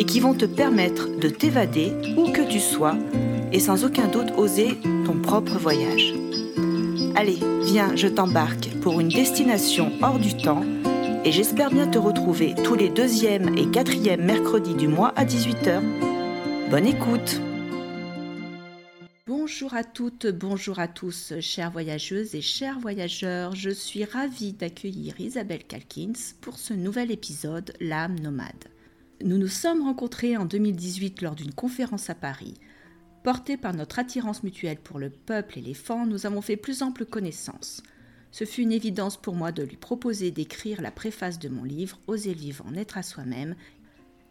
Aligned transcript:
et 0.00 0.04
qui 0.06 0.18
vont 0.18 0.32
te 0.32 0.46
permettre 0.46 1.14
de 1.18 1.28
t'évader 1.28 1.92
où 2.16 2.32
que 2.32 2.40
tu 2.40 2.58
sois 2.58 2.96
et 3.52 3.60
sans 3.60 3.84
aucun 3.84 4.08
doute 4.08 4.32
oser 4.38 4.78
ton 5.04 5.20
propre 5.20 5.58
voyage. 5.58 6.14
Allez, 7.14 7.38
viens, 7.64 7.94
je 7.96 8.08
t'embarque 8.08 8.70
pour 8.80 8.98
une 8.98 9.10
destination 9.10 9.92
hors 10.00 10.18
du 10.18 10.34
temps 10.34 10.64
et 11.22 11.32
j'espère 11.32 11.70
bien 11.70 11.86
te 11.86 11.98
retrouver 11.98 12.54
tous 12.64 12.76
les 12.76 12.88
deuxièmes 12.88 13.54
et 13.58 13.70
quatrièmes 13.70 14.24
mercredis 14.24 14.74
du 14.74 14.88
mois 14.88 15.12
à 15.16 15.26
18h. 15.26 15.82
Bonne 16.70 16.86
écoute 16.86 17.42
Bonjour 19.26 19.74
à 19.74 19.84
toutes, 19.84 20.28
bonjour 20.28 20.78
à 20.78 20.88
tous, 20.88 21.34
chères 21.40 21.72
voyageuses 21.72 22.34
et 22.34 22.40
chers 22.40 22.78
voyageurs. 22.78 23.54
Je 23.54 23.68
suis 23.68 24.04
ravie 24.04 24.54
d'accueillir 24.54 25.20
Isabelle 25.20 25.64
Calkins 25.64 26.36
pour 26.40 26.56
ce 26.56 26.72
nouvel 26.72 27.10
épisode 27.10 27.74
L'âme 27.80 28.18
nomade. 28.18 28.70
Nous 29.22 29.38
nous 29.38 29.48
sommes 29.48 29.82
rencontrés 29.82 30.36
en 30.36 30.46
2018 30.46 31.22
lors 31.22 31.34
d'une 31.34 31.52
conférence 31.52 32.08
à 32.08 32.14
Paris. 32.14 32.54
Portés 33.22 33.56
par 33.56 33.74
notre 33.74 33.98
attirance 33.98 34.42
mutuelle 34.42 34.78
pour 34.78 34.98
le 34.98 35.10
peuple 35.10 35.58
éléphant, 35.58 36.06
nous 36.06 36.24
avons 36.24 36.40
fait 36.40 36.56
plus 36.56 36.82
ample 36.82 37.04
connaissance. 37.04 37.82
Ce 38.30 38.44
fut 38.44 38.62
une 38.62 38.72
évidence 38.72 39.16
pour 39.16 39.34
moi 39.34 39.52
de 39.52 39.62
lui 39.62 39.76
proposer 39.76 40.30
d'écrire 40.30 40.80
la 40.80 40.90
préface 40.90 41.38
de 41.38 41.48
mon 41.48 41.64
livre 41.64 41.98
Oser 42.06 42.32
vivre 42.32 42.64
en 42.66 42.74
être 42.74 42.96
à 42.96 43.02
soi-même. 43.02 43.56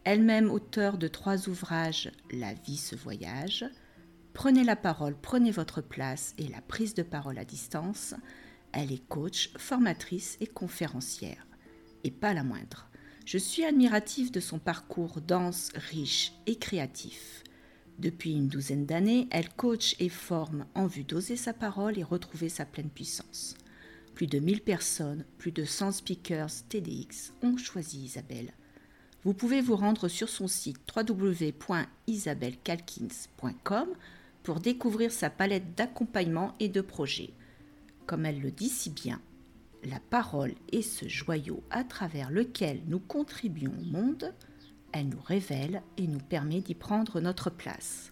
Elle-même 0.05 0.49
auteure 0.49 0.97
de 0.97 1.07
trois 1.07 1.49
ouvrages 1.49 2.11
La 2.31 2.53
vie 2.53 2.77
se 2.77 2.95
voyage, 2.95 3.65
Prenez 4.33 4.63
la 4.63 4.75
parole, 4.75 5.15
prenez 5.21 5.51
votre 5.51 5.81
place 5.81 6.33
et 6.37 6.47
la 6.47 6.61
prise 6.61 6.93
de 6.93 7.03
parole 7.03 7.37
à 7.37 7.45
distance. 7.45 8.15
Elle 8.71 8.91
est 8.91 9.05
coach, 9.07 9.51
formatrice 9.57 10.37
et 10.39 10.47
conférencière. 10.47 11.45
Et 12.03 12.11
pas 12.11 12.33
la 12.33 12.43
moindre. 12.43 12.88
Je 13.31 13.37
suis 13.37 13.63
admirative 13.63 14.31
de 14.31 14.39
son 14.39 14.57
parcours 14.57 15.21
dense, 15.21 15.69
riche 15.75 16.33
et 16.47 16.55
créatif. 16.55 17.43
Depuis 17.99 18.31
une 18.31 18.47
douzaine 18.47 18.87
d'années, 18.87 19.27
elle 19.29 19.49
coach 19.49 19.95
et 19.99 20.09
forme 20.09 20.65
en 20.73 20.87
vue 20.87 21.03
d'oser 21.03 21.35
sa 21.35 21.53
parole 21.53 21.99
et 21.99 22.03
retrouver 22.03 22.49
sa 22.49 22.65
pleine 22.65 22.89
puissance. 22.89 23.53
Plus 24.15 24.25
de 24.25 24.39
1000 24.39 24.61
personnes, 24.61 25.25
plus 25.37 25.51
de 25.51 25.63
100 25.63 25.91
speakers 25.91 26.49
TDX 26.69 27.33
ont 27.43 27.55
choisi 27.55 27.99
Isabelle. 27.99 28.51
Vous 29.23 29.35
pouvez 29.35 29.61
vous 29.61 29.75
rendre 29.75 30.07
sur 30.07 30.27
son 30.27 30.47
site 30.47 30.79
www.isabellecalkins.com 30.97 33.89
pour 34.41 34.59
découvrir 34.59 35.11
sa 35.11 35.29
palette 35.29 35.75
d'accompagnement 35.75 36.55
et 36.59 36.67
de 36.67 36.81
projets. 36.81 37.33
Comme 38.07 38.25
elle 38.25 38.41
le 38.41 38.49
dit 38.49 38.69
si 38.69 38.89
bien, 38.89 39.21
la 39.83 39.99
parole 39.99 40.55
est 40.71 40.81
ce 40.81 41.07
joyau 41.07 41.63
à 41.69 41.83
travers 41.83 42.31
lequel 42.31 42.81
nous 42.87 42.99
contribuons 42.99 43.73
au 43.79 43.91
monde, 43.91 44.33
elle 44.91 45.09
nous 45.09 45.21
révèle 45.21 45.81
et 45.97 46.07
nous 46.07 46.19
permet 46.19 46.61
d'y 46.61 46.75
prendre 46.75 47.21
notre 47.21 47.49
place. 47.49 48.11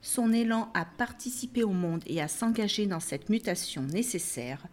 Son 0.00 0.32
élan 0.32 0.70
à 0.74 0.84
participer 0.84 1.64
au 1.64 1.72
monde 1.72 2.02
et 2.06 2.20
à 2.20 2.28
s'engager 2.28 2.86
dans 2.86 3.00
cette 3.00 3.30
mutation 3.30 3.82
nécessaire 3.82 4.66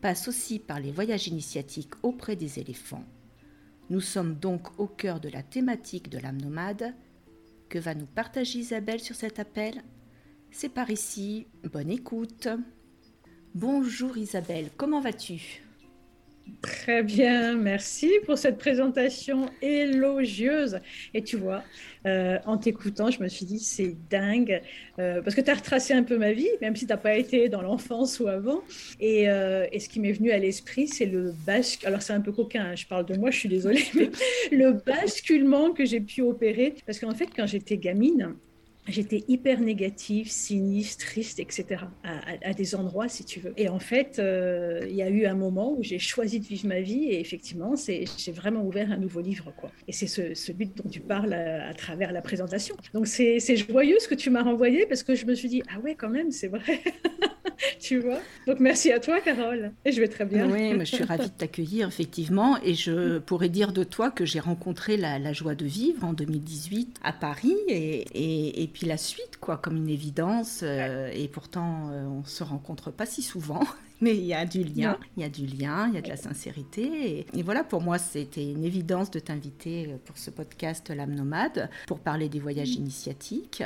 passe 0.00 0.26
aussi 0.28 0.58
par 0.58 0.80
les 0.80 0.90
voyages 0.90 1.28
initiatiques 1.28 1.94
auprès 2.02 2.36
des 2.36 2.58
éléphants. 2.58 3.04
Nous 3.90 4.00
sommes 4.00 4.34
donc 4.34 4.78
au 4.80 4.86
cœur 4.86 5.20
de 5.20 5.28
la 5.28 5.42
thématique 5.42 6.08
de 6.08 6.18
l'âme 6.18 6.40
nomade. 6.40 6.94
Que 7.68 7.78
va 7.78 7.94
nous 7.94 8.06
partager 8.06 8.58
Isabelle 8.58 9.00
sur 9.00 9.14
cet 9.14 9.38
appel? 9.38 9.82
C'est 10.50 10.68
par 10.68 10.90
ici, 10.90 11.46
bonne 11.72 11.90
écoute. 11.90 12.48
Bonjour 13.54 14.16
Isabelle, 14.16 14.70
comment 14.78 15.02
vas-tu? 15.02 15.62
Très 16.62 17.02
bien, 17.02 17.54
merci 17.54 18.10
pour 18.24 18.38
cette 18.38 18.56
présentation 18.56 19.50
élogieuse. 19.60 20.80
Et 21.12 21.22
tu 21.22 21.36
vois, 21.36 21.62
euh, 22.06 22.38
en 22.46 22.56
t'écoutant, 22.56 23.10
je 23.10 23.22
me 23.22 23.28
suis 23.28 23.44
dit, 23.44 23.58
c'est 23.58 23.94
dingue, 24.08 24.62
euh, 24.98 25.20
parce 25.20 25.36
que 25.36 25.42
tu 25.42 25.50
as 25.50 25.54
retracé 25.54 25.92
un 25.92 26.02
peu 26.02 26.16
ma 26.16 26.32
vie, 26.32 26.48
même 26.62 26.74
si 26.76 26.86
tu 26.86 26.92
n'as 26.92 26.96
pas 26.96 27.14
été 27.14 27.50
dans 27.50 27.60
l'enfance 27.60 28.20
ou 28.20 28.26
avant. 28.26 28.62
Et, 29.00 29.28
euh, 29.28 29.66
et, 29.70 29.80
ce 29.80 29.90
qui 29.90 30.00
m'est 30.00 30.12
venu 30.12 30.30
à 30.30 30.38
l'esprit, 30.38 30.88
c'est 30.88 31.04
le 31.04 31.34
basculement. 31.46 31.88
Alors 31.88 32.02
c'est 32.02 32.14
un 32.14 32.22
peu 32.22 32.32
coquin, 32.32 32.70
hein, 32.70 32.74
je 32.74 32.86
parle 32.86 33.04
de 33.04 33.16
moi, 33.16 33.30
je 33.30 33.38
suis 33.38 33.50
désolée, 33.50 33.84
mais 33.94 34.10
le 34.50 34.72
basculement 34.72 35.72
que 35.72 35.84
j'ai 35.84 36.00
pu 36.00 36.22
opérer. 36.22 36.74
Parce 36.86 36.98
qu'en 36.98 37.14
fait, 37.14 37.28
quand 37.36 37.46
j'étais 37.46 37.76
gamine, 37.76 38.34
j'étais 38.88 39.24
hyper 39.28 39.60
négative, 39.60 40.30
sinistre, 40.30 41.06
triste, 41.06 41.40
etc. 41.40 41.84
À, 42.04 42.52
des 42.52 42.74
endroits, 42.74 43.08
si 43.08 43.24
tu 43.24 43.40
veux. 43.40 43.52
Et 43.56 43.68
en 43.68 43.78
fait, 43.78 44.18
euh, 44.18 44.84
il 44.88 44.94
y 44.94 45.02
a 45.02 45.08
eu 45.08 45.26
un 45.26 45.34
moment 45.34 45.72
où 45.72 45.82
j'ai 45.82 45.98
choisi 45.98 46.40
de 46.40 46.44
vivre 46.44 46.66
ma 46.66 46.80
vie 46.80 47.04
et 47.04 47.20
effectivement, 47.20 47.74
j'ai 47.76 48.32
vraiment 48.32 48.62
ouvert 48.64 48.90
un 48.90 48.96
nouveau 48.96 49.20
livre. 49.20 49.52
quoi. 49.56 49.70
Et 49.88 49.92
c'est 49.92 50.06
ce, 50.06 50.34
celui 50.34 50.66
dont 50.66 50.88
tu 50.90 51.00
parles 51.00 51.32
à, 51.32 51.72
travers 51.74 52.12
la 52.12 52.22
présentation. 52.22 52.76
Donc 52.92 53.06
c'est 53.06 53.56
joyeux 53.56 53.98
ce 54.00 54.08
que 54.08 54.14
tu 54.14 54.30
m'as 54.30 54.42
renvoyé 54.42 54.86
parce 54.86 55.02
que 55.02 55.14
je 55.14 55.26
me 55.26 55.34
suis 55.34 55.48
dit, 55.48 55.62
ah 55.72 55.78
ouais, 55.80 55.94
quand 55.94 56.10
même, 56.10 56.30
c'est 56.30 56.48
vrai. 56.48 56.80
tu 57.80 58.00
vois? 58.00 58.20
Donc 58.46 58.58
merci 58.60 58.90
à 58.92 58.98
toi, 58.98 59.20
Carole. 59.20 59.72
Et 59.84 59.92
je 59.92 60.00
vais 60.00 60.08
très 60.08 60.24
bien. 60.24 60.50
Oui, 60.50 60.78
je 60.80 60.84
suis 60.84 61.04
ravie 61.04 61.28
de 61.28 61.34
t'accueillir, 61.34 61.88
effectivement. 61.88 62.58
Et 62.62 62.74
je 62.74 63.18
pourrais 63.18 63.48
dire 63.48 63.72
de 63.72 63.84
toi 63.84 64.10
que 64.10 64.24
j'ai 64.24 64.40
rencontré 64.40 64.96
la, 64.96 65.32
joie 65.32 65.54
de 65.54 65.64
vivre 65.64 66.04
en 66.04 66.12
2018 66.12 66.98
à 67.02 67.12
Paris 67.12 67.56
et 67.68 68.71
puis 68.72 68.86
la 68.86 68.96
suite, 68.96 69.36
quoi, 69.40 69.56
comme 69.56 69.76
une 69.76 69.88
évidence. 69.88 70.60
Euh, 70.62 71.10
et 71.12 71.28
pourtant, 71.28 71.90
euh, 71.90 72.06
on 72.06 72.24
se 72.24 72.42
rencontre 72.42 72.90
pas 72.90 73.06
si 73.06 73.22
souvent. 73.22 73.60
Mais 74.00 74.16
il 74.16 74.24
y 74.24 74.34
a 74.34 74.44
du 74.44 74.64
lien, 74.64 74.98
il 75.16 75.22
y 75.22 75.24
a 75.24 75.28
du 75.28 75.46
lien, 75.46 75.86
il 75.86 75.94
y 75.94 75.98
a 75.98 76.00
de 76.00 76.08
la 76.08 76.16
sincérité. 76.16 77.24
Et, 77.32 77.42
voilà, 77.44 77.62
pour 77.62 77.80
moi, 77.80 77.98
c'était 77.98 78.50
une 78.50 78.64
évidence 78.64 79.12
de 79.12 79.20
t'inviter 79.20 79.86
euh, 79.88 79.96
pour 80.04 80.18
ce 80.18 80.30
podcast 80.30 80.90
L'âme 80.90 81.14
nomade, 81.14 81.70
pour 81.86 82.00
parler 82.00 82.28
des 82.28 82.40
voyages 82.40 82.70
initiatiques, 82.70 83.62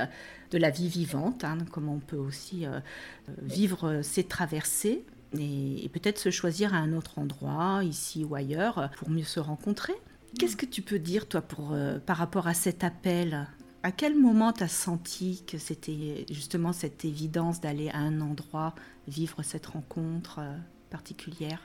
de 0.50 0.58
la 0.58 0.68
vie 0.68 0.88
vivante, 0.88 1.42
hein, 1.44 1.56
comment 1.72 1.94
on 1.94 2.00
peut 2.00 2.18
aussi 2.18 2.66
vivre 3.42 4.02
ses 4.02 4.24
traversées 4.24 5.04
et, 5.38 5.88
peut-être 5.92 6.18
se 6.18 6.30
choisir 6.30 6.74
à 6.74 6.78
un 6.78 6.92
autre 6.92 7.18
endroit, 7.18 7.82
ici 7.82 8.22
ou 8.22 8.34
ailleurs, 8.34 8.90
pour 8.96 9.10
mieux 9.10 9.24
se 9.24 9.40
rencontrer. 9.40 9.94
Qu'est-ce 10.38 10.56
que 10.56 10.66
tu 10.66 10.82
peux 10.82 10.98
dire, 10.98 11.26
toi, 11.26 11.40
pour, 11.40 11.74
par 12.04 12.18
rapport 12.18 12.46
à 12.46 12.54
cet 12.54 12.84
appel 12.84 13.48
à 13.86 13.92
quel 13.92 14.16
moment 14.16 14.52
tu 14.52 14.64
as 14.64 14.68
senti 14.68 15.44
que 15.46 15.58
c'était 15.58 16.26
justement 16.28 16.72
cette 16.72 17.04
évidence 17.04 17.60
d'aller 17.60 17.88
à 17.90 17.98
un 17.98 18.20
endroit, 18.20 18.74
vivre 19.06 19.44
cette 19.44 19.66
rencontre 19.66 20.40
euh, 20.40 20.56
particulière? 20.90 21.62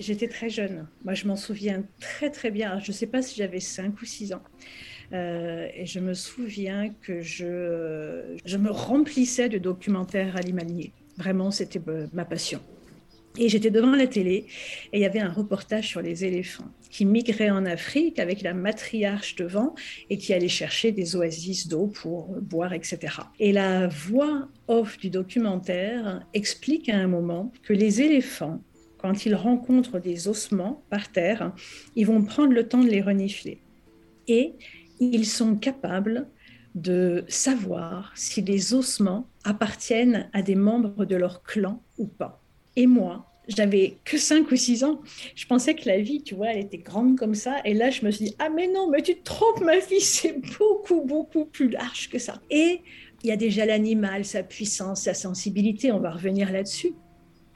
J'étais 0.00 0.26
très 0.26 0.50
jeune. 0.50 0.88
Moi, 1.04 1.14
je 1.14 1.28
m'en 1.28 1.36
souviens 1.36 1.84
très 2.00 2.30
très 2.30 2.50
bien. 2.50 2.80
je 2.80 2.90
ne 2.90 2.92
sais 2.92 3.06
pas 3.06 3.22
si 3.22 3.36
j'avais 3.36 3.60
5 3.60 4.02
ou 4.02 4.04
6 4.04 4.32
ans. 4.32 4.42
Euh, 5.12 5.68
et 5.76 5.86
je 5.86 6.00
me 6.00 6.12
souviens 6.12 6.92
que 7.02 7.20
je, 7.20 8.36
je 8.44 8.56
me 8.56 8.72
remplissais 8.72 9.48
de 9.48 9.58
documentaires 9.58 10.36
animaliers. 10.36 10.92
Vraiment, 11.18 11.52
c'était 11.52 11.80
euh, 11.86 12.08
ma 12.14 12.24
passion. 12.24 12.60
Et 13.38 13.48
j'étais 13.48 13.70
devant 13.70 13.94
la 13.94 14.06
télé 14.06 14.46
et 14.92 14.98
il 14.98 15.00
y 15.00 15.04
avait 15.04 15.20
un 15.20 15.30
reportage 15.30 15.88
sur 15.88 16.00
les 16.00 16.24
éléphants 16.24 16.70
qui 16.90 17.04
migraient 17.04 17.50
en 17.50 17.66
Afrique 17.66 18.18
avec 18.18 18.40
la 18.40 18.54
matriarche 18.54 19.36
devant 19.36 19.74
et 20.08 20.16
qui 20.16 20.32
allaient 20.32 20.48
chercher 20.48 20.92
des 20.92 21.16
oasis 21.16 21.68
d'eau 21.68 21.88
pour 21.88 22.28
boire, 22.40 22.72
etc. 22.72 22.98
Et 23.38 23.52
la 23.52 23.88
voix 23.88 24.48
off 24.68 24.96
du 24.98 25.10
documentaire 25.10 26.26
explique 26.32 26.88
à 26.88 26.96
un 26.96 27.08
moment 27.08 27.52
que 27.62 27.74
les 27.74 28.00
éléphants, 28.00 28.62
quand 28.98 29.26
ils 29.26 29.34
rencontrent 29.34 29.98
des 29.98 30.28
ossements 30.28 30.82
par 30.88 31.12
terre, 31.12 31.52
ils 31.94 32.06
vont 32.06 32.22
prendre 32.22 32.52
le 32.52 32.66
temps 32.66 32.82
de 32.82 32.88
les 32.88 33.02
renifler. 33.02 33.60
Et 34.28 34.54
ils 34.98 35.26
sont 35.26 35.56
capables 35.56 36.26
de 36.74 37.24
savoir 37.28 38.12
si 38.14 38.40
les 38.40 38.74
ossements 38.74 39.28
appartiennent 39.44 40.28
à 40.32 40.42
des 40.42 40.54
membres 40.54 41.04
de 41.04 41.16
leur 41.16 41.42
clan 41.42 41.82
ou 41.98 42.06
pas. 42.06 42.45
Et 42.76 42.86
moi, 42.86 43.26
j'avais 43.48 43.96
que 44.04 44.18
5 44.18 44.50
ou 44.50 44.56
6 44.56 44.84
ans. 44.84 45.00
Je 45.34 45.46
pensais 45.46 45.74
que 45.74 45.88
la 45.88 46.00
vie, 46.00 46.22
tu 46.22 46.34
vois, 46.34 46.48
elle 46.48 46.58
était 46.58 46.78
grande 46.78 47.18
comme 47.18 47.34
ça. 47.34 47.56
Et 47.64 47.74
là, 47.74 47.90
je 47.90 48.04
me 48.04 48.10
suis 48.10 48.26
dit, 48.26 48.36
ah 48.38 48.48
mais 48.48 48.68
non, 48.68 48.90
mais 48.90 49.02
tu 49.02 49.14
te 49.14 49.24
trompes, 49.24 49.60
ma 49.60 49.80
fille, 49.80 50.00
c'est 50.02 50.36
beaucoup, 50.58 51.02
beaucoup 51.02 51.44
plus 51.44 51.70
large 51.70 52.08
que 52.08 52.18
ça. 52.18 52.40
Et 52.50 52.80
il 53.22 53.28
y 53.28 53.32
a 53.32 53.36
déjà 53.36 53.64
l'animal, 53.64 54.24
sa 54.24 54.42
puissance, 54.42 55.02
sa 55.02 55.14
sensibilité, 55.14 55.92
on 55.92 56.00
va 56.00 56.10
revenir 56.10 56.52
là-dessus. 56.52 56.92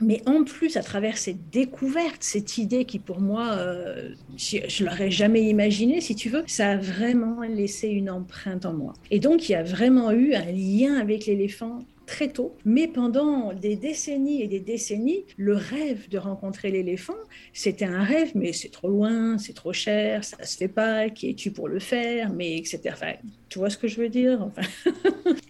mais 0.01 0.23
en 0.27 0.45
plus, 0.45 0.79
à 0.79 0.83
travers 0.83 1.19
cette 1.19 1.51
découverte, 1.51 2.23
cette 2.23 2.57
idée 2.57 2.87
qui 2.87 2.99
pour 2.99 3.21
moi, 3.21 3.53
euh, 3.59 4.15
je 4.37 4.57
ne 4.57 4.89
l'aurais 4.89 5.11
jamais 5.11 5.43
imaginé, 5.43 6.01
si 6.01 6.15
tu 6.15 6.31
veux, 6.31 6.43
ça 6.47 6.71
a 6.71 6.77
vraiment 6.77 7.43
laissé 7.43 7.89
une 7.89 8.09
empreinte 8.09 8.65
en 8.65 8.73
moi. 8.73 8.95
Et 9.11 9.19
donc, 9.19 9.49
il 9.49 9.53
y 9.53 9.55
a 9.57 9.63
vraiment 9.63 10.11
eu 10.11 10.33
un 10.35 10.51
lien 10.51 10.95
avec 10.99 11.27
l'éléphant 11.27 11.81
très 12.11 12.29
tôt, 12.29 12.57
mais 12.65 12.89
pendant 12.89 13.53
des 13.53 13.77
décennies 13.77 14.43
et 14.43 14.49
des 14.49 14.59
décennies, 14.59 15.25
le 15.37 15.55
rêve 15.55 16.09
de 16.09 16.19
rencontrer 16.19 16.73
l'éléphant, 16.73 17.17
c'était 17.53 17.85
un 17.85 18.03
rêve, 18.03 18.33
mais 18.35 18.53
c'est 18.53 18.69
trop 18.69 18.89
loin, 18.89 19.39
c'est 19.39 19.53
trop 19.53 19.73
cher, 19.73 20.25
ça 20.25 20.43
se 20.45 20.57
fait 20.57 20.69
pas, 20.69 21.09
qui 21.09 21.31
es-tu 21.31 21.53
pour 21.53 21.69
le 21.69 21.79
faire, 21.79 22.33
mais 22.33 22.59
etc. 22.59 22.81
Enfin, 22.93 23.13
tu 23.49 23.61
vois 23.61 23.71
ce 23.71 23.79
que 23.79 23.87
je 23.87 24.01
veux 24.01 24.09
dire 24.09 24.43
enfin... 24.43 24.63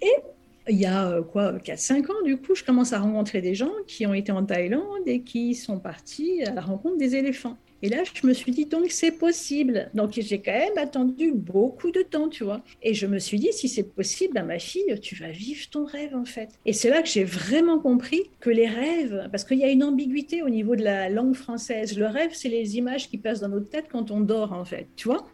Et 0.02 0.16
il 0.68 0.78
y 0.78 0.84
a 0.84 1.08
euh, 1.08 1.22
quoi, 1.22 1.54
4-5 1.54 2.10
ans, 2.10 2.22
du 2.26 2.36
coup, 2.36 2.54
je 2.54 2.62
commence 2.62 2.92
à 2.92 2.98
rencontrer 2.98 3.40
des 3.40 3.54
gens 3.54 3.72
qui 3.86 4.06
ont 4.06 4.12
été 4.12 4.30
en 4.30 4.44
Thaïlande 4.44 5.06
et 5.06 5.22
qui 5.22 5.54
sont 5.54 5.80
partis 5.80 6.42
à 6.44 6.52
la 6.52 6.60
rencontre 6.60 6.98
des 6.98 7.16
éléphants. 7.16 7.56
Et 7.82 7.88
là, 7.88 8.02
je 8.12 8.26
me 8.26 8.32
suis 8.32 8.52
dit, 8.52 8.66
donc 8.66 8.90
c'est 8.90 9.12
possible. 9.12 9.90
Donc 9.94 10.12
j'ai 10.12 10.40
quand 10.40 10.52
même 10.52 10.76
attendu 10.76 11.32
beaucoup 11.32 11.90
de 11.90 12.02
temps, 12.02 12.28
tu 12.28 12.44
vois. 12.44 12.62
Et 12.82 12.94
je 12.94 13.06
me 13.06 13.18
suis 13.18 13.38
dit, 13.38 13.52
si 13.52 13.68
c'est 13.68 13.94
possible, 13.94 14.34
ben, 14.34 14.44
ma 14.44 14.58
fille, 14.58 14.98
tu 15.00 15.14
vas 15.14 15.30
vivre 15.30 15.68
ton 15.70 15.84
rêve, 15.84 16.14
en 16.14 16.24
fait. 16.24 16.50
Et 16.66 16.72
c'est 16.72 16.90
là 16.90 17.02
que 17.02 17.08
j'ai 17.08 17.24
vraiment 17.24 17.78
compris 17.78 18.22
que 18.40 18.50
les 18.50 18.68
rêves, 18.68 19.28
parce 19.30 19.44
qu'il 19.44 19.58
y 19.58 19.64
a 19.64 19.70
une 19.70 19.84
ambiguïté 19.84 20.42
au 20.42 20.48
niveau 20.48 20.76
de 20.76 20.82
la 20.82 21.08
langue 21.08 21.34
française. 21.34 21.98
Le 21.98 22.06
rêve, 22.06 22.30
c'est 22.32 22.48
les 22.48 22.76
images 22.76 23.08
qui 23.08 23.18
passent 23.18 23.40
dans 23.40 23.48
notre 23.48 23.68
tête 23.68 23.86
quand 23.90 24.10
on 24.10 24.20
dort, 24.20 24.52
en 24.52 24.64
fait, 24.64 24.88
tu 24.96 25.08
vois. 25.08 25.26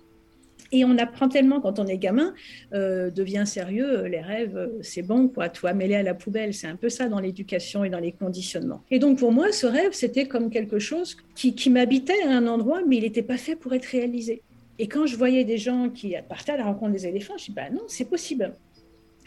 Et 0.73 0.85
on 0.85 0.99
apprend 0.99 1.29
tellement 1.29 1.61
quand 1.61 1.79
on 1.79 1.87
est 1.87 1.99
gamin, 1.99 2.35
euh, 2.73 3.11
devient 3.11 3.45
sérieux, 3.47 4.07
les 4.07 4.21
rêves, 4.21 4.57
euh, 4.57 4.79
c'est 4.83 5.03
bon, 5.03 5.29
quoi, 5.29 5.49
toi, 5.49 5.73
mêlé 5.73 5.95
à 5.95 6.03
la 6.03 6.15
poubelle. 6.15 6.55
C'est 6.55 6.67
un 6.67 6.77
peu 6.77 6.89
ça 6.89 7.09
dans 7.09 7.21
l'éducation 7.21 7.85
et 7.85 7.91
dans 7.91 8.01
les 8.01 8.13
conditionnements. 8.13 8.83
Et 8.91 8.99
donc 8.99 9.19
pour 9.19 9.33
moi, 9.33 9.53
ce 9.53 9.67
rêve, 9.67 9.93
c'était 9.93 10.27
comme 10.27 10.51
quelque 10.51 10.79
chose 10.79 11.17
qui, 11.35 11.71
m'habitait 11.71 12.23
à 12.23 12.31
un 12.31 12.47
endroit, 12.47 12.81
mais 12.87 12.97
il 12.97 13.03
n'était 13.03 13.23
pas 13.23 13.37
fait 13.37 13.57
pour 13.57 13.73
être 13.75 13.87
réalisé. 13.87 14.43
Et 14.79 14.89
quand 14.89 15.07
je 15.07 15.17
voyais 15.17 15.45
des 15.45 15.59
gens 15.59 15.89
qui 15.89 16.15
partaient 16.29 16.53
à 16.53 16.57
la 16.57 16.65
rencontre 16.65 16.93
des 16.93 17.07
éléphants, 17.07 17.35
je 17.39 17.47
dis, 17.47 17.53
bah 17.53 17.71
non, 17.71 17.83
c'est 17.89 18.09
possible. 18.09 18.55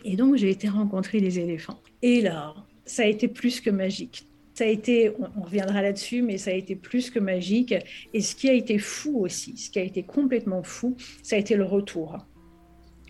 Et 0.06 0.16
donc 0.16 0.36
j'ai 0.36 0.50
été 0.50 0.68
rencontrer 0.68 1.20
les 1.20 1.40
éléphants. 1.40 1.80
Et 2.02 2.22
là, 2.22 2.54
ça 2.86 3.04
a 3.04 3.06
été 3.06 3.28
plus 3.28 3.60
que 3.60 3.70
magique 3.70 4.29
ça 4.60 4.66
a 4.66 4.68
été, 4.68 5.14
on, 5.38 5.42
reviendra 5.42 5.82
là-dessus, 5.82 6.22
mais 6.22 6.38
ça 6.38 6.52
a 6.52 6.54
été 6.54 6.76
plus 6.76 7.10
que 7.10 7.20
magique. 7.20 7.74
Et 8.14 8.20
ce 8.20 8.36
qui 8.36 8.50
a 8.50 8.54
été 8.54 8.78
fou 8.78 9.22
aussi, 9.22 9.56
ce 9.56 9.70
qui 9.70 9.80
a 9.80 9.84
été 9.84 10.04
complètement 10.04 10.64
fou, 10.64 10.98
ça 11.24 11.38
a 11.38 11.40
été 11.40 11.56
le 11.56 11.64
retour. 11.64 12.18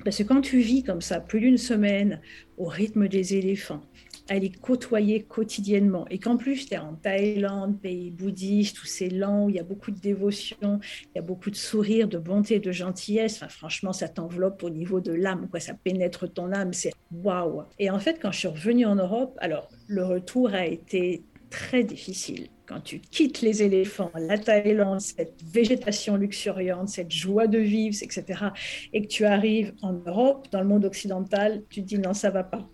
Parce 0.03 0.19
que 0.19 0.23
quand 0.23 0.41
tu 0.41 0.59
vis 0.59 0.83
comme 0.83 1.01
ça, 1.01 1.19
plus 1.19 1.39
d'une 1.39 1.57
semaine, 1.57 2.21
au 2.57 2.65
rythme 2.65 3.07
des 3.07 3.33
éléphants, 3.33 3.81
à 4.29 4.37
les 4.37 4.51
côtoyer 4.51 5.23
quotidiennement, 5.23 6.05
et 6.11 6.19
qu'en 6.19 6.37
plus 6.37 6.67
tu 6.67 6.75
es 6.75 6.77
en 6.77 6.93
Thaïlande, 6.93 7.81
pays 7.81 8.11
bouddhiste, 8.11 8.83
où 8.83 8.85
c'est 8.85 9.09
lent, 9.09 9.45
où 9.45 9.49
il 9.49 9.55
y 9.55 9.59
a 9.59 9.63
beaucoup 9.63 9.89
de 9.89 9.99
dévotion, 9.99 10.79
il 11.03 11.15
y 11.15 11.19
a 11.19 11.23
beaucoup 11.23 11.49
de 11.49 11.55
sourires, 11.55 12.07
de 12.07 12.19
bonté, 12.19 12.59
de 12.59 12.71
gentillesse, 12.71 13.37
enfin, 13.37 13.49
franchement, 13.49 13.91
ça 13.91 14.07
t'enveloppe 14.07 14.61
au 14.61 14.69
niveau 14.69 15.01
de 15.01 15.13
l'âme, 15.13 15.49
ça 15.57 15.73
pénètre 15.73 16.31
ton 16.31 16.51
âme, 16.51 16.73
c'est 16.73 16.93
waouh. 17.11 17.63
Et 17.79 17.89
en 17.89 17.97
fait, 17.97 18.19
quand 18.21 18.31
je 18.31 18.37
suis 18.37 18.47
revenue 18.47 18.85
en 18.85 18.95
Europe, 18.95 19.35
alors 19.41 19.67
le 19.87 20.05
retour 20.05 20.53
a 20.53 20.67
été 20.67 21.23
très 21.49 21.83
difficile. 21.83 22.47
Quand 22.65 22.81
tu 22.81 22.99
quittes 22.99 23.41
les 23.41 23.63
éléphants, 23.63 24.11
la 24.15 24.37
Thaïlande, 24.37 25.01
cette 25.01 25.41
végétation 25.43 26.15
luxuriante, 26.15 26.89
cette 26.89 27.11
joie 27.11 27.47
de 27.47 27.57
vivre, 27.57 27.95
etc., 28.01 28.45
et 28.93 29.01
que 29.01 29.07
tu 29.07 29.25
arrives 29.25 29.73
en 29.81 29.93
Europe, 29.93 30.47
dans 30.51 30.61
le 30.61 30.67
monde 30.67 30.85
occidental, 30.85 31.63
tu 31.69 31.81
te 31.81 31.87
dis 31.87 31.97
non, 31.97 32.13
ça 32.13 32.29
va 32.29 32.43
pas. 32.43 32.69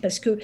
Parce 0.00 0.20
que 0.20 0.38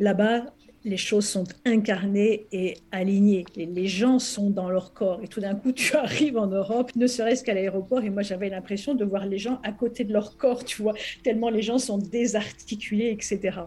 là-bas, 0.00 0.46
les 0.84 0.96
choses 0.96 1.26
sont 1.26 1.44
incarnées 1.64 2.46
et 2.50 2.78
alignées. 2.90 3.44
Les, 3.54 3.86
gens 3.86 4.18
sont 4.18 4.50
dans 4.50 4.68
leur 4.68 4.92
corps. 4.92 5.20
Et 5.22 5.28
tout 5.28 5.40
d'un 5.40 5.54
coup, 5.54 5.72
tu 5.72 5.96
arrives 5.96 6.36
en 6.36 6.48
Europe, 6.48 6.90
ne 6.96 7.06
serait-ce 7.06 7.44
qu'à 7.44 7.54
l'aéroport, 7.54 8.02
et 8.02 8.10
moi 8.10 8.22
j'avais 8.22 8.48
l'impression 8.48 8.94
de 8.94 9.04
voir 9.04 9.26
les 9.26 9.38
gens 9.38 9.60
à 9.62 9.72
côté 9.72 10.04
de 10.04 10.12
leur 10.12 10.36
corps, 10.36 10.64
tu 10.64 10.82
vois, 10.82 10.94
tellement 11.22 11.50
les 11.50 11.62
gens 11.62 11.78
sont 11.78 11.98
désarticulés, 11.98 13.10
etc. 13.10 13.60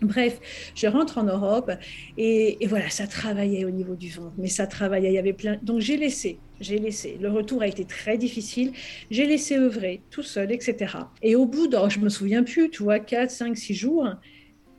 Bref, 0.00 0.38
je 0.76 0.86
rentre 0.86 1.18
en 1.18 1.24
Europe 1.24 1.72
et, 2.16 2.56
voilà, 2.68 2.88
ça 2.88 3.08
travaillait 3.08 3.64
au 3.64 3.70
niveau 3.70 3.96
du 3.96 4.10
ventre, 4.10 4.34
mais 4.38 4.46
ça 4.46 4.68
travaillait, 4.68 5.10
il 5.10 5.14
y 5.14 5.18
avait 5.18 5.32
plein. 5.32 5.58
Donc 5.62 5.80
j'ai 5.80 5.96
laissé, 5.96 6.38
j'ai 6.60 6.78
laissé. 6.78 7.18
Le 7.20 7.30
retour 7.30 7.62
a 7.62 7.66
été 7.66 7.84
très 7.84 8.16
difficile. 8.16 8.72
J'ai 9.10 9.26
laissé 9.26 9.56
œuvrer 9.56 10.02
tout 10.10 10.22
seul, 10.22 10.52
etc. 10.52 10.94
Et 11.20 11.34
au 11.34 11.46
bout 11.46 11.66
d'un, 11.66 11.88
je 11.88 11.98
me 11.98 12.08
souviens 12.08 12.44
plus, 12.44 12.70
tu 12.70 12.84
vois, 12.84 13.00
4, 13.00 13.30
5, 13.30 13.56
6 13.56 13.74
jours, 13.74 14.08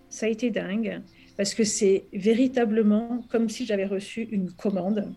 ça 0.10 0.26
a 0.26 0.30
été 0.30 0.52
dingue 0.52 1.02
parce 1.36 1.54
que 1.54 1.64
c'est 1.66 2.06
véritablement 2.14 3.26
comme 3.30 3.50
si 3.50 3.66
j'avais 3.66 3.86
reçu 3.86 4.28
une 4.32 4.52
commande. 4.52 5.14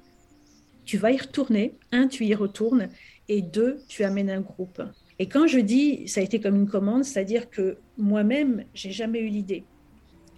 Tu 0.85 0.97
vas 0.97 1.13
y 1.13 1.17
retourner, 1.17 1.75
un, 1.93 2.09
tu 2.09 2.25
y 2.25 2.35
retournes, 2.35 2.89
et 3.29 3.41
deux, 3.41 3.79
tu 3.89 4.03
amènes 4.03 4.31
un 4.31 4.41
groupe. 4.41 4.83
Et 5.21 5.29
quand 5.29 5.47
je 5.47 5.61
dis 5.61 6.09
ça 6.09 6.21
a 6.21 6.25
été 6.25 6.41
comme 6.41 6.57
une 6.57 6.69
commande, 6.69 7.05
c'est-à-dire 7.05 7.51
que 7.51 7.77
moi-même, 7.97 8.65
j'ai 8.75 8.91
jamais 8.91 9.21
eu 9.21 9.29
l'idée 9.29 9.65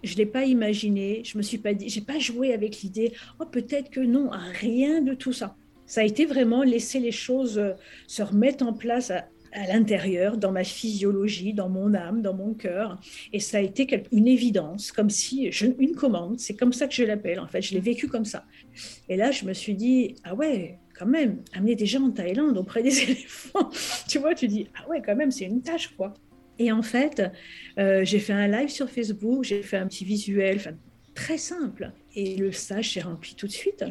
je 0.05 0.15
l'ai 0.17 0.25
pas 0.25 0.45
imaginé, 0.45 1.21
je 1.23 1.37
me 1.37 1.43
suis 1.43 1.57
pas 1.57 1.73
dit, 1.73 1.89
j'ai 1.89 2.01
pas 2.01 2.19
joué 2.19 2.53
avec 2.53 2.81
l'idée, 2.81 3.13
oh 3.39 3.45
peut-être 3.45 3.89
que 3.89 3.99
non, 3.99 4.29
rien 4.59 5.01
de 5.01 5.13
tout 5.13 5.33
ça. 5.33 5.55
Ça 5.85 6.01
a 6.01 6.03
été 6.03 6.25
vraiment 6.25 6.63
laisser 6.63 6.99
les 6.99 7.11
choses 7.11 7.57
euh, 7.59 7.73
se 8.07 8.23
remettre 8.23 8.65
en 8.65 8.73
place 8.73 9.11
à, 9.11 9.25
l'intérieur, 9.71 10.35
dans 10.35 10.51
ma 10.51 10.65
physiologie, 10.65 11.53
dans 11.53 11.69
mon 11.69 11.93
âme, 11.93 12.21
dans 12.21 12.33
mon 12.33 12.53
cœur. 12.53 12.99
Et 13.31 13.39
ça 13.39 13.59
a 13.59 13.61
été 13.61 13.87
une 14.11 14.27
évidence, 14.27 14.91
comme 14.91 15.09
si 15.09 15.45
une 15.45 15.95
commande, 15.95 16.41
c'est 16.41 16.55
comme 16.55 16.73
ça 16.73 16.87
que 16.87 16.93
je 16.93 17.03
l'appelle 17.03 17.39
en 17.39 17.47
fait, 17.47 17.61
je 17.61 17.73
l'ai 17.73 17.79
vécu 17.79 18.09
comme 18.09 18.25
ça. 18.25 18.43
Et 19.07 19.15
là, 19.15 19.31
je 19.31 19.45
me 19.45 19.53
suis 19.53 19.73
dit, 19.73 20.15
ah 20.25 20.35
ouais, 20.35 20.77
quand 20.93 21.05
même, 21.05 21.41
amener 21.53 21.75
des 21.75 21.85
gens 21.85 22.03
en 22.03 22.11
Thaïlande 22.11 22.57
auprès 22.57 22.83
des 22.83 23.01
éléphants, 23.03 23.69
tu 24.09 24.19
vois, 24.19 24.35
tu 24.35 24.49
dis, 24.49 24.67
ah 24.75 24.89
ouais, 24.89 25.01
quand 25.01 25.15
même, 25.15 25.31
c'est 25.31 25.45
une 25.45 25.61
tâche, 25.61 25.95
quoi. 25.95 26.13
Et 26.59 26.71
en 26.71 26.81
fait, 26.81 27.21
euh, 27.77 28.03
j'ai 28.03 28.19
fait 28.19 28.33
un 28.33 28.47
live 28.47 28.69
sur 28.69 28.89
Facebook, 28.89 29.43
j'ai 29.43 29.61
fait 29.61 29.77
un 29.77 29.87
petit 29.87 30.05
visuel, 30.05 30.77
très 31.13 31.37
simple. 31.37 31.91
Et 32.15 32.35
le 32.35 32.51
stage 32.51 32.93
s'est 32.93 33.01
rempli 33.01 33.35
tout 33.35 33.47
de 33.47 33.51
suite. 33.51 33.83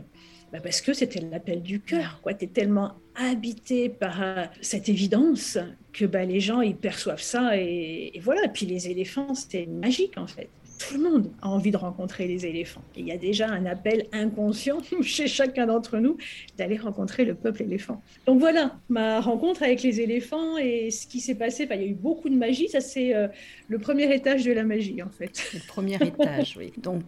Bah, 0.52 0.60
parce 0.60 0.80
que 0.80 0.92
c'était 0.92 1.20
l'appel 1.20 1.62
du 1.62 1.80
cœur. 1.80 2.20
Tu 2.38 2.44
es 2.44 2.48
tellement 2.48 2.92
habité 3.16 3.88
par 3.88 4.22
euh, 4.22 4.44
cette 4.60 4.88
évidence 4.88 5.58
que 5.92 6.04
bah, 6.04 6.24
les 6.24 6.40
gens 6.40 6.60
ils 6.60 6.76
perçoivent 6.76 7.22
ça. 7.22 7.58
Et, 7.58 8.12
et 8.14 8.20
voilà. 8.20 8.48
Puis 8.48 8.66
les 8.66 8.88
éléphants, 8.88 9.34
c'était 9.34 9.66
magique 9.66 10.16
en 10.16 10.26
fait 10.26 10.48
tout 10.78 10.96
le 10.98 11.10
monde 11.10 11.30
a 11.40 11.48
envie 11.48 11.70
de 11.70 11.76
rencontrer 11.76 12.26
les 12.26 12.46
éléphants. 12.46 12.82
il 12.96 13.06
y 13.06 13.12
a 13.12 13.16
déjà 13.16 13.48
un 13.48 13.66
appel 13.66 14.06
inconscient 14.12 14.78
chez 15.02 15.26
chacun 15.26 15.66
d'entre 15.66 15.98
nous 15.98 16.16
d'aller 16.58 16.76
rencontrer 16.76 17.24
le 17.24 17.34
peuple 17.34 17.62
éléphant. 17.62 18.02
Donc 18.26 18.40
voilà, 18.40 18.76
ma 18.88 19.20
rencontre 19.20 19.62
avec 19.62 19.82
les 19.82 20.00
éléphants 20.00 20.58
et 20.58 20.90
ce 20.90 21.06
qui 21.06 21.20
s'est 21.20 21.34
passé, 21.34 21.66
il 21.70 21.80
y 21.80 21.84
a 21.84 21.86
eu 21.86 21.94
beaucoup 21.94 22.28
de 22.28 22.36
magie. 22.36 22.68
Ça, 22.68 22.80
c'est 22.80 23.14
euh, 23.14 23.28
le 23.68 23.78
premier 23.78 24.12
étage 24.14 24.44
de 24.44 24.52
la 24.52 24.64
magie, 24.64 25.02
en 25.02 25.10
fait. 25.10 25.50
Le 25.54 25.60
premier 25.66 25.96
étage, 25.96 26.56
oui. 26.58 26.72
Donc, 26.76 27.02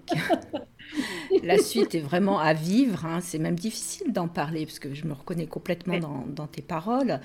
la 1.42 1.58
suite 1.58 1.94
est 1.94 2.00
vraiment 2.00 2.38
à 2.38 2.52
vivre. 2.52 3.04
Hein. 3.04 3.20
C'est 3.20 3.38
même 3.38 3.56
difficile 3.56 4.12
d'en 4.12 4.28
parler 4.28 4.66
parce 4.66 4.78
que 4.78 4.94
je 4.94 5.06
me 5.06 5.12
reconnais 5.12 5.46
complètement 5.46 5.98
dans, 5.98 6.24
dans 6.26 6.46
tes 6.46 6.62
paroles. 6.62 7.20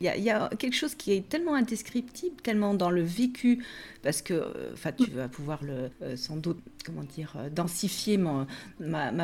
Il 0.00 0.22
y, 0.22 0.30
a, 0.30 0.48
quelque 0.58 0.76
chose 0.76 0.94
qui 0.94 1.12
est 1.12 1.28
tellement 1.28 1.54
indescriptible, 1.54 2.36
tellement 2.40 2.74
dans 2.74 2.90
le 2.90 3.02
vécu, 3.02 3.64
parce 4.02 4.22
que 4.22 4.34
euh, 4.34 4.92
tu 4.96 5.10
vas 5.10 5.28
pouvoir 5.28 5.64
le, 5.64 5.90
euh, 6.02 6.16
sans 6.16 6.36
doute, 6.36 6.60
comment 6.84 7.02
dire, 7.02 7.34
euh, 7.36 7.50
densifier 7.50 8.16
ma, 8.16 8.46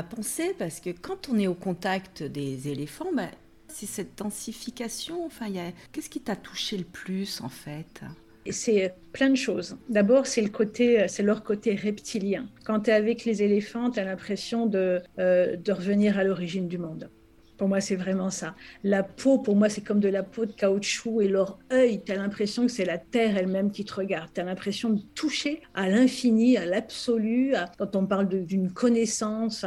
pensée, 0.02 0.52
parce 0.58 0.80
que 0.80 0.90
quand 0.90 1.28
on 1.28 1.38
est 1.38 1.46
au 1.46 1.54
contact 1.54 2.24
des 2.24 2.68
éléphants, 2.68 3.12
ben, 3.14 3.30
c'est 3.68 3.86
cette 3.86 4.18
densification. 4.18 5.24
Enfin, 5.24 5.46
qu'est-ce 5.92 6.10
qui 6.10 6.20
t'a 6.20 6.34
touché 6.34 6.76
le 6.76 6.84
plus, 6.84 7.40
en 7.40 7.48
fait? 7.48 8.02
C'est 8.50 8.94
plein 9.12 9.30
de 9.30 9.36
choses. 9.36 9.76
D'abord, 9.88 10.26
c'est 10.26 10.42
le 10.42 10.50
côté, 10.50 11.06
c'est 11.08 11.22
leur 11.22 11.44
côté 11.44 11.76
reptilien. 11.76 12.46
Quand 12.64 12.80
tu 12.80 12.90
es 12.90 12.92
avec 12.92 13.24
les 13.24 13.42
éléphants, 13.42 13.90
tu 13.90 14.00
as 14.00 14.04
l'impression 14.04 14.66
de 14.66 15.02
revenir 15.16 16.18
à 16.18 16.24
l'origine 16.24 16.66
du 16.66 16.78
monde. 16.78 17.08
Pour 17.56 17.68
moi, 17.68 17.80
c'est 17.80 17.96
vraiment 17.96 18.30
ça. 18.30 18.54
La 18.82 19.02
peau, 19.02 19.38
pour 19.38 19.56
moi, 19.56 19.68
c'est 19.68 19.80
comme 19.80 20.00
de 20.00 20.08
la 20.08 20.22
peau 20.22 20.46
de 20.46 20.52
caoutchouc 20.52 21.22
et 21.22 21.28
leur 21.28 21.58
œil, 21.72 22.02
tu 22.04 22.12
as 22.12 22.16
l'impression 22.16 22.66
que 22.66 22.72
c'est 22.72 22.84
la 22.84 22.98
terre 22.98 23.36
elle-même 23.36 23.70
qui 23.70 23.84
te 23.84 23.94
regarde. 23.94 24.30
Tu 24.34 24.40
as 24.40 24.44
l'impression 24.44 24.90
de 24.90 25.00
toucher 25.14 25.62
à 25.74 25.88
l'infini, 25.88 26.56
à 26.56 26.66
l'absolu, 26.66 27.54
quand 27.78 27.96
on 27.96 28.06
parle 28.06 28.28
d'une 28.28 28.72
connaissance, 28.72 29.64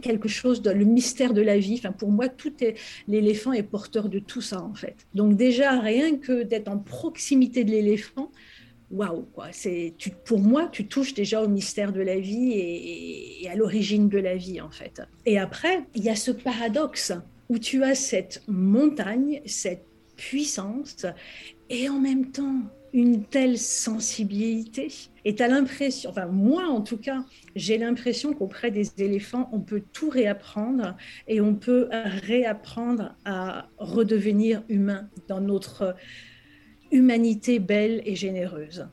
quelque 0.00 0.28
chose 0.28 0.62
de 0.62 0.70
le 0.70 0.84
mystère 0.84 1.34
de 1.34 1.42
la 1.42 1.58
vie. 1.58 1.76
Enfin, 1.78 1.92
pour 1.92 2.10
moi, 2.10 2.28
tout 2.28 2.52
est 2.60 2.74
l'éléphant 3.06 3.52
est 3.52 3.62
porteur 3.62 4.08
de 4.08 4.18
tout 4.18 4.40
ça 4.40 4.62
en 4.62 4.74
fait. 4.74 4.96
Donc 5.14 5.36
déjà 5.36 5.78
rien 5.80 6.16
que 6.16 6.42
d'être 6.42 6.68
en 6.68 6.78
proximité 6.78 7.64
de 7.64 7.70
l'éléphant, 7.70 8.30
waouh, 8.90 9.22
quoi. 9.34 9.48
C'est, 9.52 9.94
pour 10.24 10.40
moi, 10.40 10.68
tu 10.70 10.86
touches 10.86 11.14
déjà 11.14 11.42
au 11.42 11.48
mystère 11.48 11.92
de 11.92 12.00
la 12.00 12.18
vie 12.18 12.52
et, 12.52 13.48
à 13.50 13.54
l'origine 13.54 14.08
de 14.08 14.18
la 14.18 14.36
vie, 14.36 14.60
en 14.60 14.70
fait. 14.70 15.02
Et 15.26 15.38
après, 15.38 15.84
il 15.94 16.04
y 16.04 16.10
a 16.10 16.16
ce 16.16 16.30
paradoxe 16.30 17.12
où 17.48 17.58
tu 17.58 17.82
as 17.82 17.94
cette 17.94 18.42
montagne, 18.46 19.40
cette 19.46 19.84
puissance, 20.16 21.06
et 21.70 21.88
en 21.88 22.00
même 22.00 22.30
temps 22.30 22.62
une 22.92 23.24
telle 23.24 23.58
sensibilité. 23.58 24.88
Et 25.24 25.34
tu 25.34 25.42
as 25.42 25.48
l'impression, 25.48 26.10
enfin 26.10 26.26
moi 26.26 26.64
en 26.68 26.80
tout 26.80 26.96
cas, 26.96 27.24
j'ai 27.54 27.76
l'impression 27.76 28.32
qu'auprès 28.32 28.70
des 28.70 28.90
éléphants, 28.98 29.48
on 29.52 29.60
peut 29.60 29.82
tout 29.92 30.08
réapprendre 30.08 30.96
et 31.26 31.40
on 31.40 31.54
peut 31.54 31.88
réapprendre 31.92 33.14
à 33.26 33.68
redevenir 33.76 34.62
humain 34.68 35.08
dans 35.28 35.40
notre 35.40 35.94
humanité 36.90 37.58
belle 37.58 38.02
et 38.04 38.14
généreuse. 38.14 38.86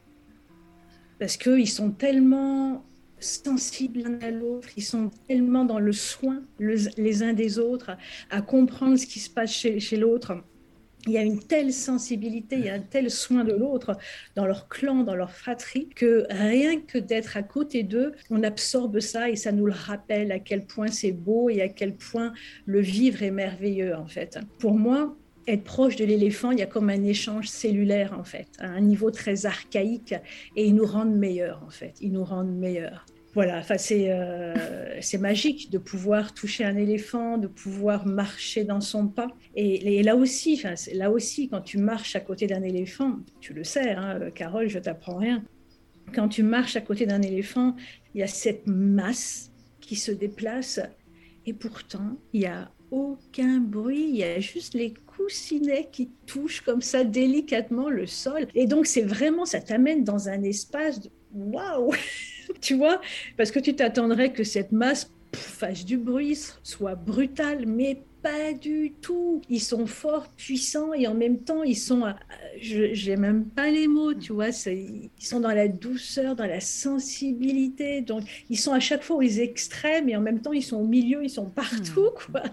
Parce 1.19 1.37
qu'ils 1.37 1.69
sont 1.69 1.91
tellement 1.91 2.85
sensibles 3.19 4.01
l'un 4.01 4.19
à 4.19 4.31
l'autre, 4.31 4.67
ils 4.75 4.83
sont 4.83 5.09
tellement 5.27 5.65
dans 5.65 5.79
le 5.79 5.93
soin 5.93 6.43
les 6.59 7.23
uns 7.23 7.33
des 7.33 7.57
autres, 7.59 7.91
à 8.29 8.41
comprendre 8.41 8.97
ce 8.97 9.05
qui 9.05 9.19
se 9.19 9.29
passe 9.29 9.51
chez, 9.51 9.79
chez 9.79 9.97
l'autre 9.97 10.43
il 11.07 11.13
y 11.13 11.17
a 11.17 11.21
une 11.21 11.39
telle 11.39 11.71
sensibilité, 11.71 12.57
il 12.57 12.65
y 12.65 12.69
a 12.69 12.73
un 12.73 12.79
tel 12.79 13.11
soin 13.11 13.43
de 13.43 13.53
l'autre 13.53 13.97
dans 14.35 14.45
leur 14.45 14.67
clan, 14.67 15.03
dans 15.03 15.15
leur 15.15 15.31
fratrie, 15.31 15.89
que 15.95 16.25
rien 16.29 16.81
que 16.81 16.97
d'être 16.97 17.37
à 17.37 17.43
côté 17.43 17.83
d'eux, 17.83 18.13
on 18.29 18.43
absorbe 18.43 18.99
ça 18.99 19.29
et 19.29 19.35
ça 19.35 19.51
nous 19.51 19.65
le 19.65 19.73
rappelle 19.73 20.31
à 20.31 20.39
quel 20.39 20.65
point 20.65 20.87
c'est 20.87 21.11
beau 21.11 21.49
et 21.49 21.61
à 21.61 21.69
quel 21.69 21.95
point 21.95 22.33
le 22.65 22.79
vivre 22.81 23.23
est 23.23 23.31
merveilleux 23.31 23.95
en 23.95 24.07
fait. 24.07 24.39
Pour 24.59 24.73
moi, 24.73 25.15
être 25.47 25.63
proche 25.63 25.95
de 25.95 26.05
l'éléphant, 26.05 26.51
il 26.51 26.59
y 26.59 26.63
a 26.63 26.67
comme 26.67 26.89
un 26.89 27.03
échange 27.03 27.47
cellulaire 27.47 28.17
en 28.17 28.23
fait, 28.23 28.47
à 28.59 28.67
un 28.67 28.81
niveau 28.81 29.11
très 29.11 29.45
archaïque 29.45 30.15
et 30.55 30.65
ils 30.65 30.75
nous 30.75 30.85
rendent 30.85 31.15
meilleurs 31.15 31.61
en 31.65 31.69
fait, 31.69 31.93
ils 32.01 32.11
nous 32.11 32.23
rendent 32.23 32.55
meilleurs 32.55 33.05
voilà, 33.35 33.63
euh, 33.69 34.97
c'est 35.01 35.17
magique 35.17 35.69
de 35.69 35.77
pouvoir 35.77 36.33
toucher 36.33 36.63
un 36.63 36.77
éléphant, 36.77 37.37
de 37.37 37.47
pouvoir 37.47 38.07
marcher 38.07 38.63
dans 38.63 38.79
son 38.79 39.09
pas. 39.09 39.27
Et, 39.57 40.01
là 40.03 40.15
aussi, 40.15 40.63
là 40.93 41.11
aussi, 41.11 41.49
quand 41.49 41.59
tu 41.59 41.77
marches 41.77 42.15
à 42.15 42.21
côté 42.21 42.47
d'un 42.47 42.63
éléphant, 42.63 43.17
tu 43.41 43.53
le 43.53 43.65
sais, 43.65 43.91
hein, 43.91 44.31
Carole, 44.33 44.69
je 44.69 44.79
t'apprends 44.79 45.17
rien. 45.17 45.43
Quand 46.13 46.29
tu 46.29 46.43
marches 46.43 46.77
à 46.77 46.81
côté 46.81 47.05
d'un 47.05 47.21
éléphant, 47.21 47.75
il 48.13 48.21
y 48.21 48.23
a 48.23 48.27
cette 48.27 48.67
masse 48.67 49.51
qui 49.81 49.97
se 49.97 50.13
déplace 50.13 50.79
et 51.45 51.51
pourtant, 51.51 52.17
il 52.31 52.39
n'y 52.39 52.45
a 52.45 52.71
aucun 52.89 53.59
bruit, 53.59 54.07
il 54.11 54.15
y 54.15 54.23
a 54.23 54.39
juste 54.39 54.75
les 54.75 54.93
coussinets 55.17 55.89
qui 55.91 56.10
touchent 56.25 56.62
comme 56.62 56.81
ça 56.81 57.03
délicatement 57.03 57.89
le 57.89 58.07
sol. 58.07 58.48
Et 58.55 58.67
donc, 58.67 58.86
c'est 58.86 59.01
vraiment, 59.01 59.45
ça 59.45 59.62
t'amène 59.62 60.03
dans 60.03 60.29
un 60.29 60.43
espace 60.43 61.00
de 61.01 61.10
waouh 61.34 61.91
tu 62.62 62.75
vois, 62.75 63.01
parce 63.38 63.51
que 63.51 63.60
tu 63.60 63.75
t'attendrais 63.75 64.31
que 64.31 64.43
cette 64.43 64.72
masse 64.72 65.12
fasse 65.34 65.84
du 65.86 65.98
bruit, 65.98 66.39
soit 66.63 66.95
brutale, 66.95 67.65
mais 67.65 68.03
pas 68.25 68.53
du 68.53 68.91
tout. 69.03 69.44
Ils 69.50 69.62
sont 69.62 69.86
forts, 69.86 70.27
puissants 70.29 70.94
et 70.96 71.05
en 71.05 71.13
même 71.13 71.44
temps, 71.44 71.62
ils 71.62 71.77
sont, 71.77 72.05
euh, 72.05 72.13
je 72.60 73.10
n'ai 73.10 73.17
même 73.17 73.46
pas 73.46 73.70
les 73.70 73.88
mots, 73.88 74.15
tu 74.15 74.34
vois, 74.34 74.48
ils 74.65 75.10
sont 75.20 75.39
dans 75.39 75.51
la 75.51 75.67
douceur, 75.67 76.36
dans 76.36 76.48
la 76.48 76.60
sensibilité. 76.60 78.01
Donc, 78.01 78.24
ils 78.50 78.58
sont 78.58 78.74
à 78.74 78.79
chaque 78.79 79.03
fois 79.03 79.17
aux 79.17 79.22
extrêmes 79.22 80.10
et 80.10 80.15
en 80.15 80.22
même 80.22 80.41
temps, 80.41 80.53
ils 80.53 80.63
sont 80.63 80.77
au 80.77 80.88
milieu, 80.88 81.24
ils 81.24 81.29
sont 81.29 81.46
partout, 81.46 82.10
hmm. 82.15 82.32
quoi. 82.32 82.44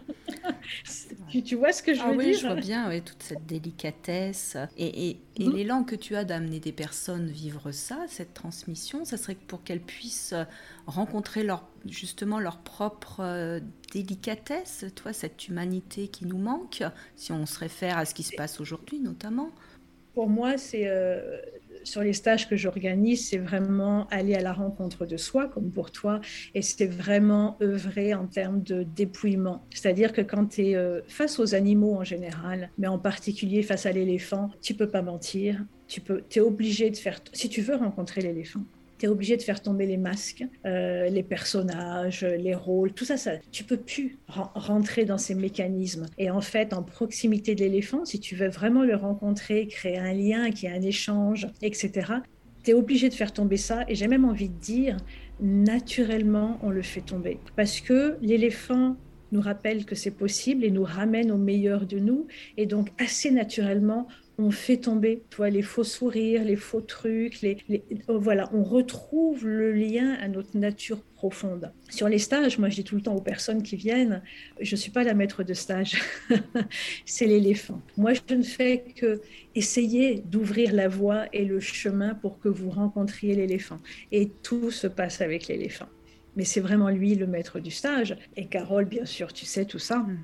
tu, 1.43 1.55
vois 1.57 1.73
ce 1.73 1.83
que 1.83 1.95
je 1.95 2.02
ah 2.05 2.11
veux 2.11 2.19
oui, 2.19 2.25
dire 2.33 2.38
je 2.38 2.47
vois 2.49 2.57
bien, 2.57 2.91
oui, 2.91 3.00
toute 3.00 3.23
cette 3.23 3.47
délicatesse 3.47 4.59
et, 4.76 5.09
et, 5.09 5.21
et 5.37 5.47
mhm. 5.47 5.57
l'élan 5.57 5.85
que 5.85 5.97
tu 5.97 6.17
as 6.17 6.25
d'amener 6.25 6.61
des 6.61 6.73
personnes 6.73 7.29
vivre 7.29 7.71
ça, 7.71 8.05
cette 8.09 8.35
transmission, 8.35 9.07
ça 9.07 9.17
serait 9.17 9.37
pour 9.47 9.62
qu'elles 9.62 9.81
puissent 9.81 10.35
rencontrer 10.86 11.42
leur, 11.42 11.68
justement 11.86 12.38
leur 12.38 12.58
propre 12.58 13.20
euh, 13.20 13.60
délicatesse, 13.92 14.84
toi, 14.94 15.12
cette 15.12 15.48
humanité 15.48 16.08
qui 16.08 16.26
nous 16.26 16.38
manque, 16.38 16.82
si 17.16 17.32
on 17.32 17.46
se 17.46 17.58
réfère 17.58 17.98
à 17.98 18.04
ce 18.04 18.14
qui 18.14 18.22
se 18.22 18.34
passe 18.34 18.60
aujourd'hui 18.60 19.00
notamment? 19.00 19.50
Pour 20.14 20.28
moi, 20.28 20.58
c'est 20.58 20.88
euh, 20.88 21.40
sur 21.84 22.02
les 22.02 22.12
stages 22.12 22.48
que 22.48 22.56
j'organise, 22.56 23.28
c'est 23.28 23.38
vraiment 23.38 24.06
aller 24.08 24.34
à 24.34 24.42
la 24.42 24.52
rencontre 24.52 25.06
de 25.06 25.16
soi, 25.16 25.48
comme 25.48 25.70
pour 25.70 25.90
toi, 25.90 26.20
et 26.54 26.62
c'est 26.62 26.86
vraiment 26.86 27.56
œuvrer 27.62 28.14
en 28.14 28.26
termes 28.26 28.62
de 28.62 28.82
dépouillement. 28.82 29.64
C'est-à-dire 29.70 30.12
que 30.12 30.20
quand 30.20 30.46
tu 30.46 30.68
es 30.68 30.76
euh, 30.76 31.00
face 31.08 31.38
aux 31.38 31.54
animaux 31.54 31.94
en 31.94 32.04
général, 32.04 32.70
mais 32.78 32.88
en 32.88 32.98
particulier 32.98 33.62
face 33.62 33.86
à 33.86 33.92
l'éléphant, 33.92 34.50
tu 34.60 34.74
peux 34.74 34.88
pas 34.88 35.02
mentir, 35.02 35.64
tu 35.88 36.00
peux, 36.00 36.24
es 36.34 36.40
obligé 36.40 36.90
de 36.90 36.96
faire, 36.96 37.20
si 37.32 37.48
tu 37.48 37.62
veux 37.62 37.76
rencontrer 37.76 38.20
l'éléphant, 38.20 38.64
obligé 39.09 39.37
de 39.37 39.42
faire 39.42 39.62
tomber 39.62 39.87
les 39.87 39.97
masques, 39.97 40.44
euh, 40.66 41.09
les 41.09 41.23
personnages, 41.23 42.23
les 42.23 42.54
rôles, 42.54 42.92
tout 42.92 43.04
ça, 43.04 43.16
ça 43.16 43.32
tu 43.50 43.64
peux 43.64 43.76
plus 43.76 44.18
rentrer 44.28 45.04
dans 45.04 45.18
ces 45.18 45.35
mécanismes. 45.35 46.06
Et 46.18 46.30
en 46.30 46.40
fait, 46.40 46.73
en 46.73 46.82
proximité 46.82 47.54
de 47.54 47.61
l'éléphant, 47.61 48.04
si 48.04 48.21
tu 48.21 48.37
veux 48.37 48.49
vraiment 48.49 48.82
le 48.82 48.97
rencontrer, 48.97 49.66
créer 49.66 49.99
un 49.99 50.12
lien, 50.12 50.50
qu'il 50.50 50.68
y 50.68 50.73
ait 50.73 50.76
un 50.76 50.82
échange, 50.82 51.47
etc., 51.62 52.12
tu 52.64 52.71
es 52.71 52.75
obligé 52.75 53.09
de 53.09 53.14
faire 53.14 53.32
tomber 53.32 53.56
ça. 53.56 53.85
Et 53.88 53.94
j'ai 53.94 54.09
même 54.09 54.25
envie 54.25 54.49
de 54.49 54.59
dire, 54.59 54.97
naturellement, 55.40 56.59
on 56.62 56.71
le 56.71 56.82
fait 56.82 57.00
tomber. 57.00 57.38
Parce 57.56 57.80
que 57.80 58.16
l'éléphant 58.23 58.97
nous 59.32 59.40
rappelle 59.40 59.85
que 59.85 59.94
c'est 59.94 60.11
possible 60.11 60.64
et 60.64 60.71
nous 60.71 60.85
ramène 60.85 61.32
au 61.32 61.38
meilleur 61.38 61.87
de 61.87 61.99
nous. 61.99 62.26
Et 62.56 62.66
donc, 62.66 62.90
assez 62.99 63.30
naturellement, 63.30 64.06
on 64.38 64.50
fait 64.50 64.78
tomber 64.78 65.22
toi, 65.30 65.50
les 65.50 65.62
faux 65.62 65.84
sourires, 65.84 66.44
les 66.44 66.56
faux 66.56 66.80
trucs, 66.80 67.40
les, 67.42 67.58
oh, 68.08 68.18
voilà, 68.18 68.50
on 68.52 68.62
retrouve 68.62 69.46
le 69.46 69.72
lien 69.72 70.14
à 70.14 70.28
notre 70.28 70.56
nature 70.56 71.00
profonde. 71.14 71.72
Sur 71.90 72.08
les 72.08 72.18
stages, 72.18 72.58
moi 72.58 72.68
je 72.68 72.76
dis 72.76 72.84
tout 72.84 72.96
le 72.96 73.02
temps 73.02 73.14
aux 73.14 73.20
personnes 73.20 73.62
qui 73.62 73.76
viennent, 73.76 74.22
je 74.60 74.74
ne 74.74 74.80
suis 74.80 74.90
pas 74.90 75.04
la 75.04 75.14
maître 75.14 75.42
de 75.42 75.54
stage, 75.54 76.02
c'est 77.04 77.26
l'éléphant. 77.26 77.80
Moi 77.96 78.12
je 78.14 78.34
ne 78.34 78.42
fais 78.42 78.84
que 78.96 79.20
essayer 79.54 80.22
d'ouvrir 80.26 80.72
la 80.72 80.88
voie 80.88 81.26
et 81.32 81.44
le 81.44 81.60
chemin 81.60 82.14
pour 82.14 82.40
que 82.40 82.48
vous 82.48 82.70
rencontriez 82.70 83.34
l'éléphant. 83.34 83.78
Et 84.10 84.30
tout 84.42 84.70
se 84.70 84.86
passe 84.86 85.20
avec 85.20 85.46
l'éléphant. 85.48 85.88
Mais 86.36 86.44
c'est 86.44 86.60
vraiment 86.60 86.88
lui 86.88 87.14
le 87.14 87.26
maître 87.26 87.60
du 87.60 87.70
stage. 87.70 88.16
Et 88.36 88.46
Carole, 88.46 88.86
bien 88.86 89.04
sûr, 89.04 89.32
tu 89.32 89.44
sais 89.44 89.66
tout 89.66 89.78
ça. 89.78 89.98
Hmm. 89.98 90.18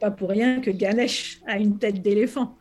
Pas 0.00 0.10
pour 0.10 0.30
rien 0.30 0.60
que 0.60 0.70
Ganesh 0.70 1.40
a 1.46 1.58
une 1.58 1.78
tête 1.78 2.02
d'éléphant. 2.02 2.56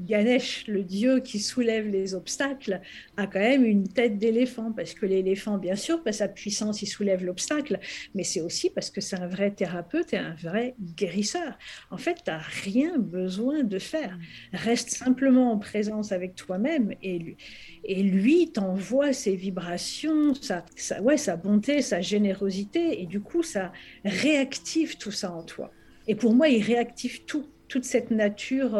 Ganesh, 0.00 0.66
le 0.66 0.82
dieu 0.82 1.20
qui 1.20 1.38
soulève 1.38 1.88
les 1.88 2.14
obstacles, 2.14 2.80
a 3.16 3.26
quand 3.26 3.40
même 3.40 3.64
une 3.64 3.88
tête 3.88 4.18
d'éléphant, 4.18 4.72
parce 4.72 4.94
que 4.94 5.06
l'éléphant, 5.06 5.58
bien 5.58 5.76
sûr, 5.76 6.02
par 6.02 6.14
sa 6.14 6.28
puissance, 6.28 6.82
il 6.82 6.86
soulève 6.86 7.24
l'obstacle, 7.24 7.78
mais 8.14 8.24
c'est 8.24 8.40
aussi 8.40 8.70
parce 8.70 8.90
que 8.90 9.00
c'est 9.00 9.18
un 9.18 9.26
vrai 9.26 9.50
thérapeute 9.50 10.12
et 10.12 10.18
un 10.18 10.34
vrai 10.34 10.74
guérisseur. 10.96 11.58
En 11.90 11.96
fait, 11.96 12.16
tu 12.24 12.30
n'as 12.30 12.38
rien 12.38 12.98
besoin 12.98 13.62
de 13.62 13.78
faire. 13.78 14.18
Reste 14.52 14.90
simplement 14.90 15.52
en 15.52 15.58
présence 15.58 16.12
avec 16.12 16.34
toi-même 16.34 16.92
et 17.02 17.18
lui, 17.18 17.36
et 17.84 18.02
lui 18.02 18.50
t'envoie 18.52 19.12
ses 19.12 19.36
vibrations, 19.36 20.34
sa, 20.34 20.64
ouais, 21.02 21.16
sa 21.16 21.36
bonté, 21.36 21.82
sa 21.82 22.00
générosité, 22.00 23.00
et 23.02 23.06
du 23.06 23.20
coup, 23.20 23.42
ça 23.42 23.72
réactive 24.04 24.96
tout 24.98 25.10
ça 25.10 25.32
en 25.32 25.42
toi. 25.42 25.70
Et 26.08 26.14
pour 26.14 26.34
moi, 26.34 26.48
il 26.48 26.62
réactive 26.62 27.24
tout, 27.24 27.46
toute 27.68 27.84
cette 27.84 28.10
nature. 28.10 28.78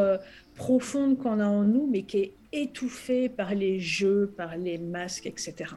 Profonde 0.57 1.19
qu'on 1.19 1.39
a 1.39 1.47
en 1.47 1.63
nous, 1.63 1.87
mais 1.87 2.03
qui 2.03 2.19
est 2.19 2.35
étouffée 2.53 3.29
par 3.29 3.55
les 3.55 3.79
jeux, 3.79 4.33
par 4.37 4.57
les 4.57 4.79
masques, 4.79 5.27
etc 5.27 5.75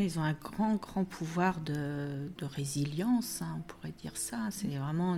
ils 0.00 0.18
ont 0.18 0.22
un 0.22 0.32
grand, 0.32 0.76
grand 0.76 1.04
pouvoir 1.04 1.60
de, 1.60 2.30
résilience, 2.42 3.42
hein, 3.42 3.58
on 3.58 3.60
pourrait 3.62 3.94
dire 4.00 4.16
ça. 4.16 4.48
C'est 4.50 4.68
vraiment 4.68 5.16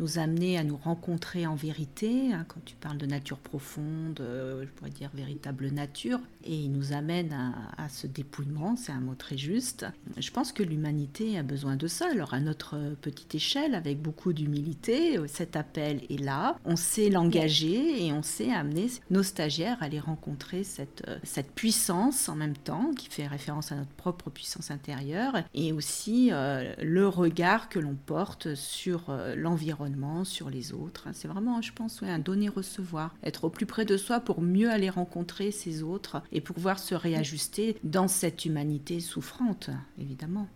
nous, 0.00 0.18
amener 0.18 0.58
à 0.58 0.64
nous 0.64 0.76
rencontrer 0.76 1.46
en 1.46 1.54
vérité. 1.54 2.32
Hein, 2.32 2.44
quand 2.48 2.64
tu 2.64 2.74
parles 2.76 2.98
de 2.98 3.06
nature 3.06 3.38
profonde, 3.38 4.20
euh, 4.20 4.64
je 4.64 4.68
pourrais 4.68 4.90
dire 4.90 5.10
véritable 5.14 5.68
nature. 5.68 6.18
Et 6.44 6.54
ils 6.54 6.72
nous 6.72 6.92
amènent 6.92 7.32
à, 7.76 7.88
ce 7.88 8.06
dépouillement, 8.06 8.76
c'est 8.76 8.92
un 8.92 9.00
mot 9.00 9.14
très 9.14 9.36
juste. 9.36 9.86
Je 10.16 10.30
pense 10.30 10.52
que 10.52 10.62
l'humanité 10.62 11.38
a 11.38 11.42
besoin 11.42 11.76
de 11.76 11.86
ça. 11.86 12.08
Alors, 12.10 12.34
à 12.34 12.40
notre 12.40 12.94
petite 13.02 13.34
échelle, 13.34 13.74
avec 13.74 14.00
beaucoup 14.00 14.32
d'humilité, 14.32 15.18
cet 15.26 15.56
appel 15.56 16.02
est 16.08 16.22
là. 16.22 16.56
On 16.64 16.76
sait 16.76 17.10
l'engager 17.10 18.06
et 18.06 18.12
on 18.12 18.22
sait 18.22 18.52
amener 18.52 18.86
nos 19.10 19.22
stagiaires 19.22 19.78
à 19.80 19.86
aller 19.86 20.00
rencontrer 20.00 20.64
cette, 20.64 21.04
cette 21.24 21.50
puissance 21.52 22.28
en 22.28 22.36
même 22.36 22.56
temps, 22.56 22.92
qui 22.96 23.08
fait 23.08 23.26
référence 23.26 23.72
à 23.72 23.76
notre 23.76 23.90
propre 24.06 24.30
puissance 24.30 24.70
intérieure 24.70 25.34
et 25.52 25.72
aussi 25.72 26.28
euh, 26.30 26.72
le 26.80 27.08
regard 27.08 27.68
que 27.68 27.80
l'on 27.80 27.96
porte 27.96 28.54
sur 28.54 29.10
euh, 29.10 29.34
l'environnement, 29.34 30.24
sur 30.24 30.48
les 30.48 30.72
autres. 30.72 31.08
C'est 31.12 31.26
vraiment, 31.26 31.60
je 31.60 31.72
pense, 31.72 32.04
un 32.04 32.20
donner-recevoir, 32.20 33.12
être 33.24 33.44
au 33.44 33.50
plus 33.50 33.66
près 33.66 33.84
de 33.84 33.96
soi 33.96 34.20
pour 34.20 34.42
mieux 34.42 34.70
aller 34.70 34.90
rencontrer 34.90 35.50
ces 35.50 35.82
autres 35.82 36.22
et 36.30 36.40
pouvoir 36.40 36.78
se 36.78 36.94
réajuster 36.94 37.76
dans 37.82 38.06
cette 38.06 38.44
humanité 38.44 39.00
souffrante, 39.00 39.70
évidemment. 39.98 40.46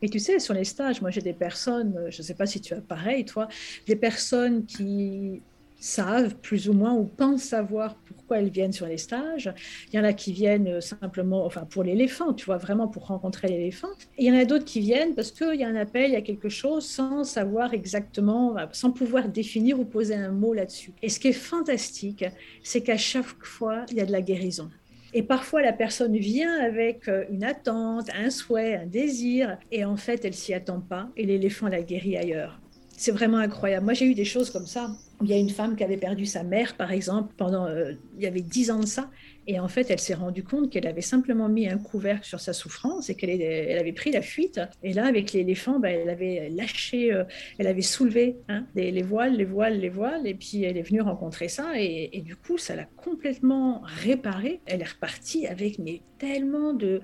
Et 0.00 0.08
tu 0.08 0.20
sais, 0.20 0.38
sur 0.38 0.54
les 0.54 0.64
stages, 0.64 1.00
moi 1.00 1.10
j'ai 1.10 1.22
des 1.22 1.32
personnes, 1.32 2.06
je 2.08 2.18
ne 2.18 2.22
sais 2.22 2.34
pas 2.34 2.46
si 2.46 2.60
tu 2.60 2.72
as 2.74 2.80
pareil, 2.80 3.24
toi, 3.24 3.48
des 3.88 3.96
personnes 3.96 4.64
qui 4.64 5.42
savent 5.82 6.36
plus 6.36 6.68
ou 6.68 6.72
moins 6.72 6.94
ou 6.94 7.04
pensent 7.04 7.42
savoir 7.42 7.96
pourquoi 7.96 8.38
elles 8.38 8.50
viennent 8.50 8.72
sur 8.72 8.86
les 8.86 8.98
stages. 8.98 9.52
Il 9.92 9.96
y 9.96 9.98
en 9.98 10.04
a 10.04 10.12
qui 10.12 10.32
viennent 10.32 10.68
euh, 10.68 10.80
simplement, 10.80 11.44
enfin 11.44 11.64
pour 11.64 11.82
l'éléphant, 11.82 12.32
tu 12.32 12.46
vois, 12.46 12.56
vraiment 12.56 12.88
pour 12.88 13.06
rencontrer 13.06 13.48
l'éléphant. 13.48 13.88
Il 14.16 14.26
y 14.26 14.30
en 14.30 14.38
a 14.38 14.44
d'autres 14.44 14.64
qui 14.64 14.80
viennent 14.80 15.14
parce 15.14 15.32
qu'il 15.32 15.54
y 15.54 15.64
a 15.64 15.68
un 15.68 15.76
appel, 15.76 16.10
il 16.10 16.12
y 16.12 16.16
a 16.16 16.22
quelque 16.22 16.48
chose 16.48 16.86
sans 16.86 17.24
savoir 17.24 17.74
exactement, 17.74 18.56
sans 18.72 18.92
pouvoir 18.92 19.28
définir 19.28 19.80
ou 19.80 19.84
poser 19.84 20.14
un 20.14 20.30
mot 20.30 20.54
là-dessus. 20.54 20.92
Et 21.02 21.08
ce 21.08 21.18
qui 21.18 21.28
est 21.28 21.32
fantastique, 21.32 22.24
c'est 22.62 22.82
qu'à 22.82 22.96
chaque 22.96 23.44
fois, 23.44 23.84
il 23.90 23.96
y 23.96 24.00
a 24.00 24.06
de 24.06 24.12
la 24.12 24.22
guérison. 24.22 24.70
Et 25.14 25.22
parfois, 25.22 25.60
la 25.60 25.74
personne 25.74 26.16
vient 26.16 26.58
avec 26.60 27.06
euh, 27.08 27.24
une 27.30 27.44
attente, 27.44 28.08
un 28.14 28.30
souhait, 28.30 28.76
un 28.76 28.86
désir, 28.86 29.58
et 29.70 29.84
en 29.84 29.96
fait, 29.96 30.24
elle 30.24 30.32
s'y 30.32 30.54
attend 30.54 30.80
pas, 30.80 31.10
et 31.16 31.26
l'éléphant 31.26 31.68
la 31.68 31.82
guérit 31.82 32.16
ailleurs. 32.16 32.61
C'est 32.96 33.12
vraiment 33.12 33.38
incroyable. 33.38 33.84
Moi, 33.84 33.94
j'ai 33.94 34.06
eu 34.06 34.14
des 34.14 34.24
choses 34.24 34.50
comme 34.50 34.66
ça. 34.66 34.90
Il 35.22 35.28
y 35.28 35.32
a 35.32 35.36
une 35.36 35.50
femme 35.50 35.76
qui 35.76 35.84
avait 35.84 35.96
perdu 35.96 36.26
sa 36.26 36.42
mère, 36.42 36.76
par 36.76 36.92
exemple, 36.92 37.32
pendant, 37.36 37.66
euh, 37.66 37.92
il 38.16 38.22
y 38.22 38.26
avait 38.26 38.40
dix 38.42 38.70
ans 38.70 38.80
de 38.80 38.86
ça, 38.86 39.08
et 39.46 39.58
en 39.58 39.68
fait, 39.68 39.90
elle 39.90 39.98
s'est 39.98 40.14
rendue 40.14 40.44
compte 40.44 40.70
qu'elle 40.70 40.86
avait 40.86 41.00
simplement 41.00 41.48
mis 41.48 41.68
un 41.68 41.78
couvercle 41.78 42.24
sur 42.24 42.38
sa 42.38 42.52
souffrance 42.52 43.10
et 43.10 43.16
qu'elle 43.16 43.30
elle 43.30 43.78
avait 43.78 43.92
pris 43.92 44.12
la 44.12 44.22
fuite. 44.22 44.60
Et 44.82 44.92
là, 44.92 45.06
avec 45.06 45.32
l'éléphant, 45.32 45.80
ben, 45.80 46.00
elle 46.00 46.10
avait 46.10 46.48
lâché, 46.50 47.12
euh, 47.12 47.24
elle 47.58 47.66
avait 47.66 47.82
soulevé 47.82 48.36
hein, 48.48 48.66
les, 48.74 49.02
voiles, 49.02 49.36
les 49.36 49.44
voiles, 49.44 49.80
les 49.80 49.88
voiles, 49.88 50.26
et 50.26 50.34
puis 50.34 50.62
elle 50.62 50.76
est 50.76 50.82
venue 50.82 51.00
rencontrer 51.00 51.48
ça. 51.48 51.72
Et, 51.76 52.22
du 52.24 52.36
coup, 52.36 52.58
ça 52.58 52.76
l'a 52.76 52.84
complètement 52.84 53.82
réparée. 53.84 54.60
Elle 54.66 54.82
est 54.82 54.90
repartie 54.90 55.46
avec 55.46 55.80
tellement 56.18 56.72
de, 56.72 57.00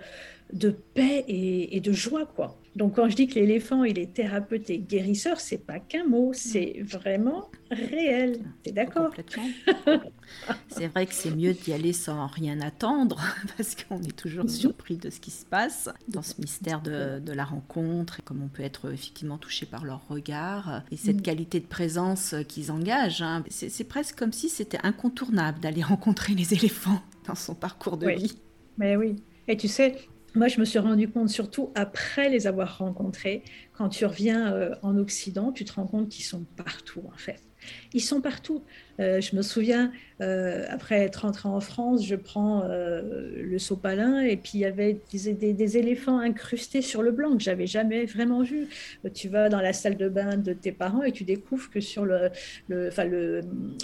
de 0.52 0.70
paix 0.70 1.24
et, 1.26 1.76
et 1.76 1.80
de 1.80 1.92
joie, 1.92 2.26
quoi. 2.26 2.56
Donc 2.78 2.94
quand 2.94 3.08
je 3.08 3.16
dis 3.16 3.26
que 3.26 3.34
l'éléphant, 3.34 3.82
il 3.82 3.98
est 3.98 4.14
thérapeute 4.14 4.70
et 4.70 4.78
guérisseur, 4.78 5.40
c'est 5.40 5.58
pas 5.58 5.80
qu'un 5.80 6.04
mot, 6.04 6.30
c'est 6.32 6.76
vraiment 6.84 7.50
réel. 7.72 8.38
Tu 8.62 8.70
es 8.70 8.72
d'accord 8.72 9.10
C'est 10.68 10.86
vrai 10.86 11.06
que 11.06 11.12
c'est 11.12 11.34
mieux 11.34 11.54
d'y 11.54 11.72
aller 11.72 11.92
sans 11.92 12.28
rien 12.28 12.60
attendre, 12.60 13.20
parce 13.56 13.74
qu'on 13.74 14.00
est 14.02 14.16
toujours 14.16 14.48
surpris 14.48 14.96
de 14.96 15.10
ce 15.10 15.18
qui 15.18 15.32
se 15.32 15.44
passe 15.44 15.90
dans 16.06 16.22
ce 16.22 16.40
mystère 16.40 16.80
de, 16.80 17.32
la 17.32 17.44
rencontre, 17.44 18.20
et 18.20 18.22
comme 18.22 18.44
on 18.44 18.48
peut 18.48 18.62
être 18.62 18.92
effectivement 18.92 19.38
touché 19.38 19.66
par 19.66 19.84
leur 19.84 20.06
regard, 20.06 20.84
et 20.92 20.96
cette 20.96 21.16
mhm. 21.16 21.22
qualité 21.22 21.58
de 21.58 21.66
présence 21.66 22.36
qu'ils 22.46 22.70
engagent. 22.70 23.22
Hein. 23.22 23.42
C'est 23.48 23.88
presque 23.88 24.16
comme 24.16 24.32
si 24.32 24.48
c'était 24.48 24.78
incontournable 24.84 25.58
d'aller 25.58 25.82
rencontrer 25.94 26.34
les 26.34 26.54
éléphants 26.54 27.02
dans 27.26 27.34
son 27.34 27.56
parcours 27.56 27.96
de 27.96 28.08
vie. 28.08 28.38
Mais 28.76 28.94
oui. 28.94 29.16
Et 29.48 29.56
tu 29.56 29.66
sais, 29.66 29.96
moi, 30.34 30.48
je 30.48 30.60
me 30.60 30.64
suis 30.64 30.78
rendu 30.78 31.08
compte, 31.08 31.28
surtout 31.28 31.72
après 31.74 32.28
les 32.28 32.46
avoir 32.46 32.78
rencontrés, 32.78 33.42
quand 33.72 33.88
tu 33.88 34.04
reviens 34.04 34.52
euh, 34.52 34.74
en 34.82 34.96
Occident, 34.98 35.52
tu 35.52 35.64
te 35.64 35.72
rends 35.72 35.86
compte 35.86 36.08
qu'ils 36.08 36.24
sont 36.24 36.44
partout, 36.56 37.02
en 37.12 37.16
fait. 37.16 37.47
Ils 37.94 38.00
sont 38.00 38.20
partout. 38.20 38.62
Euh, 39.00 39.20
je 39.20 39.36
me 39.36 39.42
souviens, 39.42 39.92
euh, 40.20 40.66
après 40.68 40.96
être 40.96 41.22
rentrée 41.22 41.48
en 41.48 41.60
France, 41.60 42.04
je 42.04 42.16
prends 42.16 42.64
euh, 42.64 43.30
le 43.36 43.58
sopalin 43.58 44.20
et 44.20 44.36
puis 44.36 44.52
il 44.54 44.60
y 44.60 44.64
avait 44.64 45.00
des, 45.12 45.78
éléphants 45.78 46.18
incrustés 46.18 46.82
sur 46.82 47.02
le 47.02 47.12
blanc 47.12 47.36
que 47.36 47.42
j'avais 47.42 47.66
jamais 47.66 48.06
vraiment 48.06 48.42
vu. 48.42 48.68
Tu 49.14 49.28
vas 49.28 49.48
dans 49.48 49.60
la 49.60 49.72
salle 49.72 49.96
de 49.96 50.08
bain 50.08 50.36
de 50.36 50.52
tes 50.52 50.72
parents 50.72 51.02
et 51.02 51.12
tu 51.12 51.24
découvres 51.24 51.70
que 51.70 51.80
sur 51.80 52.04
le, 52.04 52.30
le, 52.68 52.90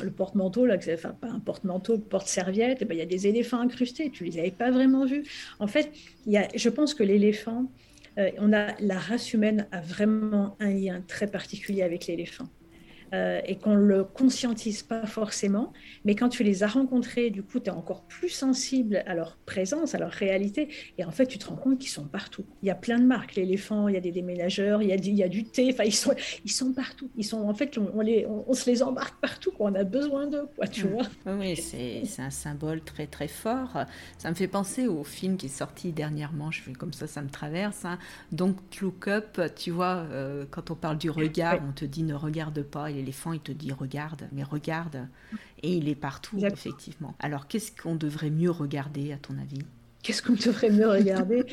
le, 0.02 0.10
porte-manteau, 0.10 0.66
enfin 0.70 1.16
pas 1.20 1.28
un 1.28 1.40
porte-manteau, 1.40 1.98
porte-serviette, 1.98 2.78
eh 2.80 2.84
ben, 2.84 2.94
il 2.94 2.98
y 2.98 3.02
a 3.02 3.06
des 3.06 3.26
éléphants 3.26 3.60
incrustés. 3.60 4.10
Tu 4.10 4.24
les 4.24 4.38
avais 4.38 4.50
pas 4.50 4.70
vraiment 4.70 5.04
vus. 5.04 5.22
En 5.60 5.68
fait, 5.68 5.92
y 6.26 6.36
a, 6.36 6.48
je 6.54 6.68
pense 6.68 6.94
que 6.94 7.04
l'éléphant, 7.04 7.70
on 8.16 8.52
a, 8.52 8.74
la 8.80 8.98
race 8.98 9.32
humaine 9.32 9.66
a 9.70 9.80
vraiment 9.80 10.56
un 10.60 10.70
lien 10.70 11.02
très 11.06 11.26
particulier 11.26 11.82
avec 11.82 12.06
l'éléphant. 12.06 12.48
Euh, 13.14 13.40
et 13.46 13.56
qu'on 13.56 13.74
ne 13.74 13.84
le 13.84 14.04
conscientise 14.04 14.82
pas 14.82 15.06
forcément. 15.06 15.72
Mais 16.04 16.14
quand 16.14 16.28
tu 16.28 16.42
les 16.42 16.62
as 16.62 16.66
rencontrés, 16.66 17.30
du 17.30 17.42
coup, 17.42 17.60
tu 17.60 17.66
es 17.66 17.70
encore 17.70 18.02
plus 18.02 18.28
sensible 18.28 19.02
à 19.06 19.14
leur 19.14 19.36
présence, 19.46 19.94
à 19.94 19.98
leur 19.98 20.10
réalité. 20.10 20.68
Et 20.98 21.04
en 21.04 21.10
fait, 21.10 21.26
tu 21.26 21.38
te 21.38 21.46
rends 21.46 21.56
compte 21.56 21.78
qu'ils 21.78 21.90
sont 21.90 22.06
partout. 22.06 22.44
Il 22.62 22.68
y 22.68 22.70
a 22.70 22.74
plein 22.74 22.98
de 22.98 23.04
marques. 23.04 23.36
L'éléphant, 23.36 23.88
il 23.88 23.94
y 23.94 23.96
a 23.96 24.00
des 24.00 24.10
déménageurs, 24.10 24.82
il 24.82 24.88
y 24.88 24.92
a 24.92 24.96
du, 24.96 25.10
il 25.10 25.16
y 25.16 25.22
a 25.22 25.28
du 25.28 25.44
thé. 25.44 25.70
Enfin, 25.72 25.84
ils 25.84 25.94
sont, 25.94 26.14
ils 26.44 26.50
sont 26.50 26.72
partout. 26.72 27.10
Ils 27.16 27.24
sont, 27.24 27.42
en 27.48 27.54
fait, 27.54 27.78
on, 27.78 28.00
les, 28.00 28.26
on, 28.26 28.52
se 28.54 28.68
les 28.68 28.82
embarque 28.82 29.20
partout. 29.20 29.52
Quoi. 29.52 29.70
On 29.70 29.74
a 29.74 29.84
besoin 29.84 30.26
d'eux, 30.26 30.48
quoi, 30.56 30.66
tu 30.66 30.86
vois. 30.88 31.06
Oui, 31.26 31.56
c'est 31.56 32.22
un 32.22 32.30
symbole 32.30 32.80
très, 32.80 33.06
très 33.06 33.28
fort. 33.28 33.84
Ça 34.18 34.30
me 34.30 34.34
fait 34.34 34.48
penser 34.48 34.86
au 34.86 35.04
film 35.04 35.36
qui 35.36 35.46
est 35.46 35.56
sorti 35.56 35.92
dernièrement. 35.92 36.50
Je 36.50 36.62
fais 36.62 36.72
comme 36.72 36.92
ça, 36.92 37.06
ça 37.06 37.22
me 37.22 37.30
traverse. 37.30 37.84
Hein. 37.84 37.98
Donc, 38.32 38.56
Look 38.80 39.08
Up, 39.08 39.40
tu 39.54 39.70
vois, 39.70 40.06
euh, 40.10 40.46
quand 40.50 40.70
on 40.70 40.74
parle 40.74 40.98
du 40.98 41.10
regard, 41.10 41.60
on 41.68 41.72
te 41.72 41.84
dit 41.84 42.02
ne 42.02 42.14
regarde 42.14 42.62
pas 42.62 42.90
l'éléphant, 43.04 43.32
il 43.32 43.40
te 43.40 43.52
dit 43.52 43.72
regarde, 43.72 44.28
mais 44.32 44.42
regarde. 44.42 45.06
Et 45.62 45.76
il 45.76 45.88
est 45.88 45.94
partout, 45.94 46.38
effectivement. 46.38 47.14
Alors, 47.20 47.46
qu'est-ce 47.46 47.70
qu'on 47.70 47.94
devrait 47.96 48.30
mieux 48.30 48.50
regarder, 48.50 49.12
à 49.12 49.18
ton 49.18 49.38
avis? 49.38 49.62
Qu'est-ce 50.02 50.22
qu'on 50.22 50.34
devrait 50.34 50.70
mieux 50.70 50.88
regarder? 50.88 51.44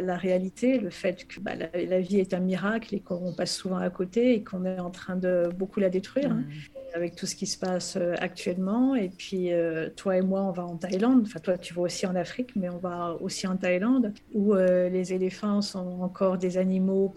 La 0.00 0.16
réalité, 0.16 0.78
le 0.78 0.90
fait 0.90 1.26
que 1.26 1.40
bah, 1.40 1.52
la, 1.54 2.00
vie 2.00 2.20
est 2.20 2.34
un 2.34 2.40
miracle 2.40 2.94
et 2.94 3.00
qu'on 3.00 3.32
passe 3.32 3.54
souvent 3.54 3.78
à 3.78 3.90
côté 3.90 4.34
et 4.34 4.44
qu'on 4.44 4.64
est 4.64 4.78
en 4.78 4.90
train 4.90 5.16
de 5.16 5.48
beaucoup 5.56 5.80
la 5.80 5.90
détruire. 5.90 6.32
Hein. 6.32 6.44
Mmh 6.46 6.76
avec 6.96 7.14
tout 7.14 7.26
ce 7.26 7.36
qui 7.36 7.46
se 7.46 7.58
passe 7.58 7.96
euh, 7.96 8.14
actuellement. 8.18 8.94
Et 8.94 9.10
puis, 9.10 9.52
euh, 9.52 9.88
toi 9.94 10.16
et 10.16 10.22
moi, 10.22 10.42
on 10.42 10.50
va 10.50 10.64
en 10.64 10.76
Thaïlande. 10.76 11.22
Enfin, 11.26 11.40
toi, 11.40 11.58
tu 11.58 11.74
vas 11.74 11.82
aussi 11.82 12.06
en 12.06 12.16
Afrique, 12.16 12.56
mais 12.56 12.68
on 12.68 12.78
va 12.78 13.16
aussi 13.20 13.46
en 13.46 13.56
Thaïlande, 13.56 14.12
où 14.32 14.54
euh, 14.54 14.88
les 14.88 15.12
éléphants 15.12 15.60
sont 15.60 16.00
encore 16.00 16.38
des 16.38 16.58
animaux 16.58 17.14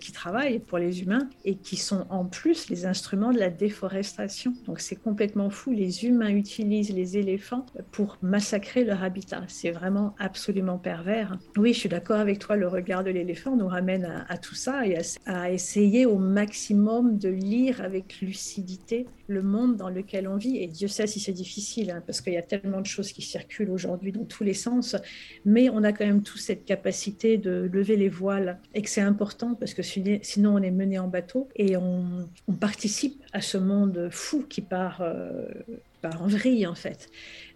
qui 0.00 0.12
travaillent 0.12 0.58
pour 0.58 0.78
les 0.78 1.02
humains 1.02 1.28
et 1.44 1.56
qui 1.56 1.76
sont 1.76 2.06
en 2.10 2.24
plus 2.24 2.68
les 2.68 2.84
instruments 2.84 3.32
de 3.32 3.38
la 3.38 3.48
déforestation. 3.48 4.52
Donc, 4.66 4.80
c'est 4.80 4.96
complètement 4.96 5.50
fou. 5.50 5.72
Les 5.72 6.04
humains 6.04 6.30
utilisent 6.30 6.94
les 6.94 7.16
éléphants 7.16 7.64
pour 7.90 8.18
massacrer 8.22 8.84
leur 8.84 9.02
habitat. 9.02 9.42
C'est 9.48 9.70
vraiment 9.70 10.14
absolument 10.18 10.78
pervers. 10.78 11.38
Oui, 11.56 11.72
je 11.72 11.78
suis 11.80 11.88
d'accord 11.88 12.18
avec 12.22 12.38
toi. 12.38 12.56
Le 12.56 12.68
regard 12.68 13.04
de 13.04 13.10
l'éléphant 13.10 13.56
nous 13.56 13.68
ramène 13.68 14.24
à, 14.28 14.38
tout 14.38 14.54
ça 14.54 14.86
et 14.86 14.96
à 15.26 15.50
essayer 15.50 16.06
au 16.06 16.18
maximum 16.18 17.18
de 17.18 17.28
lire 17.28 17.82
avec 17.82 18.20
lucidité 18.20 19.06
le 19.28 19.42
monde 19.42 19.76
dans 19.76 19.88
lequel 19.88 20.28
on 20.28 20.36
vit. 20.36 20.58
Et 20.58 20.66
Dieu 20.66 20.88
sait 20.88 21.06
si 21.06 21.20
c'est 21.20 21.32
difficile, 21.32 21.90
hein, 21.90 22.02
parce 22.06 22.20
qu'il 22.20 22.32
y 22.32 22.38
a 22.38 22.42
tellement 22.42 22.80
de 22.80 22.86
choses 22.86 23.12
qui 23.12 23.22
circulent 23.22 23.70
aujourd'hui 23.70 24.12
dans 24.12 24.24
tous 24.24 24.44
les 24.44 24.54
sens. 24.54 24.96
Mais 25.44 25.68
on 25.70 25.82
a 25.84 25.92
quand 25.92 26.06
même 26.06 26.22
tous 26.22 26.38
cette 26.38 26.64
capacité 26.64 27.38
de 27.38 27.68
lever 27.72 27.96
les 27.96 28.08
voiles 28.08 28.58
et 28.74 28.82
que 28.82 28.88
c'est 28.88 29.00
important 29.00 29.54
parce 29.54 29.74
que 29.74 29.82
sinon 29.82 30.54
on 30.54 30.62
est 30.62 30.70
mené 30.70 30.98
en 30.98 31.08
bateau 31.08 31.48
et 31.56 31.76
on, 31.76 32.28
participe 32.60 33.20
à 33.32 33.40
ce 33.40 33.58
monde 33.58 34.08
fou 34.12 34.44
qui 34.48 34.60
part, 34.60 35.00
euh, 35.00 35.46
part 36.00 36.22
en 36.22 36.26
vrille 36.28 36.66
en 36.66 36.74
fait. 36.74 37.08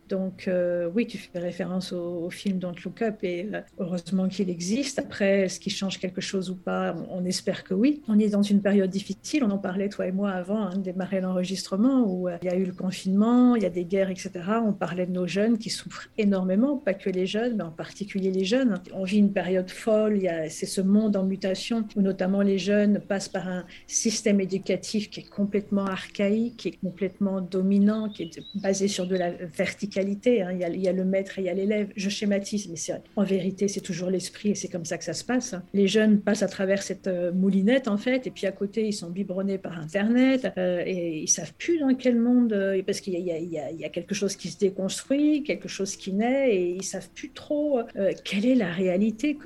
Donc 0.09 0.47
euh, 0.47 0.88
oui, 0.95 1.07
tu 1.07 1.19
fais 1.19 1.38
référence 1.38 1.92
au, 1.92 2.31
film 2.31 2.59
Don't 2.59 2.75
Look 2.85 3.03
Up 3.03 3.16
et 3.23 3.49
euh, 3.53 3.61
heureusement 3.79 4.29
qu'il 4.29 4.51
existe. 4.51 4.99
Après, 4.99 5.42
est-ce 5.42 5.59
qu'il 5.59 5.73
change 5.73 5.99
quelque 5.99 6.21
chose 6.21 6.51
ou 6.51 6.57
pas? 6.57 6.95
On, 7.11 7.25
espère 7.25 7.64
que 7.64 7.75
oui. 7.75 8.03
On 8.09 8.19
est 8.19 8.29
dans 8.29 8.42
une 8.42 8.62
période 8.62 8.90
difficile, 8.90 9.42
on 9.42 9.51
en 9.51 9.59
parlait 9.59 9.88
toi 9.88 10.07
et 10.07 10.12
moi 10.12 10.31
avant 10.31 10.66
hein, 10.66 10.77
de 10.77 10.83
démarrer 10.83 11.21
l'enregistrement 11.21 12.05
où 12.07 12.29
euh, 12.29 12.37
il 12.42 12.49
y 12.49 12.51
a 12.51 12.57
eu 12.57 12.64
le 12.64 12.73
confinement, 12.73 13.57
il 13.57 13.62
y 13.62 13.66
a 13.66 13.71
des 13.71 13.85
guerres, 13.85 14.11
etc. 14.11 14.31
On 14.64 14.73
parlait 14.73 15.07
de 15.07 15.12
nos 15.12 15.27
jeunes 15.27 15.59
qui 15.59 15.71
souffrent 15.71 16.09
énormément, 16.19 16.77
pas 16.77 16.95
que 16.95 17.11
les 17.11 17.27
jeunes, 17.27 17.57
mais 17.57 17.64
en 17.64 17.73
particulier 17.73 18.31
les 18.31 18.45
jeunes. 18.45 18.81
On 18.92 19.05
vit 19.05 19.19
une 19.19 19.33
période 19.33 19.71
folle, 19.71 20.21
c'est 20.49 20.66
ce 20.66 20.81
monde 20.81 21.16
en 21.16 21.25
mutation 21.25 21.85
où 21.97 22.03
notamment 22.03 22.42
les 22.42 22.59
jeunes 22.59 23.01
passent 23.01 23.29
par 23.29 23.49
un 23.49 23.64
système 23.87 24.40
éducatif 24.40 25.11
qui 25.11 25.21
est 25.21 25.29
complètement 25.29 25.87
archaïque, 25.87 26.57
qui 26.59 26.69
est 26.69 26.81
complètement 26.81 27.40
dominant, 27.40 28.09
qui 28.09 28.25
est 28.25 28.40
basé 28.55 28.87
sur 28.88 29.07
de 29.07 29.16
la 29.16 29.31
verticalité 29.31 29.96
Hein. 29.99 30.53
Il, 30.53 30.81
y 30.81 30.89
a, 30.89 30.93
le 30.93 31.05
maître 31.05 31.39
et 31.39 31.43
il 31.43 31.45
y 31.47 31.49
a 31.49 31.55
l'élève. 31.55 31.89
Je 31.97 32.09
schématise, 32.09 32.69
mais 32.69 32.95
en 33.17 33.25
vérité, 33.25 33.69
c'est 33.69 33.81
toujours 33.81 34.11
l'esprit 34.11 34.51
et 34.51 34.55
c'est 34.55 34.69
comme 34.69 34.85
ça 34.85 34.99
que 34.99 35.05
ça 35.05 35.13
se 35.13 35.25
passe. 35.25 35.55
Hein. 35.55 35.63
Les 35.75 35.89
jeunes 35.89 36.21
passent 36.21 36.43
à 36.43 36.49
travers 36.49 36.83
cette 36.83 37.07
euh, 37.07 37.33
moulinette, 37.33 37.89
en 37.89 37.97
fait, 37.97 38.27
et 38.27 38.31
puis 38.31 38.47
à 38.47 38.53
côté, 38.53 38.87
ils 38.87 38.93
sont 38.93 39.11
biberonnés 39.11 39.59
par 39.59 39.79
Internet 39.79 40.53
euh, 40.59 40.83
et 40.85 41.21
ils 41.21 41.29
savent 41.29 41.55
plus 41.55 41.79
dans 41.79 41.95
quel 41.95 42.17
monde, 42.17 42.53
euh, 42.53 42.83
parce 42.85 43.01
qu'il 43.01 43.15
y, 43.15 43.85
a 43.85 43.89
quelque 43.89 44.15
chose 44.15 44.37
qui 44.37 44.49
se 44.49 44.59
déconstruit, 44.59 45.43
quelque 45.43 45.69
chose 45.69 45.97
qui 45.97 46.13
naît, 46.13 46.55
et 46.55 46.71
ils 46.71 46.85
savent 46.85 47.09
plus 47.15 47.31
trop 47.31 47.81
quelle 48.25 48.47
est 48.47 48.55
la 48.55 48.73
réalité, 48.73 49.37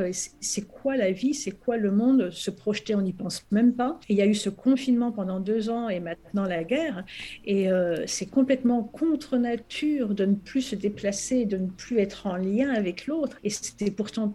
c'est 0.40 0.66
quoi 0.66 0.96
la 0.96 1.10
vie, 1.10 1.34
c'est 1.34 1.50
quoi 1.50 1.76
le 1.76 1.90
monde? 1.90 2.30
Se 2.30 2.50
projeter, 2.50 2.94
on 2.94 3.02
n'y 3.02 3.12
pense 3.12 3.44
même 3.50 3.74
pas. 3.74 3.98
il 4.08 4.16
y 4.16 4.22
a 4.22 4.26
eu 4.26 4.34
ce 4.34 4.50
confinement 4.50 5.12
pendant 5.12 5.40
deux 5.40 5.70
ans 5.70 5.88
et 5.88 6.00
maintenant 6.00 6.44
la 6.44 6.64
guerre, 6.64 7.04
et 7.44 7.68
c'est 8.06 8.26
complètement 8.26 8.82
contre 8.82 9.36
nature 9.36 10.14
de 10.14 10.24
ne 10.24 10.34
plus 10.40 10.62
se 10.62 10.76
déplacer, 10.76 11.44
de 11.44 11.56
ne 11.56 11.68
plus 11.68 11.98
être 11.98 12.26
en 12.26 12.36
lien 12.36 12.70
avec 12.70 13.06
l'autre. 13.06 13.36
Et 13.44 13.50
c'était 13.50 13.90
pourtant 13.90 14.34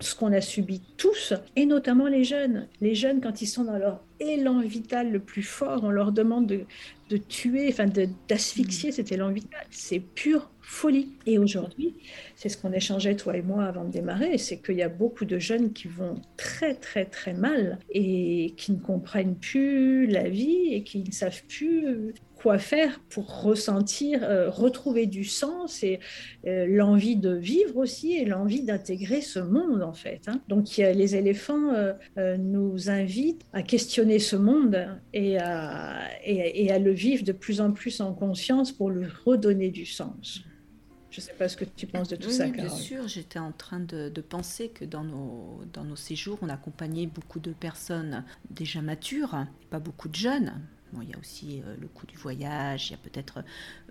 ce 0.00 0.14
qu'on 0.14 0.32
a 0.32 0.40
subi 0.40 0.82
tous, 0.96 1.34
et 1.56 1.66
notamment 1.66 2.08
les 2.08 2.24
jeunes. 2.24 2.68
Les 2.80 2.94
jeunes, 2.94 3.20
quand 3.20 3.42
ils 3.42 3.46
sont 3.46 3.64
dans 3.64 3.78
leur 3.78 4.02
élan 4.20 4.60
vital 4.60 5.10
le 5.10 5.20
plus 5.20 5.42
fort, 5.42 5.84
on 5.84 5.90
leur 5.90 6.12
demande 6.12 6.46
de, 6.46 6.64
de 7.10 7.16
tuer, 7.16 7.68
enfin 7.68 7.86
d'asphyxier 8.28 8.92
cet 8.92 9.12
élan 9.12 9.30
vital. 9.30 9.64
C'est 9.70 10.00
pure 10.00 10.50
folie. 10.60 11.12
Et 11.26 11.38
aujourd'hui, 11.38 11.94
c'est 12.34 12.48
ce 12.48 12.56
qu'on 12.56 12.72
échangeait 12.72 13.16
toi 13.16 13.36
et 13.36 13.42
moi 13.42 13.64
avant 13.64 13.84
de 13.84 13.90
démarrer, 13.90 14.38
c'est 14.38 14.58
qu'il 14.58 14.76
y 14.76 14.82
a 14.82 14.88
beaucoup 14.88 15.24
de 15.24 15.38
jeunes 15.38 15.72
qui 15.72 15.88
vont 15.88 16.16
très 16.36 16.74
très 16.74 17.04
très 17.04 17.34
mal 17.34 17.78
et 17.90 18.54
qui 18.56 18.72
ne 18.72 18.78
comprennent 18.78 19.36
plus 19.36 20.06
la 20.06 20.28
vie 20.28 20.72
et 20.72 20.82
qui 20.82 21.04
ne 21.04 21.12
savent 21.12 21.42
plus 21.48 22.14
quoi 22.44 22.58
faire 22.58 23.00
pour 23.08 23.42
ressentir, 23.42 24.22
euh, 24.22 24.50
retrouver 24.50 25.06
du 25.06 25.24
sens 25.24 25.82
et 25.82 25.98
euh, 26.46 26.66
l'envie 26.66 27.16
de 27.16 27.32
vivre 27.32 27.78
aussi 27.78 28.12
et 28.16 28.26
l'envie 28.26 28.62
d'intégrer 28.62 29.22
ce 29.22 29.38
monde 29.38 29.82
en 29.82 29.94
fait. 29.94 30.20
Hein. 30.26 30.42
Donc 30.48 30.76
les 30.76 31.16
éléphants 31.16 31.72
euh, 31.72 32.36
nous 32.36 32.90
invitent 32.90 33.40
à 33.54 33.62
questionner 33.62 34.18
ce 34.18 34.36
monde 34.36 34.76
et 35.14 35.38
à, 35.38 36.02
et, 36.22 36.70
à 36.70 36.78
le 36.78 36.90
vivre 36.90 37.24
de 37.24 37.32
plus 37.32 37.62
en 37.62 37.72
plus 37.72 38.02
en 38.02 38.12
conscience 38.12 38.72
pour 38.72 38.90
lui 38.90 39.06
redonner 39.24 39.70
du 39.70 39.86
sens. 39.86 40.42
Je 41.10 41.20
ne 41.20 41.22
sais 41.22 41.32
pas 41.32 41.48
ce 41.48 41.56
que 41.56 41.64
tu 41.64 41.86
penses 41.86 42.08
de 42.08 42.16
tout 42.16 42.28
ça, 42.28 42.46
Bien 42.48 42.68
sûr, 42.68 43.08
j'étais 43.08 43.38
en 43.38 43.52
train 43.52 43.80
de, 43.80 44.10
de, 44.10 44.20
penser 44.20 44.68
que 44.68 44.84
dans 44.84 45.04
nos, 45.04 45.62
dans 45.72 45.84
nos 45.84 45.96
séjours, 45.96 46.38
on 46.42 46.50
accompagnait 46.50 47.06
beaucoup 47.06 47.40
de 47.40 47.52
personnes 47.52 48.22
déjà 48.50 48.82
matures, 48.82 49.46
pas 49.70 49.78
beaucoup 49.78 50.08
de 50.08 50.16
jeunes, 50.16 50.52
il 51.02 51.10
y 51.10 51.14
a 51.14 51.18
aussi 51.18 51.62
euh, 51.62 51.76
le 51.78 51.88
coût 51.88 52.06
du 52.06 52.16
voyage, 52.16 52.88
il 52.88 52.90
y 52.92 52.94
a 52.94 52.98
peut-être 52.98 53.42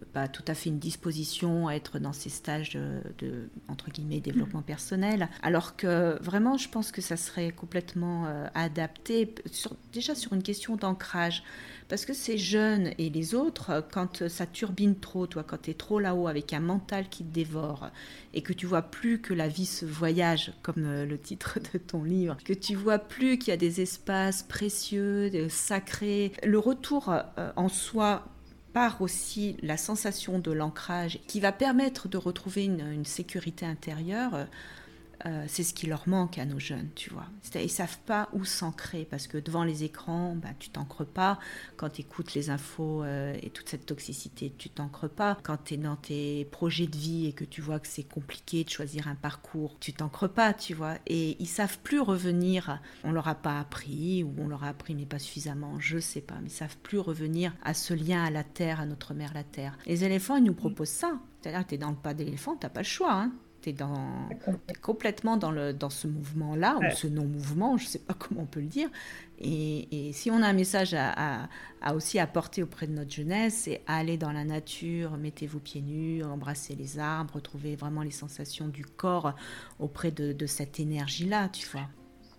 pas 0.03 0.27
tout 0.27 0.43
à 0.47 0.53
fait 0.53 0.69
une 0.69 0.79
disposition 0.79 1.67
à 1.67 1.73
être 1.73 1.99
dans 1.99 2.13
ces 2.13 2.29
stages 2.29 2.73
de, 2.73 3.49
entre 3.67 3.89
guillemets, 3.89 4.19
développement 4.19 4.61
personnel. 4.61 5.29
Alors 5.41 5.75
que 5.75 6.21
vraiment, 6.21 6.57
je 6.57 6.69
pense 6.69 6.91
que 6.91 7.01
ça 7.01 7.17
serait 7.17 7.51
complètement 7.51 8.25
euh, 8.25 8.47
adapté, 8.53 9.33
déjà 9.91 10.15
sur 10.15 10.33
une 10.33 10.43
question 10.43 10.75
d'ancrage. 10.75 11.43
Parce 11.89 12.05
que 12.05 12.13
ces 12.13 12.37
jeunes 12.37 12.91
et 12.97 13.09
les 13.09 13.35
autres, 13.35 13.85
quand 13.91 14.27
ça 14.27 14.45
turbine 14.45 14.95
trop, 14.95 15.27
toi, 15.27 15.43
quand 15.43 15.63
tu 15.63 15.71
es 15.71 15.73
trop 15.73 15.99
là-haut 15.99 16.27
avec 16.27 16.53
un 16.53 16.59
mental 16.59 17.09
qui 17.09 17.23
te 17.23 17.33
dévore 17.33 17.89
et 18.33 18.41
que 18.41 18.53
tu 18.53 18.65
vois 18.65 18.81
plus 18.81 19.19
que 19.19 19.33
la 19.33 19.47
vie 19.47 19.65
se 19.65 19.85
voyage, 19.85 20.53
comme 20.63 20.85
euh, 20.85 21.05
le 21.05 21.19
titre 21.19 21.59
de 21.73 21.77
ton 21.77 22.03
livre, 22.03 22.37
que 22.43 22.53
tu 22.53 22.75
vois 22.75 22.99
plus 22.99 23.37
qu'il 23.37 23.49
y 23.49 23.53
a 23.53 23.57
des 23.57 23.81
espaces 23.81 24.43
précieux, 24.43 25.31
sacrés, 25.49 26.31
le 26.43 26.57
retour 26.57 27.09
euh, 27.09 27.51
en 27.55 27.69
soi 27.69 28.25
par 28.73 29.01
aussi 29.01 29.55
la 29.61 29.77
sensation 29.77 30.39
de 30.39 30.51
l'ancrage 30.51 31.19
qui 31.27 31.39
va 31.39 31.51
permettre 31.51 32.07
de 32.07 32.17
retrouver 32.17 32.65
une 32.65 33.05
sécurité 33.05 33.65
intérieure. 33.65 34.47
Euh, 35.25 35.45
c'est 35.47 35.63
ce 35.63 35.73
qui 35.73 35.87
leur 35.87 36.07
manque 36.07 36.37
à 36.37 36.45
nos 36.45 36.59
jeunes, 36.59 36.89
tu 36.95 37.09
vois. 37.09 37.27
Ils 37.55 37.69
savent 37.69 37.99
pas 38.05 38.29
où 38.33 38.43
s'ancrer 38.43 39.07
parce 39.09 39.27
que 39.27 39.37
devant 39.37 39.63
les 39.63 39.83
écrans, 39.83 40.35
bah, 40.35 40.49
tu 40.59 40.69
t'ancres 40.69 41.05
pas. 41.05 41.39
Quand 41.77 41.89
tu 41.89 42.01
écoutes 42.01 42.33
les 42.33 42.49
infos 42.49 43.03
euh, 43.03 43.35
et 43.41 43.49
toute 43.49 43.69
cette 43.69 43.85
toxicité, 43.85 44.53
tu 44.57 44.69
t'ancres 44.69 45.09
pas. 45.09 45.37
Quand 45.43 45.57
tu 45.63 45.75
es 45.75 45.77
dans 45.77 45.95
tes 45.95 46.45
projets 46.45 46.87
de 46.87 46.97
vie 46.97 47.27
et 47.27 47.33
que 47.33 47.45
tu 47.45 47.61
vois 47.61 47.79
que 47.79 47.87
c'est 47.87 48.03
compliqué 48.03 48.63
de 48.65 48.69
choisir 48.69 49.07
un 49.07 49.15
parcours, 49.15 49.77
tu 49.79 49.93
t'ancres 49.93 50.29
pas, 50.29 50.53
tu 50.53 50.73
vois. 50.73 50.95
Et 51.07 51.37
ils 51.39 51.47
savent 51.47 51.79
plus 51.79 52.01
revenir. 52.01 52.81
On 53.03 53.11
leur 53.11 53.29
a 53.29 53.35
pas 53.35 53.59
appris 53.59 54.23
ou 54.23 54.33
on 54.39 54.47
leur 54.47 54.65
a 54.65 54.69
appris 54.69 54.93
mais 54.93 55.05
pas 55.05 55.19
suffisamment, 55.19 55.79
je 55.79 55.99
sais 55.99 56.21
pas. 56.21 56.35
Mais 56.41 56.49
ils 56.49 56.53
savent 56.53 56.77
plus 56.83 56.99
revenir 56.99 57.53
à 57.63 57.73
ce 57.73 57.93
lien 57.93 58.23
à 58.23 58.29
la 58.29 58.43
terre, 58.43 58.81
à 58.81 58.85
notre 58.85 59.13
mère 59.13 59.33
la 59.33 59.43
terre. 59.43 59.77
Les 59.85 60.03
éléphants, 60.03 60.35
ils 60.35 60.43
nous 60.43 60.53
proposent 60.53 60.89
ça. 60.89 61.13
C'est-à-dire, 61.41 61.65
tu 61.65 61.75
es 61.75 61.77
dans 61.77 61.89
le 61.89 61.95
pas 61.95 62.13
d'éléphant, 62.13 62.55
tu 62.55 62.65
n'as 62.65 62.69
pas 62.69 62.81
le 62.81 62.85
choix. 62.85 63.13
Hein 63.13 63.31
tu 63.71 63.83
complètement 64.81 65.37
dans, 65.37 65.51
le, 65.51 65.73
dans 65.73 65.89
ce 65.89 66.07
mouvement-là, 66.07 66.77
ou 66.79 66.95
ce 66.95 67.07
non-mouvement, 67.07 67.77
je 67.77 67.85
ne 67.85 67.89
sais 67.89 67.99
pas 67.99 68.13
comment 68.19 68.41
on 68.41 68.45
peut 68.45 68.59
le 68.59 68.67
dire. 68.67 68.89
Et, 69.39 70.11
si 70.13 70.29
on 70.31 70.41
a 70.41 70.47
un 70.47 70.53
message 70.53 70.93
à, 70.93 71.47
à, 71.81 71.95
aussi 71.95 72.19
apporter 72.19 72.63
auprès 72.63 72.87
de 72.87 72.93
notre 72.93 73.11
jeunesse, 73.11 73.63
c'est 73.63 73.81
aller 73.87 74.17
dans 74.17 74.31
la 74.31 74.43
nature, 74.43 75.17
mettez-vous 75.17 75.59
pieds 75.59 75.81
nus, 75.81 76.23
embrassez 76.23 76.75
les 76.75 76.99
arbres, 76.99 77.35
retrouvez 77.35 77.75
vraiment 77.75 78.03
les 78.03 78.11
sensations 78.11 78.67
du 78.67 78.85
corps 78.85 79.33
auprès 79.79 80.11
de, 80.11 80.33
de 80.33 80.45
cette 80.45 80.79
énergie-là, 80.79 81.49
tu 81.49 81.67
vois. 81.67 81.87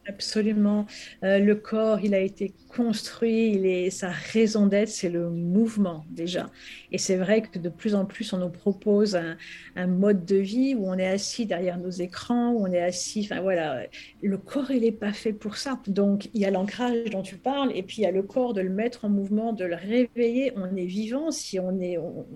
Absolument. 0.07 0.87
Euh, 1.23 1.39
le 1.39 1.55
corps, 1.55 2.01
il 2.01 2.15
a 2.15 2.21
été 2.21 2.53
construit, 2.69 3.53
il 3.53 3.67
est, 3.67 3.91
sa 3.91 4.11
raison 4.11 4.67
d'être, 4.67 4.89
c'est 4.89 5.09
le 5.09 5.31
mouvement 5.31 6.05
déjà. 6.11 6.51
Et 6.93 6.99
c'est 6.99 7.17
vrai 7.17 7.43
que 7.43 7.59
de 7.59 7.69
plus 7.69 7.95
en 7.95 8.05
plus, 8.05 8.33
on 8.33 8.39
nous 8.39 8.51
propose 8.51 9.17
un, 9.17 9.87
mode 9.87 10.25
de 10.25 10.37
vie 10.37 10.75
où 10.75 10.87
on 10.89 10.99
est 10.99 11.07
assis 11.07 11.47
derrière 11.47 11.79
nos 11.79 11.91
écrans, 11.91 12.51
où 12.51 12.67
on 12.67 12.73
est 12.73 12.83
assis, 12.83 13.27
enfin 13.31 13.41
voilà, 13.41 13.85
le 14.23 14.39
corps, 14.39 14.71
il 14.71 14.83
n'est 14.83 14.93
pas 14.93 15.13
fait 15.13 15.33
pour 15.33 15.57
ça. 15.57 15.81
Donc, 15.87 16.29
il 16.35 16.41
y 16.41 16.45
a 16.45 16.51
l'ancrage 16.51 17.11
dont 17.11 17.23
tu 17.23 17.37
parles, 17.37 17.71
et 17.75 17.83
puis 17.83 17.99
il 17.99 18.03
y 18.03 18.07
a 18.07 18.11
le 18.11 18.23
corps, 18.23 18.55
de 18.55 18.61
le 18.61 18.71
mettre 18.71 19.05
en 19.05 19.09
mouvement, 19.09 19.53
de 19.53 19.65
le 19.65 19.77
réveiller. 19.77 20.53
On 20.57 20.77
est 20.77 20.85
vivant 20.85 21.31
si 21.31 21.59
on, 21.61 21.81
est, 21.81 21.97
on, 21.97 22.27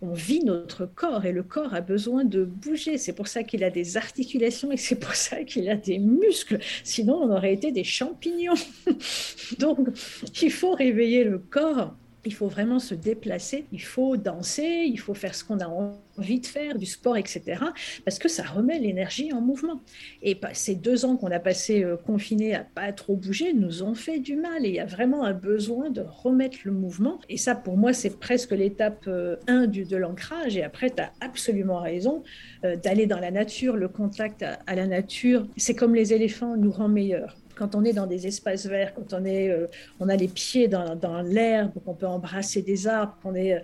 on 0.00 0.12
vit 0.12 0.44
notre 0.44 0.86
corps, 0.86 1.26
et 1.26 1.32
le 1.32 1.42
corps 1.42 1.74
a 1.74 1.80
besoin 1.80 2.24
de 2.24 2.44
bouger. 2.44 2.98
C'est 2.98 3.12
pour 3.12 3.28
ça 3.28 3.42
qu'il 3.42 3.64
a 3.64 3.70
des 3.70 3.96
articulations, 3.96 4.70
et 4.72 4.76
c'est 4.76 4.98
pour 4.98 5.14
ça 5.14 5.44
qu'il 5.44 5.68
a 5.68 5.76
des 5.76 5.98
muscles. 5.98 6.58
Sinon, 6.84 7.17
on 7.18 7.30
aurait 7.30 7.54
été 7.54 7.72
des 7.72 7.84
champignons. 7.84 8.54
Donc, 9.58 9.88
il 10.42 10.52
faut 10.52 10.72
réveiller 10.72 11.24
le 11.24 11.38
corps 11.38 11.94
il 12.24 12.34
faut 12.34 12.48
vraiment 12.48 12.78
se 12.78 12.94
déplacer, 12.94 13.66
il 13.72 13.82
faut 13.82 14.16
danser, 14.16 14.84
il 14.86 14.98
faut 14.98 15.14
faire 15.14 15.34
ce 15.34 15.44
qu'on 15.44 15.60
a 15.60 15.66
envie 15.66 16.40
de 16.40 16.46
faire, 16.46 16.76
du 16.76 16.86
sport, 16.86 17.16
etc. 17.16 17.60
Parce 18.04 18.18
que 18.18 18.28
ça 18.28 18.42
remet 18.42 18.78
l'énergie 18.78 19.32
en 19.32 19.40
mouvement. 19.40 19.80
Et 20.22 20.38
ces 20.52 20.74
deux 20.74 21.04
ans 21.04 21.16
qu'on 21.16 21.30
a 21.30 21.38
passé 21.38 21.84
euh, 21.84 21.96
confinés 21.96 22.54
à 22.54 22.64
pas 22.64 22.92
trop 22.92 23.16
bouger 23.16 23.52
nous 23.52 23.82
ont 23.82 23.94
fait 23.94 24.18
du 24.18 24.36
mal. 24.36 24.66
Et 24.66 24.68
il 24.68 24.74
y 24.74 24.80
a 24.80 24.86
vraiment 24.86 25.24
un 25.24 25.32
besoin 25.32 25.90
de 25.90 26.00
remettre 26.00 26.58
le 26.64 26.72
mouvement. 26.72 27.20
Et 27.28 27.36
ça, 27.36 27.54
pour 27.54 27.76
moi, 27.76 27.92
c'est 27.92 28.18
presque 28.18 28.50
l'étape 28.50 29.06
1 29.06 29.10
euh, 29.10 29.66
de 29.66 29.96
l'ancrage. 29.96 30.56
Et 30.56 30.62
après, 30.62 30.90
tu 30.90 31.02
as 31.02 31.12
absolument 31.20 31.80
raison 31.80 32.24
euh, 32.64 32.76
d'aller 32.76 33.06
dans 33.06 33.20
la 33.20 33.30
nature. 33.30 33.76
Le 33.76 33.88
contact 33.88 34.42
à 34.42 34.74
la 34.74 34.86
nature, 34.86 35.46
c'est 35.56 35.74
comme 35.74 35.94
les 35.94 36.12
éléphants, 36.12 36.56
nous 36.56 36.72
rend 36.72 36.88
meilleurs 36.88 37.36
quand 37.58 37.74
on 37.74 37.84
est 37.84 37.92
dans 37.92 38.06
des 38.06 38.26
espaces 38.26 38.66
verts, 38.66 38.94
quand 38.94 39.12
on, 39.12 39.24
est, 39.24 39.50
euh, 39.50 39.66
on 39.98 40.08
a 40.08 40.16
les 40.16 40.28
pieds 40.28 40.68
dans, 40.68 41.22
l'herbe, 41.22 41.72
qu'on 41.84 41.94
peut 41.94 42.06
embrasser 42.06 42.62
des 42.62 42.86
arbres, 42.86 43.16
qu'on 43.22 43.34
est 43.34 43.54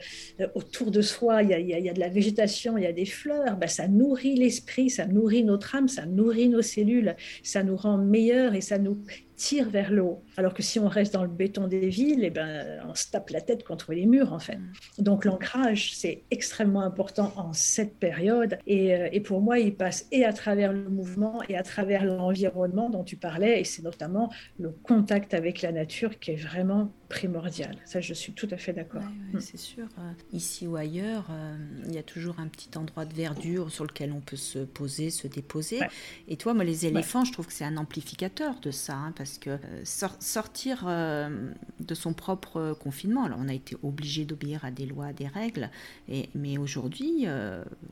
euh, 0.41 0.47
autour 0.55 0.91
de 0.91 1.01
soi, 1.01 1.43
il 1.43 1.51
y, 1.51 1.55
a, 1.55 1.59
il 1.59 1.69
y, 1.69 1.89
a, 1.89 1.93
de 1.93 2.01
la 2.01 2.09
végétation, 2.09 2.77
il 2.77 2.85
y 2.85 2.87
a 2.87 2.93
des 2.93 3.07
fleurs, 3.07 3.57
ben, 3.57 3.69
ça 3.69 3.87
nourrit 3.87 4.35
l'esprit, 4.35 4.91
ça 4.91 5.07
nourrit 5.07 5.45
notre 5.45 5.75
âme, 5.77 5.89
ça 5.89 6.07
nourrit 6.07 6.49
nos 6.49 6.63
cellules, 6.63 7.15
ça 7.43 7.63
nous 7.63 7.77
rend 7.77 7.99
meilleurs 7.99 8.55
et 8.55 8.61
ça 8.61 8.79
nous 8.79 8.99
tire 9.37 9.69
vers 9.69 9.91
le 9.91 10.03
haut. 10.03 10.23
Alors 10.37 10.55
que 10.55 10.63
si 10.63 10.79
on 10.79 10.89
reste 10.89 11.15
dans 11.15 11.23
le 11.23 11.29
béton 11.29 11.67
des 11.67 11.89
villes, 11.89 12.25
eh 12.25 12.31
ben, 12.31 12.81
on 12.89 12.95
se 12.95 13.11
tape 13.11 13.31
la 13.31 13.41
tête 13.41 13.65
contre 13.65 13.93
les 13.93 14.07
murs, 14.07 14.33
en 14.33 14.39
fait. 14.39 14.59
Donc 14.99 15.25
l'ancrage, 15.25 15.95
c'est 15.95 16.23
extrêmement 16.31 16.83
important 16.83 17.33
en 17.37 17.53
cette 17.53 17.99
période. 17.99 18.59
Et, 18.67 18.95
euh, 18.95 19.09
et, 19.13 19.21
pour 19.21 19.41
moi, 19.41 19.59
il 19.59 19.75
passe 19.75 20.07
et 20.13 20.25
à 20.25 20.33
travers 20.33 20.73
le 20.73 20.89
mouvement 20.89 21.43
et 21.49 21.57
à 21.57 21.63
travers 21.63 22.05
l'environnement 22.05 22.91
dont 22.91 23.05
tu 23.05 23.17
parlais. 23.17 23.61
Et 23.61 23.65
c'est 23.65 23.83
notamment 23.83 24.31
le 24.59 24.71
contact 24.71 25.35
avec 25.35 25.63
la 25.63 25.73
nature 25.73 26.19
qui 26.19 26.33
est 26.33 26.37
vraiment 26.37 26.93
primordial. 27.15 27.77
Ça, 27.85 28.01
je 28.01 28.13
suis 28.13 28.33
tout 28.33 28.49
à 28.51 28.57
fait 28.57 28.73
d'accord. 28.73 29.03
Mm. 29.03 29.39
C'est 29.39 29.57
sûr. 29.57 29.87
Euh, 29.99 30.13
ici 30.33 30.67
ou 30.67 30.75
ailleurs, 30.75 31.27
euh, 31.31 31.57
il 31.87 31.95
y 31.95 31.99
a 31.99 32.03
toujours 32.03 32.41
un 32.41 32.49
petit 32.49 32.77
endroit 32.77 33.05
de 33.05 33.15
verdure 33.15 33.71
sur 33.71 33.85
lequel 33.85 34.11
on 34.13 34.21
peut 34.21 34.37
se 34.37 34.59
poser, 34.59 35.11
se 35.11 35.29
déposer. 35.29 35.79
Et 36.27 36.37
toi, 36.37 36.55
moi, 36.55 36.65
les 36.65 36.87
éléphants, 36.87 37.25
je 37.25 37.33
trouve 37.33 37.47
que 37.47 37.53
c'est 37.53 37.65
un 37.65 37.77
amplificateur 37.77 38.59
de 38.61 38.73
ça, 38.73 38.95
hein, 38.95 39.13
parce 39.17 39.39
que 39.39 39.51
euh, 39.51 39.59
sortir 39.85 40.85
de 40.85 41.95
son 41.95 42.13
propre 42.15 42.77
confinement, 42.81 43.25
alors 43.25 43.39
on 43.41 43.49
a 43.49 43.55
été 43.55 43.77
obligé 43.83 44.25
d'obéir 44.25 44.65
à 44.65 44.71
des 44.71 44.87
lois, 44.87 45.07
à 45.07 45.13
des 45.13 45.29
règles, 45.29 45.71
et, 46.09 46.29
mais 46.35 46.59
aujourd'hui, 46.59 47.27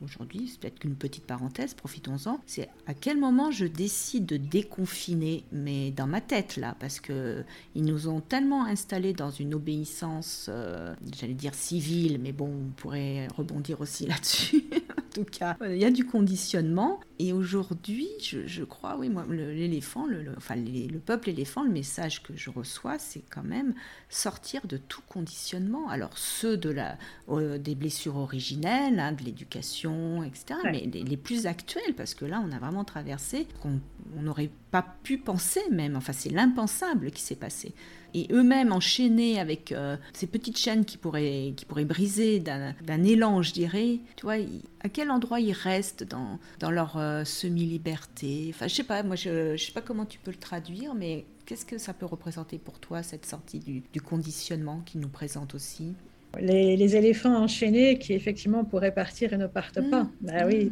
aujourd'hui, 0.03 0.49
c'est 0.49 0.59
peut-être 0.59 0.79
qu'une 0.79 0.95
petite 0.95 1.25
parenthèse, 1.25 1.73
profitons-en, 1.73 2.39
c'est 2.45 2.69
à 2.87 2.93
quel 2.93 3.17
moment 3.17 3.51
je 3.51 3.65
décide 3.65 4.25
de 4.25 4.37
déconfiner, 4.37 5.43
mais 5.51 5.91
dans 5.91 6.07
ma 6.07 6.21
tête 6.21 6.57
là, 6.57 6.75
parce 6.79 6.99
que 6.99 7.43
ils 7.75 7.83
nous 7.83 8.07
ont 8.07 8.19
tellement 8.19 8.65
dans 9.13 9.31
une 9.31 9.53
obéissance, 9.53 10.47
euh, 10.49 10.93
j'allais 11.15 11.33
dire 11.33 11.53
civile, 11.53 12.19
mais 12.21 12.31
bon, 12.31 12.47
on 12.47 12.71
pourrait 12.75 13.27
rebondir 13.35 13.81
aussi 13.81 14.05
là-dessus. 14.07 14.63
en 14.97 15.13
tout 15.13 15.25
cas, 15.25 15.57
il 15.65 15.77
y 15.77 15.85
a 15.85 15.91
du 15.91 16.05
conditionnement. 16.05 16.99
Et 17.19 17.31
aujourd'hui, 17.31 18.07
je, 18.19 18.63
crois, 18.63 18.97
oui, 18.97 19.09
moi, 19.09 19.23
l'éléphant, 19.29 20.07
le, 20.07 20.25
enfin, 20.35 20.55
le 20.55 20.97
peuple 20.99 21.29
éléphant, 21.29 21.63
le 21.63 21.69
message 21.69 22.23
que 22.23 22.35
je 22.35 22.49
reçois, 22.49 22.97
c'est 22.97 23.23
quand 23.29 23.43
même 23.43 23.75
sortir 24.09 24.65
de 24.67 24.77
tout 24.77 25.01
conditionnement. 25.07 25.89
Alors, 25.89 26.17
ceux 26.17 26.57
de 26.57 26.69
la, 26.69 26.97
euh, 27.29 27.57
des 27.59 27.75
blessures 27.75 28.17
originelles, 28.17 28.99
hein, 28.99 29.11
de 29.11 29.23
l'éducation, 29.23 30.23
etc., 30.23 30.59
mais 30.63 30.89
les, 30.91 31.03
les, 31.03 31.17
plus 31.17 31.45
actuels, 31.45 31.93
parce 31.95 32.15
que 32.15 32.25
là, 32.25 32.43
on 32.45 32.51
a 32.51 32.57
vraiment 32.57 32.83
traversé 32.83 33.47
qu'on 33.61 33.79
n'aurait 34.19 34.49
pas 34.71 34.85
pu 35.03 35.19
penser 35.19 35.61
même. 35.71 35.95
Enfin, 35.95 36.13
c'est 36.13 36.31
l'impensable 36.31 37.11
qui 37.11 37.21
s'est 37.21 37.35
passé 37.35 37.73
et 38.13 38.27
eux-mêmes 38.31 38.71
enchaînés 38.71 39.39
avec 39.39 39.71
euh, 39.71 39.97
ces 40.13 40.27
petites 40.27 40.57
chaînes 40.57 40.85
qui 40.85 40.97
pourraient, 40.97 41.53
qui 41.55 41.65
pourraient 41.65 41.85
briser 41.85 42.39
d'un 42.39 43.03
élan, 43.03 43.41
je 43.41 43.53
dirais, 43.53 43.99
tu 44.15 44.25
vois, 44.25 44.37
à 44.83 44.89
quel 44.89 45.09
endroit 45.09 45.39
ils 45.39 45.53
restent 45.53 46.03
dans, 46.03 46.39
dans 46.59 46.71
leur 46.71 46.97
euh, 46.97 47.23
semi-liberté? 47.23 48.47
Enfin, 48.49 48.67
je 48.67 48.75
sais 48.75 48.83
pas, 48.83 49.01
moi, 49.03 49.15
je, 49.15 49.55
je 49.55 49.65
sais 49.65 49.71
pas 49.71 49.81
comment 49.81 50.05
tu 50.05 50.19
peux 50.19 50.31
le 50.31 50.37
traduire, 50.37 50.93
mais 50.93 51.25
qu'est-ce 51.45 51.65
que 51.65 51.77
ça 51.77 51.93
peut 51.93 52.05
représenter 52.05 52.57
pour 52.57 52.79
toi, 52.79 53.01
cette 53.01 53.25
sortie 53.25 53.59
du, 53.59 53.83
du 53.91 54.01
conditionnement 54.01 54.81
qui 54.85 54.97
nous 54.97 55.09
présente 55.09 55.55
aussi? 55.55 55.93
Les, 56.39 56.75
les, 56.75 56.95
éléphants 56.95 57.35
enchaînés 57.35 57.99
qui 57.99 58.13
effectivement 58.13 58.65
pourraient 58.65 58.93
partir 58.93 59.33
et 59.33 59.37
ne 59.37 59.45
partent 59.45 59.87
pas. 59.91 60.07
Bah 60.21 60.47
oui, 60.47 60.71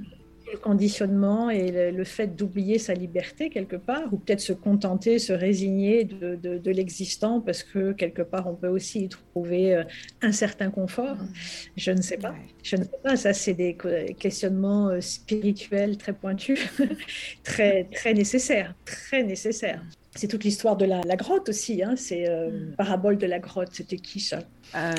le 0.52 0.58
conditionnement 0.58 1.50
et 1.50 1.92
le, 1.92 2.04
fait 2.04 2.36
d'oublier 2.36 2.78
sa 2.80 2.94
liberté 2.94 3.50
quelque 3.50 3.76
part, 3.76 4.14
ou 4.14 4.18
peut-être 4.18 4.40
se 4.40 4.54
contenter, 4.54 5.20
se 5.20 5.34
résigner 5.34 6.04
de, 6.04 6.36
de, 6.36 6.72
l'existant 6.72 7.42
parce 7.42 7.64
que 7.64 7.92
quelque 7.94 8.22
part 8.22 8.48
on 8.48 8.56
peut 8.56 8.68
aussi 8.68 9.04
y 9.04 9.10
trouver 9.10 9.76
euh, 9.76 9.84
un 10.22 10.32
certain 10.32 10.70
confort. 10.70 11.16
Mm. 11.16 11.34
Je 11.78 11.92
ne 11.92 12.02
sais 12.02 12.18
pas. 12.18 12.36
Je 12.64 12.76
ne 12.76 12.84
sais 12.84 13.00
pas. 13.04 13.16
Ça, 13.16 13.34
c'est 13.34 13.54
des 13.54 13.78
questionnements 14.20 14.90
euh, 14.90 15.02
spirituels 15.02 15.98
très 15.98 16.14
pointus, 16.14 16.60
très, 17.44 17.86
très 17.86 18.14
nécessaires, 18.14 18.74
très 18.86 19.24
nécessaires. 19.24 19.84
C'est 20.16 20.28
toute 20.28 20.44
l'histoire 20.44 20.76
de 20.76 20.86
la, 20.86 21.02
grotte 21.16 21.50
aussi. 21.50 21.84
Hein. 21.84 21.96
C'est 21.96 22.28
euh, 22.28 22.50
mm. 22.50 22.76
parabole 22.76 23.18
de 23.18 23.28
la 23.28 23.40
grotte. 23.40 23.70
C'était 23.72 23.98
qui 23.98 24.20
ça? 24.20 24.40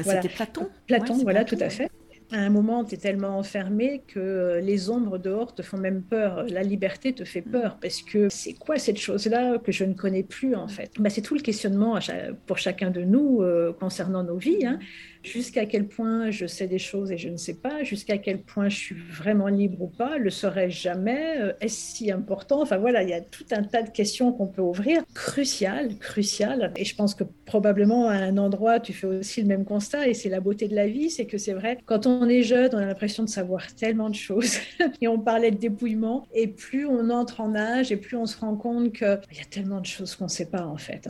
C'était 0.05 0.29
Platon. 0.29 0.69
Platon, 0.87 1.19
voilà, 1.23 1.45
tout 1.45 1.59
à 1.61 1.69
fait 1.69 1.91
à 2.33 2.39
un 2.39 2.51
moment, 2.51 2.85
tu 2.85 2.95
es 2.95 2.99
tellement 2.99 3.39
enfermé 3.39 4.03
que 4.09 4.19
euh, 4.19 4.61
les 4.61 4.89
ombres 4.89 5.19
dehors 5.19 5.55
te 5.55 5.63
font 5.63 5.77
même 5.77 6.03
peur. 6.03 6.45
La 6.49 6.63
liberté 6.63 7.13
te 7.13 7.25
fait 7.25 7.43
peur 7.43 7.79
parce 7.81 8.03
que 8.03 8.29
c'est 8.31 8.55
quoi 8.55 8.79
cette 8.79 8.99
chose-là 8.99 9.59
que 9.59 9.71
je 9.71 9.85
ne 9.85 9.93
connais 9.93 10.23
plus 10.23 10.55
en 10.55 10.67
fait? 10.67 10.93
Bah, 10.99 11.11
C'est 11.11 11.21
tout 11.21 11.35
le 11.35 11.43
questionnement 11.43 11.99
pour 12.47 12.59
chacun 12.59 12.91
de 12.91 13.03
nous 13.03 13.43
euh, 13.43 13.73
concernant 13.73 14.25
nos 14.25 14.39
vies. 14.39 14.65
Hein 14.65 14.79
jusqu'à 15.23 15.67
quel 15.67 15.87
point 15.87 16.31
je 16.31 16.47
sais 16.47 16.67
des 16.67 16.79
choses 16.79 17.13
et 17.13 17.19
je 17.19 17.29
ne 17.29 17.37
sais 17.37 17.55
pas, 17.55 17.83
jusqu'à 17.83 18.19
quel 18.19 18.43
point 18.43 18.69
je 18.69 18.77
suis 18.77 18.95
vraiment 18.95 19.49
libre 19.49 19.83
ou 19.83 19.89
pas, 19.89 20.19
le 20.19 20.31
serais-je 20.31 20.81
jamais, 20.81 21.41
euh, 21.41 21.53
est-ce 21.61 21.97
si 21.97 22.11
important? 22.11 22.63
Enfin 22.63 22.79
voilà, 22.79 23.03
il 23.03 23.09
y 23.09 23.15
a 23.15 23.21
tout 23.21 23.45
un 23.53 23.63
tas 23.63 23.83
de 23.83 23.91
questions 23.91 24.33
qu'on 24.33 24.47
peut 24.47 24.63
ouvrir, 24.63 25.03
cruciales, 25.15 25.97
cruciales. 25.99 26.73
Et 26.77 26.85
je 26.85 26.95
pense 26.95 27.15
que 27.15 27.25
probablement 27.45 28.09
à 28.09 28.15
un 28.15 28.37
endroit, 28.39 28.81
tu 28.81 28.93
fais 28.93 29.07
aussi 29.07 29.43
le 29.43 29.49
même 29.49 29.65
constat 29.65 30.09
et 30.09 30.15
c'est 30.15 30.29
la 30.29 30.41
beauté 30.41 30.69
de 30.69 30.75
la 30.75 30.87
vie, 30.87 31.11
c'est 31.11 31.27
que 31.27 31.39
c'est 31.39 31.55
vrai, 31.55 31.79
quand 31.87 32.07
on 32.07 32.29
est 32.29 32.43
jeune, 32.43 32.71
on 32.73 32.79
a 32.79 32.87
l'impression 32.87 33.23
de 33.23 33.29
savoir 33.29 33.75
tellement 33.75 34.11
de 34.11 34.15
choses. 34.15 34.57
Et 35.01 35.09
on 35.09 35.19
parlait 35.19 35.51
de 35.51 35.57
dépouillement. 35.57 36.27
Et 36.33 36.49
plus 36.49 36.87
on 36.87 37.11
entre 37.11 37.41
en 37.41 37.55
âge 37.55 37.93
et 37.93 37.97
plus 37.97 38.17
on 38.17 38.27
se 38.27 38.39
rend 38.39 38.57
compte 38.57 38.93
qu'il 38.93 39.07
y 39.07 39.41
a 39.41 39.45
tellement 39.51 39.81
de 39.81 39.87
choses 39.87 40.15
qu'on 40.15 40.25
ne 40.25 40.31
sait 40.31 40.47
pas 40.47 40.65
en 40.65 40.77
fait 40.77 41.09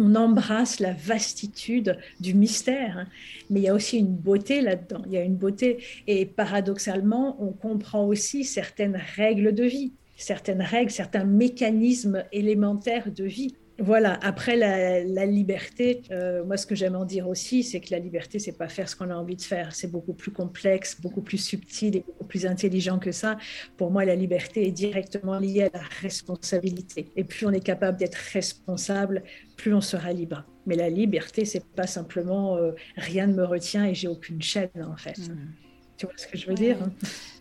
on 0.00 0.14
embrasse 0.14 0.80
la 0.80 0.94
vastitude 0.94 1.98
du 2.20 2.34
mystère, 2.34 2.98
hein. 2.98 3.06
mais 3.50 3.60
il 3.60 3.62
y 3.64 3.68
a 3.68 3.74
aussi 3.74 3.98
une 3.98 4.16
beauté 4.16 4.62
là-dedans. 4.62 5.02
Il 5.06 5.12
y 5.12 5.18
a 5.18 5.22
une 5.22 5.36
beauté 5.36 5.84
et 6.06 6.24
paradoxalement, 6.24 7.36
on 7.40 7.52
comprend 7.52 8.06
aussi 8.06 8.44
certaines 8.44 8.98
règles 9.16 9.54
de 9.54 9.64
vie, 9.64 9.92
certaines 10.16 10.62
règles, 10.62 10.90
certains 10.90 11.24
mécanismes 11.24 12.24
élémentaires 12.32 13.12
de 13.12 13.24
vie. 13.24 13.54
Voilà, 13.82 14.18
après 14.22 14.56
la, 14.56 15.26
liberté, 15.26 16.02
euh, 16.10 16.44
moi 16.44 16.58
ce 16.58 16.66
que 16.66 16.74
j'aime 16.74 16.96
en 16.96 17.06
dire 17.06 17.26
aussi, 17.26 17.62
c'est 17.62 17.80
que 17.80 17.90
la 17.90 17.98
liberté, 17.98 18.38
c'est 18.38 18.56
pas 18.56 18.68
faire 18.68 18.88
ce 18.88 18.94
qu'on 18.94 19.08
a 19.08 19.14
envie 19.14 19.36
de 19.36 19.42
faire, 19.42 19.74
c'est 19.74 19.90
beaucoup 19.90 20.12
plus 20.12 20.30
complexe, 20.30 21.00
beaucoup 21.00 21.22
plus 21.22 21.38
subtil 21.38 21.96
et 21.96 22.04
beaucoup 22.06 22.24
plus 22.24 22.44
intelligent 22.44 22.98
que 22.98 23.10
ça. 23.10 23.38
Pour 23.78 23.90
moi, 23.90 24.04
la 24.04 24.14
liberté 24.14 24.66
est 24.66 24.72
directement 24.72 25.38
liée 25.38 25.70
à 25.72 25.78
la 25.78 25.84
responsabilité. 26.02 27.08
Et 27.16 27.24
plus 27.24 27.46
on 27.46 27.52
est 27.52 27.64
capable 27.64 27.98
d'être 27.98 28.18
responsable, 28.32 29.22
plus 29.56 29.72
on 29.72 29.80
sera 29.80 30.12
libre. 30.12 30.44
Mais 30.66 30.76
la 30.76 30.90
liberté, 30.90 31.46
c'est 31.46 31.64
pas 31.64 31.86
simplement 31.86 32.58
euh, 32.58 32.72
rien 32.96 33.26
ne 33.26 33.34
me 33.34 33.44
retient 33.44 33.86
et 33.86 33.94
j'ai 33.94 34.08
aucune 34.08 34.42
chaîne 34.42 34.68
en 34.76 34.96
fait. 34.96 35.18
Mmh. 35.18 35.69
Tu 36.00 36.06
vois 36.06 36.14
ce 36.16 36.26
que 36.26 36.38
je 36.38 36.46
veux 36.46 36.54
dire 36.54 36.82
hein 36.82 36.92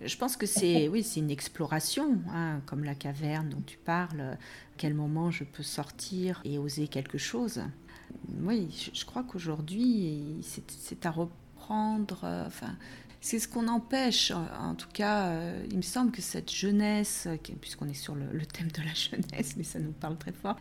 Je 0.03 0.17
pense 0.17 0.35
que 0.35 0.45
c'est 0.45 0.89
oui, 0.91 1.01
c'est 1.01 1.21
une 1.21 1.31
exploration, 1.31 2.19
hein, 2.29 2.59
comme 2.65 2.83
la 2.83 2.93
caverne 2.93 3.47
dont 3.47 3.61
tu 3.65 3.77
parles. 3.77 4.19
À 4.19 4.37
quel 4.75 4.93
moment 4.93 5.31
je 5.31 5.45
peux 5.45 5.63
sortir 5.63 6.41
et 6.43 6.57
oser 6.57 6.89
quelque 6.89 7.17
chose 7.17 7.61
Oui, 8.41 8.67
je, 8.93 9.05
crois 9.05 9.23
qu'aujourd'hui, 9.23 10.41
c'est 10.41 11.05
à 11.05 11.11
reprendre. 11.11 12.19
Euh, 12.25 12.47
enfin, 12.47 12.75
c'est 13.21 13.39
ce 13.39 13.47
qu'on 13.47 13.69
empêche. 13.69 14.31
En, 14.31 14.75
tout 14.75 14.89
cas, 14.91 15.27
euh, 15.27 15.65
il 15.71 15.77
me 15.77 15.81
semble 15.81 16.11
que 16.11 16.21
cette 16.21 16.51
jeunesse, 16.51 17.29
puisqu'on 17.61 17.87
est 17.87 17.93
sur 17.93 18.13
le, 18.13 18.45
thème 18.45 18.71
de 18.73 18.81
la 18.81 18.93
jeunesse, 18.93 19.55
mais 19.55 19.63
ça 19.63 19.79
nous 19.79 19.93
parle 19.93 20.17
très 20.17 20.33
fort, 20.33 20.57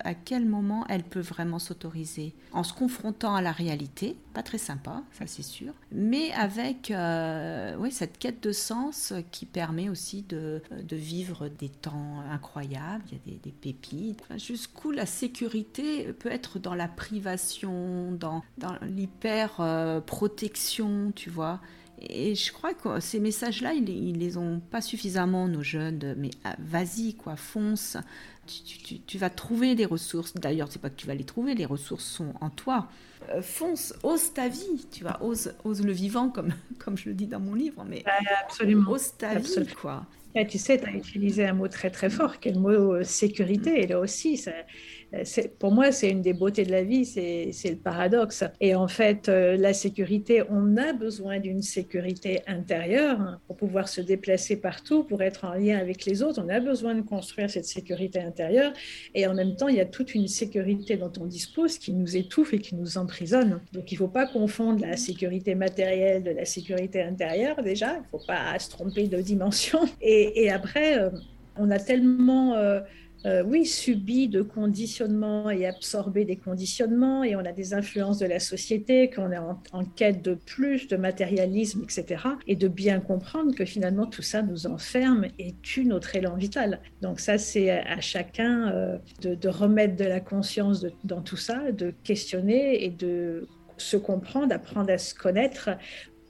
à 0.00 0.14
quel 0.14 0.46
moment 0.46 0.84
elle 0.88 1.04
peut 1.04 1.20
vraiment 1.20 1.58
s'autoriser. 1.58 2.34
En 2.52 2.62
se 2.62 2.72
confrontant 2.72 3.34
à 3.34 3.42
la 3.42 3.52
réalité, 3.52 4.16
pas 4.32 4.42
très 4.42 4.56
sympa, 4.58 5.02
ça 5.12 5.26
c'est 5.26 5.42
sûr, 5.42 5.74
mais 5.92 6.32
avec 6.32 6.90
euh, 6.90 7.76
oui, 7.78 7.90
cette 7.90 8.18
quête 8.18 8.42
de 8.42 8.52
sens 8.52 9.12
qui 9.30 9.44
permet 9.46 9.88
aussi 9.88 10.20
de, 10.22 10.60
vivre 10.90 11.48
des 11.48 11.68
temps 11.68 12.20
incroyables, 12.30 13.04
il 13.26 13.32
y 13.32 13.36
a 13.36 13.38
des, 13.42 13.52
pépites. 13.52 14.22
Jusqu'où 14.36 14.90
la 14.90 15.06
sécurité 15.06 16.12
peut 16.12 16.30
être 16.30 16.58
dans 16.58 16.74
la 16.74 16.88
privation, 16.88 18.12
dans, 18.12 18.42
l'hyper-protection, 18.82 21.12
tu 21.14 21.30
vois. 21.30 21.60
Et 22.00 22.34
je 22.34 22.52
crois 22.52 22.74
que 22.74 22.98
ces 23.00 23.20
messages-là, 23.20 23.72
ils, 23.72 23.88
ils 23.88 24.18
les 24.18 24.36
ont 24.36 24.60
pas 24.70 24.80
suffisamment, 24.80 25.46
nos 25.48 25.62
jeunes, 25.62 26.14
mais 26.18 26.30
ah, 26.44 26.56
vas-y, 26.58 27.14
quoi, 27.14 27.36
fonce, 27.36 27.96
tu, 28.46 29.18
vas 29.18 29.30
trouver 29.30 29.74
des 29.74 29.84
ressources. 29.84 30.34
D'ailleurs, 30.34 30.68
c'est 30.70 30.80
pas 30.80 30.90
que 30.90 30.96
tu 30.96 31.06
vas 31.06 31.14
les 31.14 31.24
trouver, 31.24 31.54
les 31.54 31.66
ressources 31.66 32.04
sont 32.04 32.34
en 32.40 32.50
toi. 32.50 32.88
Euh, 33.30 33.42
fonce, 33.42 33.94
ose 34.02 34.32
ta 34.32 34.48
vie, 34.48 34.86
tu 34.90 35.04
vois, 35.04 35.22
ose, 35.22 35.54
ose 35.64 35.84
le 35.84 35.92
vivant, 35.92 36.28
comme, 36.28 36.52
comme 36.78 36.96
je 36.96 37.08
le 37.08 37.14
dis 37.14 37.26
dans 37.26 37.40
mon 37.40 37.54
livre, 37.54 37.84
mais 37.88 38.04
absolument. 38.42 38.90
ose 38.90 39.16
ta 39.16 39.38
vie, 39.38 39.66
quoi. 39.80 40.06
tu 40.48 40.58
sais, 40.58 40.78
tu 40.78 40.86
as 40.86 40.92
utilisé 40.92 41.46
un 41.46 41.54
mot 41.54 41.68
très 41.68 41.90
très 41.90 42.10
fort, 42.10 42.40
qui 42.40 42.48
est 42.48 42.52
le 42.52 42.60
mot 42.60 42.94
euh, 42.94 43.04
sécurité. 43.04 43.82
Et 43.82 43.86
là 43.86 44.00
aussi, 44.00 44.36
ça, 44.36 44.52
pour 45.58 45.72
moi, 45.72 45.92
c'est 45.92 46.10
une 46.10 46.22
des 46.22 46.32
beautés 46.32 46.64
de 46.64 46.70
la 46.70 46.82
vie, 46.82 47.04
c'est 47.04 47.70
le 47.70 47.76
paradoxe. 47.76 48.44
Et 48.60 48.74
en 48.74 48.88
fait, 48.88 49.28
euh, 49.28 49.56
la 49.56 49.72
sécurité, 49.72 50.42
on 50.48 50.76
a 50.76 50.92
besoin 50.92 51.38
d'une 51.38 51.62
sécurité 51.62 52.42
intérieure 52.46 53.20
hein, 53.20 53.40
pour 53.46 53.56
pouvoir 53.56 53.88
se 53.88 54.00
déplacer 54.00 54.56
partout, 54.56 55.04
pour 55.04 55.22
être 55.22 55.44
en 55.44 55.54
lien 55.54 55.78
avec 55.78 56.04
les 56.04 56.22
autres. 56.22 56.42
On 56.44 56.48
a 56.48 56.60
besoin 56.60 56.94
de 56.94 57.02
construire 57.02 57.50
cette 57.50 57.66
sécurité 57.66 58.20
intérieure. 58.20 58.72
Et 59.14 59.26
en 59.26 59.34
même 59.34 59.56
temps, 59.56 59.68
il 59.68 59.76
y 59.76 59.80
a 59.80 59.86
toute 59.86 60.14
une 60.14 60.28
sécurité 60.28 60.96
dont 60.96 61.12
on 61.20 61.26
dispose 61.26 61.78
qui 61.78 61.92
nous 61.92 62.16
étouffe 62.16 62.54
et 62.54 62.58
qui 62.58 62.74
nous 62.74 62.98
emprisonne. 62.98 63.13
Donc, 63.72 63.92
il 63.92 63.94
ne 63.94 63.98
faut 63.98 64.08
pas 64.08 64.26
confondre 64.26 64.84
la 64.84 64.96
sécurité 64.96 65.54
matérielle 65.54 66.22
de 66.22 66.30
la 66.30 66.44
sécurité 66.44 67.02
intérieure, 67.02 67.62
déjà. 67.62 67.94
Il 67.94 68.00
ne 68.00 68.18
faut 68.18 68.26
pas 68.26 68.58
se 68.58 68.70
tromper 68.70 69.08
de 69.08 69.20
dimension. 69.20 69.80
Et, 70.00 70.50
après, 70.50 70.98
euh, 70.98 71.10
on 71.56 71.70
a 71.70 71.78
tellement... 71.78 72.54
Euh, 73.26 73.42
oui, 73.42 73.64
subit 73.64 74.28
de 74.28 74.42
conditionnements 74.42 75.48
et 75.48 75.66
absorbé 75.66 76.24
des 76.24 76.36
conditionnements, 76.36 77.24
et 77.24 77.34
on 77.36 77.40
a 77.40 77.52
des 77.52 77.72
influences 77.72 78.18
de 78.18 78.26
la 78.26 78.38
société, 78.38 79.08
qu'on 79.08 79.32
est 79.32 79.38
en, 79.38 79.84
quête 79.96 80.22
de 80.22 80.34
plus, 80.34 80.88
de 80.88 80.96
matérialisme, 80.96 81.82
etc. 81.84 82.22
Et 82.46 82.56
de 82.56 82.68
bien 82.68 83.00
comprendre 83.00 83.54
que 83.54 83.64
finalement 83.64 84.06
tout 84.06 84.22
ça 84.22 84.42
nous 84.42 84.66
enferme 84.66 85.26
et 85.38 85.54
tue 85.62 85.86
notre 85.86 86.14
élan 86.16 86.36
vital. 86.36 86.80
Donc 87.00 87.20
ça, 87.20 87.38
c'est 87.38 87.70
à 87.70 88.00
chacun 88.00 88.70
euh, 88.72 88.98
de, 89.22 89.48
remettre 89.48 89.96
de 89.96 90.04
la 90.04 90.20
conscience 90.20 90.84
dans 91.04 91.22
tout 91.22 91.36
ça, 91.36 91.72
de 91.72 91.94
questionner 92.02 92.84
et 92.84 92.90
de 92.90 93.48
se 93.76 93.96
comprendre, 93.96 94.48
d'apprendre 94.48 94.90
à 94.90 94.98
se 94.98 95.14
connaître 95.14 95.70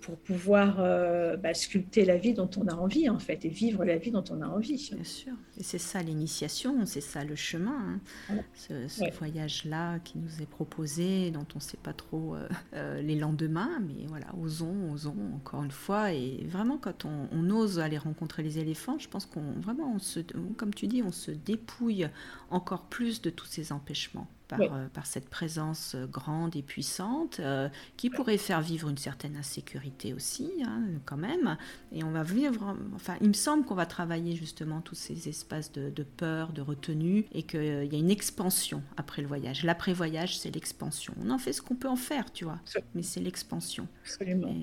pour 0.04 0.18
pouvoir 0.18 0.80
euh, 0.80 1.38
bah, 1.38 1.54
sculpter 1.54 2.04
la 2.04 2.18
vie 2.18 2.34
dont 2.34 2.50
on 2.58 2.68
a 2.68 2.74
envie, 2.74 3.08
en 3.08 3.18
fait, 3.18 3.46
et 3.46 3.48
vivre 3.48 3.86
la 3.86 3.96
vie 3.96 4.10
dont 4.10 4.24
on 4.28 4.42
a 4.42 4.46
envie. 4.46 4.90
Bien 4.92 5.02
sûr. 5.02 5.32
Et 5.56 5.62
c'est 5.62 5.78
ça 5.78 6.02
l'initiation, 6.02 6.84
c'est 6.84 7.00
ça 7.00 7.24
le 7.24 7.34
chemin. 7.34 8.00
Hein. 8.28 8.42
Ce, 8.54 9.18
voyage-là 9.18 10.00
qui 10.00 10.18
nous 10.18 10.42
est 10.42 10.46
proposé, 10.46 11.30
dont 11.30 11.46
on 11.54 11.58
ne 11.58 11.62
sait 11.62 11.78
pas 11.82 11.94
trop 11.94 12.34
euh, 12.34 12.46
euh, 12.74 13.00
les 13.00 13.14
lendemains, 13.14 13.80
mais 13.80 14.04
voilà, 14.06 14.26
osons, 14.38 14.92
osons, 14.92 15.16
encore 15.36 15.64
une 15.64 15.70
fois. 15.70 16.12
Et 16.12 16.44
vraiment, 16.48 16.76
quand 16.76 17.06
on, 17.06 17.50
ose 17.50 17.78
aller 17.78 17.98
rencontrer 17.98 18.42
les 18.42 18.58
éléphants, 18.58 18.98
je 18.98 19.08
pense 19.08 19.24
qu'on 19.24 19.52
vraiment, 19.60 19.94
on 19.94 19.98
se, 19.98 20.20
comme 20.58 20.74
tu 20.74 20.86
dis, 20.86 21.02
on 21.02 21.12
se 21.12 21.30
dépouille 21.30 22.06
encore 22.50 22.82
plus 22.84 23.22
de 23.22 23.30
tous 23.30 23.46
ces 23.46 23.72
empêchements. 23.72 24.26
Euh, 24.52 24.88
par, 24.92 25.06
cette 25.06 25.28
présence 25.28 25.94
euh, 25.94 26.06
grande 26.06 26.54
et 26.54 26.62
puissante 26.62 27.40
euh, 27.40 27.68
qui 27.96 28.10
pourrait 28.10 28.36
faire 28.36 28.60
vivre 28.60 28.88
une 28.90 28.98
certaine 28.98 29.36
insécurité 29.36 30.12
aussi, 30.12 30.52
hein, 30.64 30.82
quand 31.06 31.16
même. 31.16 31.56
Et 31.92 32.04
on 32.04 32.10
va 32.10 32.22
vivre, 32.22 32.76
enfin, 32.94 33.16
il 33.22 33.28
me 33.28 33.32
semble 33.32 33.64
qu'on 33.64 33.74
va 33.74 33.86
travailler 33.86 34.36
justement 34.36 34.80
tous 34.82 34.94
ces 34.94 35.28
espaces 35.28 35.72
de, 35.72 35.90
peur, 36.02 36.52
de 36.52 36.60
retenue, 36.60 37.24
et 37.32 37.42
qu'il 37.42 37.86
y 37.90 37.96
a 37.96 37.98
une 37.98 38.10
expansion 38.10 38.82
après 38.96 39.22
le 39.22 39.28
voyage. 39.28 39.64
L'après-voyage, 39.64 40.38
c'est 40.38 40.54
l'expansion. 40.54 41.14
On 41.24 41.30
en 41.30 41.38
fait 41.38 41.52
ce 41.52 41.62
qu'on 41.62 41.76
peut 41.76 41.88
en 41.88 41.96
faire, 41.96 42.30
tu 42.30 42.44
vois, 42.44 42.60
mais 42.94 43.02
c'est 43.02 43.20
l'expansion. 43.20 43.88
Absolument. 44.02 44.54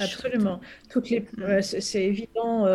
Absolument. 0.00 0.60
Toutes 0.88 1.10
les, 1.10 1.20
mm. 1.20 1.62
c'est 1.62 2.04
évident, 2.04 2.66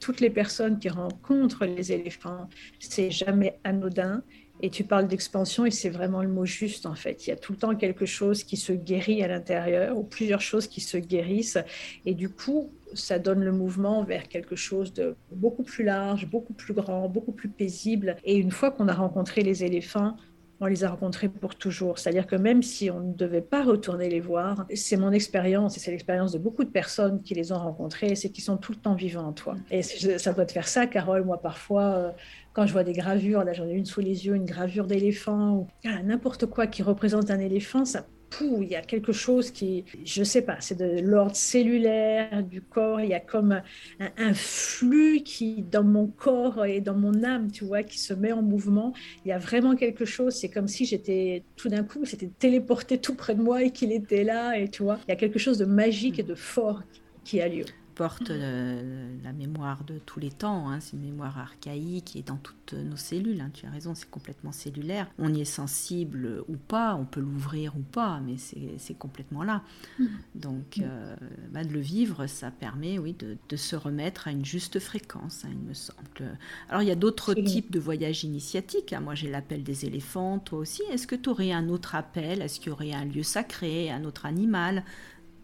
toutes 0.00 0.20
les 0.20 0.30
personnes 0.30 0.78
qui 0.78 0.88
rencontrent 0.88 1.66
les 1.66 1.92
éléphants, 1.92 2.48
c'est 2.78 3.10
jamais 3.10 3.60
anodin 3.64 4.22
et 4.62 4.70
tu 4.70 4.84
parles 4.84 5.08
d'expansion 5.08 5.66
et 5.66 5.70
c'est 5.70 5.90
vraiment 5.90 6.22
le 6.22 6.28
mot 6.28 6.46
juste 6.46 6.86
en 6.86 6.94
fait. 6.94 7.26
Il 7.26 7.30
y 7.30 7.32
a 7.32 7.36
tout 7.36 7.52
le 7.52 7.58
temps 7.58 7.74
quelque 7.74 8.06
chose 8.06 8.44
qui 8.44 8.56
se 8.56 8.72
guérit 8.72 9.22
à 9.22 9.28
l'intérieur 9.28 9.98
ou 9.98 10.04
plusieurs 10.04 10.40
choses 10.40 10.68
qui 10.68 10.80
se 10.80 10.96
guérissent. 10.96 11.58
Et 12.06 12.14
du 12.14 12.28
coup, 12.28 12.70
ça 12.94 13.18
donne 13.18 13.42
le 13.42 13.52
mouvement 13.52 14.04
vers 14.04 14.28
quelque 14.28 14.54
chose 14.54 14.92
de 14.92 15.16
beaucoup 15.32 15.64
plus 15.64 15.84
large, 15.84 16.26
beaucoup 16.26 16.52
plus 16.52 16.74
grand, 16.74 17.08
beaucoup 17.08 17.32
plus 17.32 17.48
paisible. 17.48 18.16
Et 18.24 18.36
une 18.36 18.52
fois 18.52 18.70
qu'on 18.70 18.86
a 18.86 18.94
rencontré 18.94 19.42
les 19.42 19.64
éléphants, 19.64 20.16
on 20.62 20.66
les 20.66 20.84
a 20.84 20.90
rencontrés 20.90 21.28
pour 21.28 21.56
toujours. 21.56 21.98
C'est-à-dire 21.98 22.24
que 22.24 22.36
même 22.36 22.62
si 22.62 22.88
on 22.88 23.00
ne 23.00 23.12
devait 23.12 23.40
pas 23.40 23.64
retourner 23.64 24.08
les 24.08 24.20
voir, 24.20 24.64
c'est 24.72 24.96
mon 24.96 25.10
expérience 25.10 25.76
et 25.76 25.80
c'est 25.80 25.90
l'expérience 25.90 26.30
de 26.30 26.38
beaucoup 26.38 26.62
de 26.62 26.70
personnes 26.70 27.20
qui 27.20 27.34
les 27.34 27.50
ont 27.50 27.58
rencontrés, 27.58 28.14
c'est 28.14 28.30
qu'ils 28.30 28.44
sont 28.44 28.58
tout 28.58 28.70
le 28.70 28.78
temps 28.78 28.94
vivants 28.94 29.26
en 29.26 29.32
toi. 29.32 29.56
Et 29.72 29.82
ça 29.82 30.32
doit 30.32 30.46
te 30.46 30.52
faire 30.52 30.68
ça, 30.68 30.86
Carole. 30.86 31.24
Moi, 31.24 31.42
parfois, 31.42 31.82
euh, 31.82 32.10
quand 32.52 32.66
je 32.66 32.72
vois 32.72 32.84
des 32.84 32.92
gravures, 32.92 33.44
là 33.44 33.52
j'en 33.52 33.66
ai 33.66 33.72
une 33.72 33.86
sous 33.86 34.00
les 34.00 34.26
yeux, 34.26 34.34
une 34.34 34.44
gravure 34.44 34.86
d'éléphant, 34.86 35.52
ou 35.52 35.66
n'importe 36.04 36.46
quoi 36.46 36.66
qui 36.66 36.82
représente 36.82 37.30
un 37.30 37.38
éléphant, 37.38 37.84
ça 37.84 38.06
il 38.40 38.68
y 38.68 38.76
a 38.76 38.82
quelque 38.82 39.12
chose 39.12 39.50
qui, 39.50 39.84
je 40.04 40.22
sais 40.22 40.42
pas, 40.42 40.56
c'est 40.60 40.78
de 40.78 41.00
l'ordre 41.00 41.36
cellulaire 41.36 42.42
du 42.42 42.60
corps. 42.62 43.00
Il 43.00 43.08
y 43.08 43.14
a 43.14 43.20
comme 43.20 43.62
un, 44.00 44.34
flux 44.34 45.22
qui, 45.22 45.62
dans 45.62 45.84
mon 45.84 46.06
corps 46.06 46.64
et 46.64 46.80
dans 46.80 46.94
mon 46.94 47.24
âme, 47.24 47.50
tu 47.50 47.64
vois, 47.64 47.82
qui 47.82 47.98
se 47.98 48.14
met 48.14 48.32
en 48.32 48.42
mouvement. 48.42 48.92
Il 49.24 49.28
y 49.28 49.32
a 49.32 49.38
vraiment 49.38 49.74
quelque 49.74 50.04
chose. 50.04 50.34
C'est 50.34 50.48
comme 50.48 50.68
si 50.68 50.84
j'étais 50.84 51.44
tout 51.56 51.68
d'un 51.68 51.84
coup, 51.84 52.04
c'était 52.04 52.30
téléporté 52.38 52.98
tout 52.98 53.14
près 53.14 53.34
de 53.34 53.42
moi 53.42 53.62
et 53.62 53.70
qu'il 53.70 53.92
était 53.92 54.24
là. 54.24 54.58
Et 54.58 54.68
tu 54.68 54.82
vois, 54.82 54.98
il 55.06 55.10
y 55.10 55.12
a 55.12 55.16
quelque 55.16 55.38
chose 55.38 55.58
de 55.58 55.64
magique 55.64 56.18
et 56.18 56.24
de 56.24 56.34
fort 56.34 56.82
qui 57.24 57.40
a 57.40 57.48
lieu 57.48 57.64
porte 57.94 58.30
euh, 58.30 59.16
la 59.22 59.32
mémoire 59.32 59.84
de 59.84 59.98
tous 59.98 60.20
les 60.20 60.30
temps. 60.30 60.68
Hein. 60.68 60.80
C'est 60.80 60.96
une 60.96 61.02
mémoire 61.02 61.38
archaïque 61.38 62.06
qui 62.06 62.18
est 62.18 62.26
dans 62.26 62.36
toutes 62.36 62.74
nos 62.74 62.96
cellules. 62.96 63.40
Hein. 63.40 63.50
Tu 63.52 63.66
as 63.66 63.70
raison, 63.70 63.94
c'est 63.94 64.10
complètement 64.10 64.52
cellulaire. 64.52 65.08
On 65.18 65.32
y 65.32 65.40
est 65.40 65.44
sensible 65.44 66.42
ou 66.48 66.56
pas, 66.56 66.94
on 66.94 67.04
peut 67.04 67.20
l'ouvrir 67.20 67.76
ou 67.76 67.80
pas, 67.80 68.20
mais 68.20 68.36
c'est 68.36 68.94
complètement 68.94 69.42
là. 69.42 69.62
Mm. 69.98 70.06
Donc, 70.34 70.80
euh, 70.80 71.16
bah, 71.50 71.64
de 71.64 71.72
le 71.72 71.80
vivre, 71.80 72.26
ça 72.26 72.50
permet, 72.50 72.98
oui, 72.98 73.14
de, 73.18 73.36
de, 73.48 73.56
se 73.56 73.76
remettre 73.76 74.28
à 74.28 74.30
une 74.30 74.44
juste 74.44 74.78
fréquence, 74.78 75.44
hein, 75.44 75.50
il 75.52 75.68
me 75.68 75.74
semble. 75.74 76.36
Alors, 76.68 76.82
il 76.82 76.88
y 76.88 76.92
a 76.92 76.96
d'autres 76.96 77.34
types 77.34 77.70
de 77.70 77.78
voyages 77.78 78.24
initiatiques. 78.24 78.94
Moi, 79.00 79.14
j'ai 79.14 79.30
l'appel 79.30 79.62
des 79.62 79.84
éléphants, 79.84 80.38
toi 80.38 80.58
aussi. 80.58 80.82
Est-ce 80.90 81.06
que 81.06 81.16
tu 81.16 81.28
aurais 81.28 81.52
un 81.52 81.68
autre 81.68 81.94
appel? 81.94 82.42
Est-ce 82.42 82.58
qu'il 82.58 82.68
y 82.68 82.72
aurait 82.72 82.92
un 82.92 83.04
lieu 83.04 83.22
sacré, 83.22 83.90
un 83.90 84.04
autre 84.04 84.26
animal? 84.26 84.84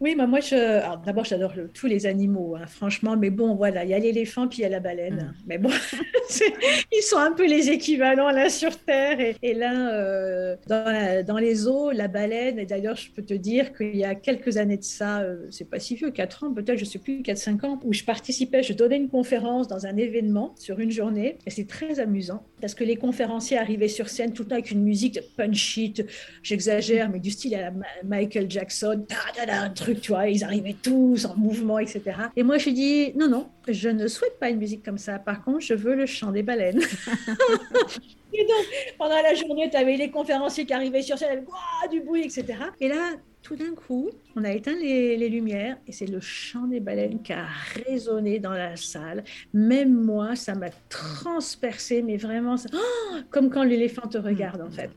Oui, 0.01 0.15
bah 0.15 0.27
moi, 0.27 0.39
je... 0.39 0.81
d'abord, 1.05 1.25
j'adore 1.25 1.53
tous 1.73 1.87
les 1.87 2.05
animaux, 2.05 2.55
hein, 2.55 2.65
franchement, 2.67 3.17
mais 3.17 3.29
bon, 3.29 3.55
voilà, 3.55 3.83
il 3.83 3.89
y 3.89 3.93
a 3.93 3.99
l'éléphant 3.99 4.47
puis 4.47 4.59
il 4.59 4.61
y 4.61 4.65
a 4.65 4.69
la 4.69 4.79
baleine. 4.79 5.15
Mm. 5.15 5.33
Mais 5.47 5.57
bon, 5.57 5.69
ils 6.91 7.03
sont 7.03 7.17
un 7.17 7.33
peu 7.33 7.45
les 7.45 7.69
équivalents 7.69 8.31
là 8.31 8.49
sur 8.49 8.77
Terre. 8.77 9.19
Et, 9.19 9.35
et 9.41 9.53
là, 9.53 9.93
euh, 9.93 10.55
dans, 10.67 11.25
dans, 11.25 11.37
les 11.37 11.67
eaux, 11.67 11.91
la 11.91 12.07
baleine, 12.07 12.59
et 12.59 12.65
d'ailleurs, 12.65 12.95
je 12.95 13.11
peux 13.11 13.23
te 13.23 13.33
dire 13.33 13.73
qu'il 13.73 13.97
y 13.97 14.05
a 14.05 14.15
quelques 14.15 14.57
années 14.57 14.77
de 14.77 14.83
ça, 14.83 15.19
euh, 15.19 15.47
c'est 15.51 15.69
pas 15.69 15.79
si 15.79 15.95
vieux, 15.95 16.11
4 16.11 16.45
ans, 16.45 16.53
peut-être, 16.53 16.79
je 16.79 16.85
sais 16.85 16.99
plus, 16.99 17.21
4-5 17.21 17.65
ans, 17.65 17.79
où 17.83 17.93
je 17.93 18.03
participais, 18.03 18.63
je 18.63 18.73
donnais 18.73 18.97
une 18.97 19.09
conférence 19.09 19.67
dans 19.67 19.85
un 19.85 19.97
événement 19.97 20.55
sur 20.57 20.79
une 20.79 20.91
journée, 20.91 21.37
et 21.45 21.49
c'est 21.49 21.67
très 21.67 21.99
amusant, 21.99 22.43
parce 22.61 22.73
que 22.73 22.85
les 22.85 22.95
conférenciers 22.95 23.57
arrivaient 23.57 23.89
sur 23.89 24.07
scène 24.07 24.31
tout 24.31 24.43
le 24.43 24.49
temps 24.49 24.55
avec 24.55 24.71
une 24.71 24.83
musique 24.83 25.19
punchy, 25.35 25.93
j'exagère, 26.41 27.09
mais 27.09 27.19
du 27.19 27.31
style 27.31 27.55
à 27.55 27.73
Michael 28.03 28.49
Jackson, 28.49 29.05
un 29.49 29.69
truc 29.69 29.88
tu 29.93 30.11
vois, 30.11 30.29
ils 30.29 30.43
arrivaient 30.43 30.75
tous 30.81 31.25
en 31.25 31.35
mouvement, 31.35 31.79
etc. 31.79 32.01
Et 32.35 32.43
moi, 32.43 32.57
je 32.57 32.69
dit, 32.69 33.13
non, 33.15 33.27
non, 33.27 33.49
je 33.67 33.89
ne 33.89 34.07
souhaite 34.07 34.39
pas 34.39 34.49
une 34.49 34.57
musique 34.57 34.83
comme 34.83 34.97
ça. 34.97 35.19
Par 35.19 35.43
contre, 35.43 35.61
je 35.61 35.73
veux 35.73 35.95
le 35.95 36.05
chant 36.05 36.31
des 36.31 36.43
baleines. 36.43 36.79
et 38.33 38.45
donc, 38.45 38.65
pendant 38.97 39.21
la 39.21 39.33
journée, 39.33 39.69
tu 39.69 39.77
avais 39.77 39.97
les 39.97 40.09
conférenciers 40.09 40.65
qui 40.65 40.73
arrivaient 40.73 41.01
sur 41.01 41.17
scène, 41.17 41.29
avec 41.29 41.91
du 41.91 42.01
bruit, 42.01 42.21
etc. 42.21 42.57
Et 42.79 42.87
là, 42.87 43.15
tout 43.41 43.55
d'un 43.55 43.73
coup, 43.73 44.09
on 44.35 44.43
a 44.43 44.51
éteint 44.51 44.75
les, 44.75 45.29
lumières 45.29 45.77
et 45.87 45.91
c'est 45.91 46.05
le 46.05 46.19
chant 46.19 46.67
des 46.67 46.79
baleines 46.79 47.21
qui 47.21 47.33
a 47.33 47.47
résonné 47.87 48.39
dans 48.39 48.51
la 48.51 48.75
salle. 48.75 49.23
Même 49.53 49.93
moi, 49.93 50.35
ça 50.35 50.55
m'a 50.55 50.69
transpercé, 50.89 52.01
mais 52.01 52.17
vraiment, 52.17 52.55
oh, 52.73 53.17
comme 53.29 53.49
quand 53.49 53.63
l'éléphant 53.63 54.07
te 54.07 54.17
regarde, 54.17 54.61
en 54.61 54.69
fait. 54.69 54.91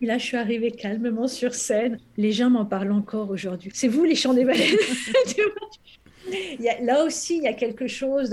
Et 0.00 0.06
là, 0.06 0.18
je 0.18 0.24
suis 0.24 0.36
arrivée 0.36 0.70
calmement 0.70 1.26
sur 1.26 1.54
scène. 1.54 1.98
Les 2.16 2.32
gens 2.32 2.50
m'en 2.50 2.64
parlent 2.64 2.92
encore 2.92 3.30
aujourd'hui. 3.30 3.70
C'est 3.74 3.88
vous, 3.88 4.04
les 4.04 4.14
chants 4.14 4.34
des 4.34 4.44
baleines 4.44 4.76
Là 6.82 7.04
aussi, 7.04 7.38
il 7.38 7.44
y 7.44 7.48
a 7.48 7.54
quelque 7.54 7.86
chose 7.86 8.30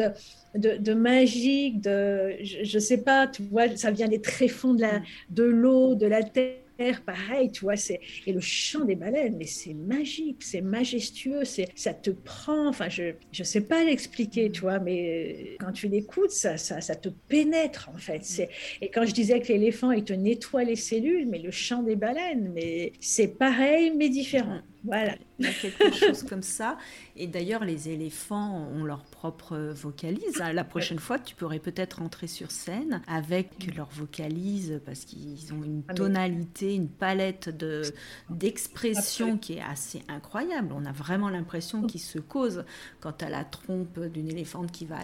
de, 0.53 0.77
de, 0.77 0.93
magique, 0.93 1.81
de, 1.81 2.35
je 2.43 2.75
ne 2.75 2.79
sais 2.79 2.97
pas, 2.97 3.27
tu 3.27 3.41
vois, 3.43 3.75
ça 3.75 3.91
vient 3.91 4.07
des 4.07 4.21
tréfonds 4.21 4.73
de 4.73 5.43
l'eau, 5.43 5.95
de, 5.95 6.01
de 6.01 6.07
la 6.07 6.23
terre 6.23 6.64
pareil, 7.05 7.51
tu 7.51 7.61
vois, 7.61 7.75
c'est 7.75 7.99
et 8.25 8.33
le 8.33 8.39
chant 8.39 8.85
des 8.85 8.95
baleines, 8.95 9.35
mais 9.37 9.45
c'est 9.45 9.73
magique, 9.73 10.43
c'est 10.43 10.61
majestueux, 10.61 11.45
c'est 11.45 11.67
ça 11.75 11.93
te 11.93 12.11
prend. 12.11 12.67
Enfin, 12.67 12.89
je 12.89 13.13
je 13.31 13.43
sais 13.43 13.61
pas 13.61 13.83
l'expliquer, 13.83 14.51
tu 14.51 14.61
vois, 14.61 14.79
mais 14.79 15.55
quand 15.59 15.71
tu 15.71 15.87
l'écoutes, 15.87 16.31
ça, 16.31 16.57
ça, 16.57 16.81
ça 16.81 16.95
te 16.95 17.09
pénètre 17.09 17.89
en 17.93 17.97
fait. 17.97 18.23
C'est 18.23 18.49
et 18.81 18.89
quand 18.89 19.05
je 19.05 19.13
disais 19.13 19.39
que 19.41 19.47
l'éléphant 19.47 19.91
il 19.91 20.03
te 20.03 20.13
nettoie 20.13 20.63
les 20.63 20.75
cellules, 20.75 21.27
mais 21.27 21.39
le 21.39 21.51
chant 21.51 21.83
des 21.83 21.95
baleines, 21.95 22.51
mais 22.53 22.93
c'est 22.99 23.37
pareil 23.37 23.91
mais 23.95 24.09
différent. 24.09 24.61
Voilà. 24.85 25.15
Il 25.39 25.45
y 25.45 25.49
a 25.49 25.53
quelque 25.53 25.91
chose 25.93 26.23
comme 26.23 26.43
ça. 26.43 26.77
Et 27.15 27.27
d'ailleurs, 27.27 27.65
les 27.65 27.89
éléphants 27.89 28.67
ont 28.73 28.83
leur 28.83 29.03
propre 29.03 29.57
vocalise. 29.73 30.37
La 30.37 30.63
prochaine 30.63 30.99
fois, 30.99 31.19
tu 31.19 31.35
pourrais 31.35 31.59
peut-être 31.59 32.01
entrer 32.01 32.27
sur 32.27 32.51
scène 32.51 33.01
avec 33.07 33.75
leur 33.75 33.89
vocalise 33.89 34.81
parce 34.85 35.05
qu'ils 35.05 35.53
ont 35.53 35.63
une 35.63 35.83
tonalité, 35.83 36.75
une 36.75 36.89
palette 36.89 37.49
de, 37.49 37.81
d'expression 38.29 39.37
qui 39.37 39.53
est 39.53 39.61
assez 39.61 40.03
incroyable. 40.07 40.73
On 40.73 40.85
a 40.85 40.91
vraiment 40.91 41.29
l'impression 41.29 41.83
qu'ils 41.83 42.01
se 42.01 42.19
causent 42.19 42.65
quand 42.99 43.23
à 43.23 43.29
la 43.29 43.43
trompe 43.43 43.99
d'une 43.99 44.29
éléphante 44.29 44.71
qui 44.71 44.85
va 44.85 44.97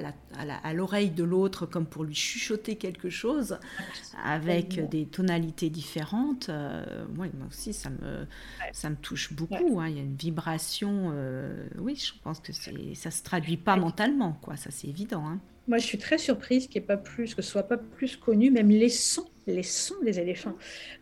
à, 0.64 0.74
l'oreille 0.74 1.12
de 1.12 1.24
l'autre 1.24 1.66
comme 1.66 1.86
pour 1.86 2.04
lui 2.04 2.16
chuchoter 2.16 2.76
quelque 2.76 3.10
chose 3.10 3.58
avec 4.24 4.90
des 4.90 5.06
tonalités 5.06 5.70
différentes. 5.70 6.50
Euh, 6.50 7.06
moi 7.16 7.28
aussi, 7.48 7.74
ça 7.74 7.90
me, 7.90 8.26
ça 8.72 8.90
me 8.90 8.96
touche 8.96 9.34
beaucoup. 9.34 9.71
Hein. 9.80 9.90
Il 9.90 9.96
y 9.96 10.00
a 10.00 10.04
une 10.04 10.16
vibration. 10.16 11.12
Euh, 11.14 11.68
oui, 11.78 11.96
je 11.96 12.14
pense 12.24 12.40
que 12.40 12.52
ça 12.52 13.12
se 13.12 13.24
traduit 13.24 13.58
pas 13.58 13.76
mentalement, 13.76 14.34
quoi. 14.42 14.58
Ça, 14.58 14.70
c'est 14.72 14.88
évident. 14.88 15.26
Hein. 15.26 15.40
Moi, 15.68 15.78
je 15.78 15.86
suis 15.86 15.98
très 15.98 16.18
surprise 16.18 16.68
qu'il 16.68 16.84
pas 16.84 16.98
plus, 16.98 17.36
que 17.36 17.42
ce 17.42 17.52
soit 17.52 17.64
pas 17.64 17.78
plus 17.78 18.18
connu, 18.18 18.52
même 18.52 18.70
les 18.70 18.90
sons, 18.90 19.30
les 19.48 19.64
sons 19.64 20.02
des 20.04 20.20
éléphants. 20.20 20.56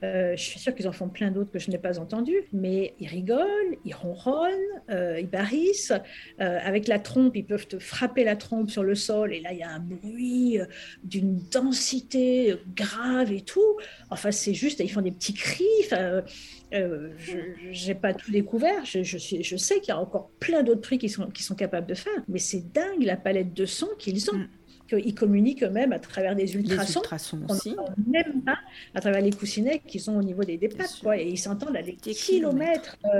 Euh, 0.03 0.35
je 0.35 0.41
suis 0.41 0.59
sûre 0.59 0.73
qu'ils 0.73 0.87
en 0.87 0.91
font 0.91 1.09
plein 1.09 1.31
d'autres 1.31 1.51
que 1.51 1.59
je 1.59 1.69
n'ai 1.69 1.77
pas 1.77 1.99
entendus, 1.99 2.43
mais 2.53 2.93
ils 2.99 3.07
rigolent, 3.07 3.77
ils 3.85 3.93
ronronnent, 3.93 4.53
euh, 4.89 5.19
ils 5.19 5.29
barrissent. 5.29 5.93
Euh, 6.39 6.59
avec 6.63 6.87
la 6.87 6.99
trompe, 6.99 7.35
ils 7.35 7.45
peuvent 7.45 7.67
te 7.67 7.79
frapper 7.79 8.23
la 8.23 8.35
trompe 8.35 8.69
sur 8.69 8.83
le 8.83 8.95
sol, 8.95 9.33
et 9.33 9.41
là, 9.41 9.51
il 9.53 9.59
y 9.59 9.63
a 9.63 9.69
un 9.69 9.79
bruit 9.79 10.59
d'une 11.03 11.37
densité 11.51 12.55
grave 12.75 13.31
et 13.31 13.41
tout. 13.41 13.77
Enfin, 14.09 14.31
c'est 14.31 14.53
juste, 14.53 14.79
ils 14.79 14.91
font 14.91 15.01
des 15.01 15.11
petits 15.11 15.33
cris. 15.33 15.65
Enfin, 15.85 16.23
je 16.71 17.87
n'ai 17.87 17.95
pas 17.95 18.13
tout 18.13 18.31
découvert. 18.31 18.85
Je, 18.85 19.03
je, 19.03 19.17
je 19.17 19.57
sais 19.57 19.79
qu'il 19.79 19.89
y 19.89 19.91
a 19.91 19.99
encore 19.99 20.29
plein 20.39 20.63
d'autres 20.63 20.81
prix 20.81 20.97
qu'ils 20.97 21.09
sont, 21.09 21.27
qui 21.27 21.43
sont 21.43 21.55
capables 21.55 21.87
de 21.87 21.95
faire, 21.95 22.23
mais 22.27 22.39
c'est 22.39 22.71
dingue 22.71 23.03
la 23.03 23.17
palette 23.17 23.53
de 23.53 23.65
sons 23.65 23.89
qu'ils 23.97 24.29
ont. 24.29 24.37
Mm 24.37 24.49
qu'ils 24.89 25.15
communiquent 25.15 25.63
eux-mêmes 25.63 25.93
à 25.93 25.99
travers 25.99 26.35
des 26.35 26.55
ultrasons. 26.55 27.01
aussi. 27.49 27.75
Même 28.07 28.41
pas 28.41 28.57
à 28.93 29.01
travers 29.01 29.21
les 29.21 29.31
coussinets 29.31 29.81
qui 29.85 29.99
sont 29.99 30.15
au 30.15 30.23
niveau 30.23 30.43
des, 30.43 30.57
des 30.57 30.69
pattes, 30.69 30.99
quoi, 31.01 31.17
et 31.17 31.27
ils 31.27 31.37
s'entendent 31.37 31.75
à 31.75 31.81
des, 31.81 31.95
kilomètres. 31.95 32.97
Euh, 33.05 33.19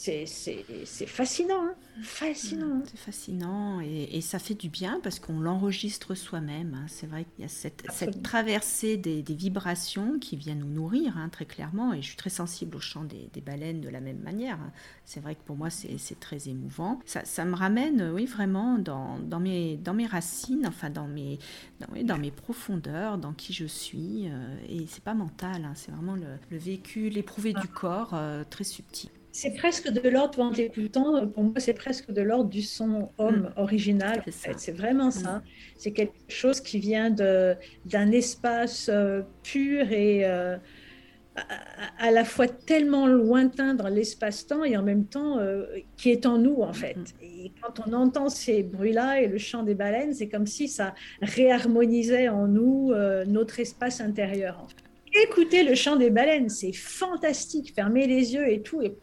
c'est 0.00 1.06
fascinant, 1.06 1.62
hein. 1.62 1.74
fascinant. 2.02 2.82
C'est 2.86 2.98
fascinant 2.98 3.80
et, 3.80 4.20
ça 4.22 4.38
fait 4.38 4.54
du 4.54 4.70
bien 4.70 4.98
parce 5.02 5.18
qu'on 5.18 5.40
l'enregistre 5.40 6.14
soi-même. 6.14 6.74
Hein. 6.74 6.86
C'est 6.88 7.06
vrai 7.06 7.24
qu'il 7.24 7.42
y 7.42 7.44
a 7.44 7.48
cette, 7.48 7.84
cette 7.90 8.22
traversée 8.22 8.96
des, 8.96 9.22
vibrations 9.22 10.18
qui 10.18 10.36
viennent 10.36 10.60
nous 10.60 10.72
nourrir 10.72 11.18
hein, 11.18 11.28
très 11.28 11.44
clairement 11.44 11.92
et 11.92 12.00
je 12.00 12.08
suis 12.08 12.16
très 12.16 12.30
sensible 12.30 12.76
au 12.76 12.80
chant 12.80 13.04
des, 13.04 13.40
baleines 13.42 13.82
de 13.82 13.90
la 13.90 14.00
même 14.00 14.20
manière. 14.20 14.58
C'est 15.04 15.20
vrai 15.20 15.34
que 15.34 15.42
pour 15.44 15.56
moi 15.56 15.68
c'est 15.68 16.18
très 16.18 16.48
émouvant. 16.48 17.00
Ça, 17.04 17.24
ça, 17.26 17.44
me 17.44 17.54
ramène, 17.54 18.10
oui, 18.14 18.24
vraiment 18.24 18.78
dans, 18.78 19.18
dans, 19.18 19.40
mes, 19.40 19.76
dans 19.76 19.94
mes 19.94 20.06
racines, 20.06 20.66
enfin 20.66 20.88
dans 20.88 21.08
mes, 21.08 21.38
dans, 21.80 22.02
dans 22.04 22.18
mes 22.18 22.30
profondeurs, 22.30 23.18
dans 23.18 23.34
qui 23.34 23.52
je 23.52 23.66
suis. 23.66 24.28
Euh, 24.28 24.56
et 24.68 24.86
c'est 24.86 25.04
pas 25.04 25.14
mental, 25.14 25.68
c'est 25.74 25.90
vraiment 25.90 26.14
le, 26.14 26.38
le 26.50 26.56
vécu, 26.58 27.10
l'éprouvé 27.10 27.52
du 27.52 27.68
corps 27.68 28.14
euh, 28.14 28.44
très 28.48 28.64
subtil. 28.64 29.10
C'est 29.32 29.54
presque 29.54 29.88
de 29.90 30.08
l'ordre, 30.08 30.40
en 30.40 30.50
t'écoutant, 30.50 31.26
pour 31.28 31.44
moi, 31.44 31.54
c'est 31.58 31.74
presque 31.74 32.10
de 32.10 32.20
l'ordre 32.20 32.50
du 32.50 32.62
son 32.62 33.10
homme 33.18 33.50
mm. 33.56 33.60
original. 33.60 34.24
C'est 34.28 34.72
vraiment 34.72 35.10
ça. 35.10 35.36
Mm. 35.36 35.42
C'est 35.76 35.92
quelque 35.92 36.14
chose 36.28 36.60
qui 36.60 36.78
vient 36.78 37.10
d'un 37.10 38.10
espace 38.10 38.88
euh, 38.92 39.22
pur 39.44 39.92
et 39.92 40.24
euh, 40.24 40.56
à, 41.98 42.10
la 42.10 42.24
fois 42.24 42.48
tellement 42.48 43.06
lointain 43.06 43.74
dans 43.74 43.88
l'espace-temps 43.88 44.64
et 44.64 44.76
en 44.76 44.82
même 44.82 45.04
temps 45.04 45.38
euh, 45.38 45.64
qui 45.96 46.10
est 46.10 46.26
en 46.26 46.38
nous, 46.38 46.62
en 46.62 46.72
fait. 46.72 46.96
Mm. 46.96 47.04
Et 47.22 47.52
quand 47.62 47.80
on 47.86 47.92
entend 47.92 48.28
ces 48.30 48.64
bruits-là 48.64 49.20
et 49.20 49.28
le 49.28 49.38
chant 49.38 49.62
des 49.62 49.76
baleines, 49.76 50.12
c'est 50.12 50.28
comme 50.28 50.46
si 50.46 50.66
ça 50.66 50.94
réharmonisait 51.22 52.28
en 52.28 52.48
nous 52.48 52.92
notre 53.26 53.60
espace 53.60 54.00
intérieur. 54.00 54.60
En 54.60 54.66
fait 54.66 54.79
écoutez 55.12 55.64
le 55.64 55.74
chant 55.74 55.96
des 55.96 56.10
baleines, 56.10 56.48
c'est 56.48 56.72
fantastique. 56.72 57.74
Fermez 57.74 58.06
les 58.06 58.34
yeux 58.34 58.50
et 58.50 58.62
tout. 58.62 58.82
Et 58.82 58.96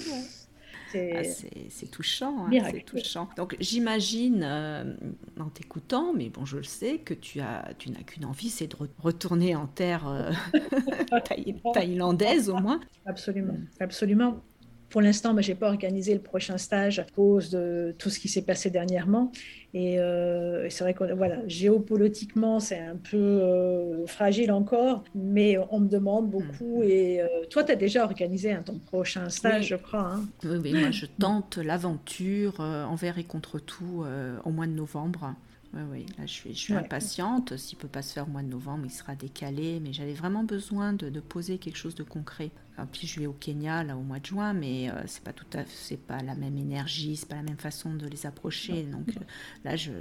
Ah, 1.14 1.24
c'est 1.24 1.92
touchant, 1.92 2.46
hein, 2.46 2.50
c'est 2.72 2.86
touchant. 2.86 3.30
Donc 3.36 3.56
j'imagine 3.60 4.42
euh, 4.44 4.96
en 5.40 5.50
t'écoutant, 5.50 6.14
mais 6.14 6.30
bon, 6.30 6.46
je 6.46 6.58
le 6.58 6.64
sais, 6.64 7.00
que 7.00 7.14
tu 7.14 7.40
as, 7.42 7.74
tu 7.78 7.92
n'as 7.92 8.02
qu'une 8.04 8.26
envie, 8.26 8.50
c'est 8.50 8.68
de 8.68 8.76
retourner 9.00 9.56
en 9.56 9.68
terre 9.68 10.08
euh, 10.08 10.32
thaïlandaise 11.74 12.50
au 12.50 12.58
moins. 12.58 12.80
Absolument, 13.06 13.58
absolument. 13.80 14.42
Pour 14.90 15.02
l'instant, 15.02 15.36
je 15.40 15.50
n'ai 15.50 15.56
pas 15.56 15.68
organisé 15.68 16.14
le 16.14 16.22
prochain 16.22 16.58
stage 16.58 17.00
à 17.00 17.04
cause 17.04 17.50
de 17.50 17.94
tout 17.98 18.10
ce 18.10 18.20
qui 18.20 18.30
s'est 18.30 18.42
passé 18.42 18.70
dernièrement. 18.70 19.32
Et 19.74 20.00
euh, 20.00 20.70
c'est 20.70 20.84
vrai 20.84 20.94
que 20.94 21.14
voilà, 21.14 21.46
géopolitiquement, 21.46 22.60
c'est 22.60 22.80
un 22.80 22.96
peu 22.96 23.18
euh, 23.18 24.08
fragile 24.08 24.52
encore, 24.52 25.04
mais 25.14 25.58
on 25.72 25.82
me 25.82 25.90
demande 25.90 26.30
beaucoup. 26.30 26.80
Mm. 26.80 26.84
Et 26.84 27.22
euh, 27.22 27.28
toi, 27.50 27.64
tu 27.64 27.74
as 27.74 27.76
déjà 27.76 28.06
organisé 28.06 28.54
un 28.54 28.62
ton 28.62 28.80
prochain 28.80 29.30
stage, 29.30 29.68
je 29.68 29.76
crois. 29.76 30.14
Hein. 30.16 30.26
Oui, 30.46 30.74
moi, 30.74 30.92
je 30.92 31.06
tente 31.06 31.58
l'aventure 31.58 32.60
envers 32.60 33.18
et 33.18 33.26
contre 33.26 33.60
tout 33.60 34.06
au 34.46 34.50
mois 34.50 34.68
de 34.68 34.72
novembre. 34.72 35.36
Oui, 35.78 35.84
oui, 35.92 36.06
là 36.18 36.26
je 36.26 36.32
suis, 36.32 36.54
je 36.54 36.60
suis 36.60 36.74
impatiente. 36.74 37.56
S'il 37.58 37.78
ne 37.78 37.82
peut 37.82 37.88
pas 37.88 38.02
se 38.02 38.14
faire 38.14 38.28
au 38.28 38.32
mois 38.32 38.42
de 38.42 38.48
novembre, 38.48 38.86
il 38.86 38.92
sera 38.92 39.16
décalé. 39.16 39.80
Mais 39.80 39.94
j'avais 39.94 40.14
vraiment 40.14 40.44
besoin 40.44 40.94
de, 40.94 41.10
de, 41.10 41.20
poser 41.20 41.60
quelque 41.60 41.76
chose 41.78 41.94
de 41.94 42.04
concret. 42.04 42.50
puis 42.92 43.06
je 43.06 43.20
vais 43.20 43.28
au 43.28 43.34
Kenya 43.34 43.84
là 43.84 43.96
au 43.96 44.02
mois 44.02 44.20
de 44.20 44.26
juin, 44.26 44.54
mais 44.54 44.90
euh, 44.90 44.94
c'est 45.06 45.24
pas 45.24 45.34
tout 45.34 45.46
à 45.54 45.64
c'est 45.68 46.00
pas 46.00 46.24
la 46.24 46.36
même 46.36 46.58
énergie, 46.58 47.16
c'est 47.16 47.30
pas 47.30 47.36
la 47.36 47.44
même 47.44 47.58
façon 47.58 47.94
de 47.94 48.08
les 48.08 48.26
approcher. 48.26 48.84
Donc 48.84 49.10
euh, 49.10 49.22
là, 49.66 49.76
je, 49.76 49.92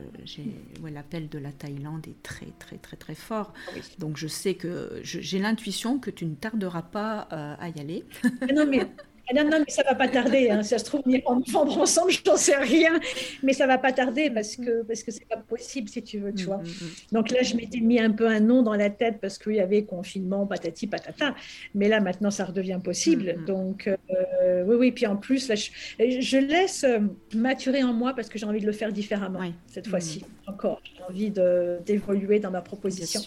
ouais, 0.82 0.90
l'appel 0.90 1.28
de 1.28 1.38
la 1.38 1.52
Thaïlande 1.52 2.06
est 2.08 2.22
très 2.22 2.52
très 2.58 2.78
très 2.78 2.96
très 2.96 3.14
fort. 3.14 3.52
Ah 3.68 3.72
Donc 3.98 4.16
je 4.16 4.28
sais 4.28 4.54
que 4.54 5.00
j'ai 5.02 5.38
l'intuition 5.38 5.98
que 5.98 6.10
tu 6.10 6.24
ne 6.24 6.34
tarderas 6.34 6.82
pas 6.82 7.28
euh, 7.32 7.54
à 7.58 7.68
y 7.68 7.80
aller. 7.80 8.04
non 8.54 8.66
mais 8.66 8.86
ah 9.28 9.34
non, 9.34 9.50
non, 9.50 9.58
mais 9.58 9.72
ça 9.72 9.82
va 9.82 9.94
pas 9.94 10.08
tarder. 10.08 10.50
Hein. 10.50 10.62
Ça 10.62 10.78
se 10.78 10.84
trouve, 10.84 11.02
on 11.26 11.40
va 11.40 11.52
vendre 11.52 11.80
ensemble, 11.80 12.12
je 12.12 12.20
n'en 12.26 12.36
sais 12.36 12.56
rien. 12.56 12.98
Mais 13.42 13.52
ça 13.52 13.66
va 13.66 13.78
pas 13.78 13.92
tarder 13.92 14.30
parce 14.30 14.56
que 14.56 14.82
parce 14.82 15.02
que 15.02 15.10
c'est 15.10 15.26
pas 15.26 15.36
possible, 15.36 15.88
si 15.88 16.02
tu 16.02 16.18
veux, 16.18 16.32
tu 16.32 16.44
vois. 16.44 16.58
Mm, 16.58 16.62
mm, 16.62 16.84
mm. 16.84 17.12
Donc 17.12 17.30
là, 17.30 17.42
je 17.42 17.56
m'étais 17.56 17.80
mis 17.80 17.98
un 17.98 18.10
peu 18.10 18.28
un 18.28 18.40
nom 18.40 18.62
dans 18.62 18.74
la 18.74 18.90
tête 18.90 19.18
parce 19.20 19.38
qu'il 19.38 19.54
y 19.54 19.60
avait 19.60 19.84
confinement, 19.84 20.46
patati, 20.46 20.86
patata. 20.86 21.34
Mais 21.74 21.88
là, 21.88 22.00
maintenant, 22.00 22.30
ça 22.30 22.44
redevient 22.44 22.80
possible. 22.82 23.44
Donc, 23.46 23.88
euh, 23.88 24.64
oui, 24.66 24.76
oui. 24.76 24.92
Puis 24.92 25.06
en 25.06 25.16
plus, 25.16 25.48
là, 25.48 25.54
je, 25.54 26.36
laisse 26.36 26.86
maturer 27.34 27.82
en 27.82 27.92
moi 27.92 28.14
parce 28.14 28.28
que 28.28 28.38
j'ai 28.38 28.46
envie 28.46 28.60
de 28.60 28.66
le 28.66 28.72
faire 28.72 28.92
différemment 28.92 29.40
cette 29.66 29.88
fois-ci. 29.88 30.24
Encore, 30.46 30.80
j'ai 30.84 31.02
envie 31.02 31.30
d'évoluer 31.30 32.38
dans 32.38 32.50
ma 32.50 32.60
proposition. 32.60 33.20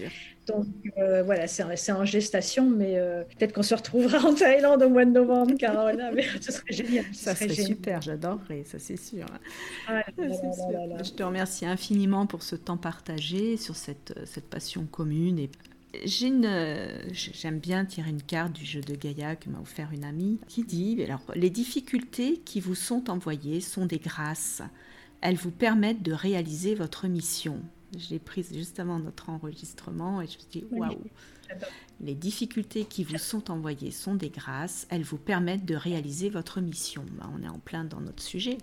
Donc 0.48 0.66
euh, 0.98 1.22
voilà, 1.24 1.48
c'est 1.48 1.92
en 1.92 2.06
gestation, 2.06 2.70
mais 2.70 2.96
peut-être 3.38 3.54
qu'on 3.54 3.64
se 3.64 3.76
retrouvera 3.76 4.20
en 4.28 4.34
Thaïlande 4.34 4.82
au 4.84 4.90
mois 4.90 5.06
de 5.06 5.12
novembre, 5.12 5.54
car 5.60 5.92
ce 6.42 6.52
serait 6.52 6.74
génial. 6.74 7.06
Ça 7.14 7.36
serait, 7.36 7.50
super, 7.50 8.02
j'adorerais, 8.02 8.64
ça 8.66 8.80
c'est 8.80 8.98
sûr. 8.98 9.26
Je 10.18 11.12
te 11.12 11.24
remercie 11.24 11.66
infiniment 11.66 12.26
pour 12.26 12.42
ce 12.42 12.56
temps 12.56 12.78
partagé 12.78 13.58
sur 13.58 13.76
cette, 13.76 14.18
cette 14.26 14.50
passion 14.50 14.86
commune. 14.86 15.40
Et 15.40 15.50
j'aime 16.06 17.60
bien 17.60 17.86
tirer 17.86 18.10
une 18.10 18.22
carte 18.22 18.54
du 18.54 18.66
jeu 18.66 18.82
de 18.82 18.96
Gaïa 18.96 19.36
que 19.36 19.50
m'a 19.50 19.60
offert 19.60 19.90
une 19.92 20.04
amie 20.04 20.40
qui 20.48 20.64
dit 20.64 21.02
alors 21.04 21.22
les 21.36 21.50
difficultés 21.50 22.38
qui 22.46 22.60
vous 22.60 22.76
sont 22.76 23.10
envoyées 23.10 23.62
sont 23.62 23.86
des 23.86 23.98
grâces. 23.98 24.62
Elles 25.22 25.36
vous 25.36 25.52
permettent 25.52 26.02
de 26.02 26.14
réaliser 26.14 26.76
votre 26.76 27.08
mission. 27.08 27.62
Je 27.98 28.12
l'ai 28.12 28.20
prise 28.20 28.54
juste 28.54 28.80
avant 28.80 29.00
notre 29.00 29.30
enregistrement 29.30 30.22
et 30.22 30.28
je 30.28 30.36
me 30.36 30.40
suis 30.40 30.48
dit 30.52 30.66
waouh. 30.72 30.96
Les 32.02 32.16
difficultés 32.16 32.86
qui 32.86 33.04
vous 33.04 33.18
sont 33.18 33.52
envoyées 33.52 33.92
sont 33.92 34.16
des 34.16 34.30
grâces, 34.30 34.88
elles 34.90 35.04
vous 35.04 35.18
permettent 35.18 35.66
de 35.66 35.76
réaliser 35.76 36.30
votre 36.30 36.62
mission. 36.62 37.04
Bah, 37.18 37.30
on 37.36 37.44
est 37.44 37.50
en 37.50 37.60
plein 37.60 37.84
dans 37.84 38.00
notre 38.00 38.24
sujet. 38.24 38.58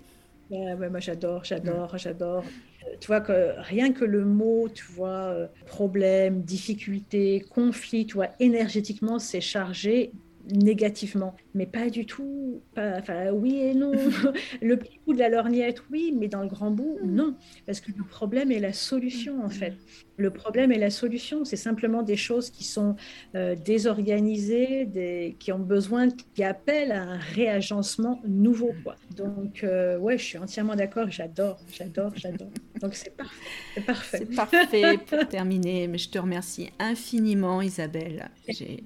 moi 0.51 1.01
j'adore, 1.01 1.45
j'adore, 1.45 1.95
mm. 1.95 1.99
j'adore. 1.99 2.45
Euh, 2.87 2.95
tu 3.01 3.09
vois 3.09 3.21
que 3.21 3.55
rien 3.59 3.93
que 3.93 4.05
le 4.05 4.25
mot, 4.25 4.69
tu 4.73 4.85
vois, 4.85 5.09
euh, 5.09 5.47
problème, 5.67 6.43
difficulté, 6.43 7.45
conflit, 7.51 8.07
tu 8.07 8.15
vois, 8.15 8.29
énergétiquement, 8.39 9.19
c'est 9.19 9.41
chargé 9.41 10.13
négativement, 10.51 11.35
mais 11.55 11.67
pas 11.67 11.91
du 11.91 12.07
tout. 12.07 12.61
enfin, 12.77 13.31
oui 13.33 13.59
et 13.59 13.75
non. 13.75 13.93
le 14.63 14.77
petit 14.77 15.01
bout 15.07 15.13
de 15.15 15.19
la 15.19 15.29
lorgnette, 15.29 15.83
oui, 15.91 16.15
mais 16.17 16.29
dans 16.29 16.43
le 16.43 16.49
grand 16.49 16.71
bout, 16.71 16.99
mm. 17.03 17.15
non. 17.15 17.37
Parce 17.67 17.81
que 17.81 17.91
le 17.97 18.05
problème 18.05 18.53
est 18.53 18.61
la 18.61 18.73
solution, 18.73 19.45
en 19.45 19.49
fait. 19.49 19.75
Le 20.17 20.31
problème 20.31 20.73
est 20.73 20.79
la 20.79 20.91
solution. 20.91 21.45
C'est 21.45 21.57
simplement 21.57 22.03
des 22.03 22.17
choses 22.17 22.51
qui 22.51 22.65
sont 22.65 22.97
euh, 23.35 23.55
désorganisées, 23.55 24.87
des, 24.87 25.37
qui 25.39 25.53
ont 25.53 25.59
besoin, 25.59 26.09
qui 26.35 26.43
appellent 26.43 26.93
à 26.93 27.03
un 27.03 27.19
réagencement 27.19 28.21
nouveau. 28.27 28.73
Quoi. 28.83 28.97
Donc, 29.17 29.63
euh, 29.63 29.99
ouais, 29.99 30.19
je 30.19 30.25
suis 30.25 30.39
entièrement 30.39 30.75
d'accord. 30.75 31.11
J'adore, 31.11 31.59
j'adore, 31.73 32.13
j'adore. 32.17 32.49
Donc, 32.81 32.95
c'est 32.95 33.17
parfait. 33.17 33.41
C'est 33.75 33.85
parfait. 33.85 34.19
C'est 34.19 34.35
parfait 34.35 34.99
pour 34.99 35.29
terminer. 35.29 35.89
Mais 35.89 35.99
je 35.99 36.09
te 36.09 36.19
remercie 36.19 36.71
infiniment, 36.79 37.63
Isabelle. 37.63 38.31
J'ai 38.49 38.83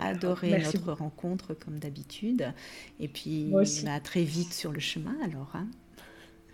adoré 0.00 0.58
notre 0.58 0.92
rencontre, 0.92 1.54
comme 1.54 1.78
d'habitude. 1.78 2.52
Et 3.00 3.08
puis, 3.08 3.52
à 3.86 4.00
très 4.00 4.22
vite 4.22 4.52
sur 4.52 4.72
le 4.72 4.80
chemin, 4.80 5.16
alors. 5.22 5.50
Hein. 5.54 5.68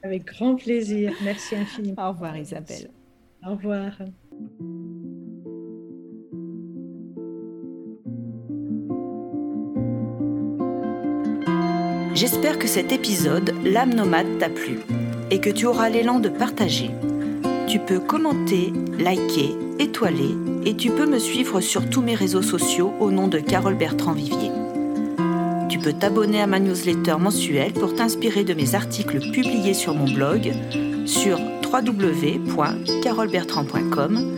Avec 0.03 0.25
grand 0.25 0.57
plaisir. 0.57 1.13
Merci 1.23 1.57
infiniment. 1.57 2.09
Au 2.09 2.13
revoir, 2.13 2.37
Isabelle. 2.37 2.91
Au 3.47 3.51
revoir. 3.51 3.93
J'espère 12.15 12.59
que 12.59 12.67
cet 12.67 12.93
épisode, 12.93 13.55
L'âme 13.65 13.95
nomade, 13.95 14.39
t'a 14.39 14.51
plu 14.51 14.79
et 15.31 15.41
que 15.41 15.51
tu 15.51 15.67
auras 15.67 15.89
l'élan 15.89 16.21
de 16.21 16.29
partager. 16.29 16.91
Tu 17.67 17.79
peux 17.79 18.01
commenter, 18.01 18.73
liker, 18.99 19.57
étoiler 19.79 20.37
et 20.67 20.75
tu 20.75 20.91
peux 20.91 21.07
me 21.07 21.19
suivre 21.19 21.61
sur 21.61 21.89
tous 21.89 22.03
mes 22.03 22.15
réseaux 22.15 22.43
sociaux 22.43 22.93
au 23.01 23.11
nom 23.11 23.29
de 23.29 23.39
Carole 23.39 23.77
Bertrand 23.77 24.13
Vivier. 24.13 24.51
Tu 25.69 25.79
peux 25.79 25.93
t'abonner 25.93 26.43
à 26.43 26.47
ma 26.47 26.59
newsletter 26.59 27.17
mensuelle 27.19 27.73
pour 27.73 27.95
t'inspirer 27.95 28.45
de 28.45 28.55
mes 28.55 28.75
articles 28.75 29.21
publiés 29.31 29.75
sur 29.75 29.95
mon 29.95 30.13
blog 30.13 30.53
sur 31.07 31.39
www.carolbertrand.com 31.73 34.37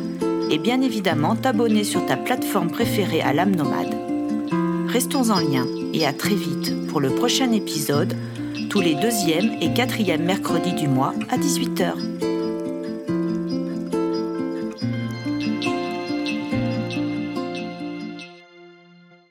et 0.50 0.58
bien 0.58 0.82
évidemment 0.82 1.34
t'abonner 1.34 1.84
sur 1.84 2.04
ta 2.04 2.18
plateforme 2.18 2.70
préférée 2.70 3.22
à 3.22 3.32
l'âme 3.32 3.56
nomade. 3.56 3.96
Restons 4.88 5.30
en 5.30 5.40
lien 5.40 5.66
et 5.94 6.06
à 6.06 6.12
très 6.12 6.34
vite 6.34 6.86
pour 6.88 7.00
le 7.00 7.08
prochain 7.08 7.50
épisode, 7.52 8.14
tous 8.72 8.80
les 8.80 8.94
deuxième 8.94 9.58
et 9.60 9.74
quatrième 9.74 10.22
mercredis 10.22 10.72
du 10.72 10.88
mois 10.88 11.12
à 11.28 11.36
18h. 11.36 12.31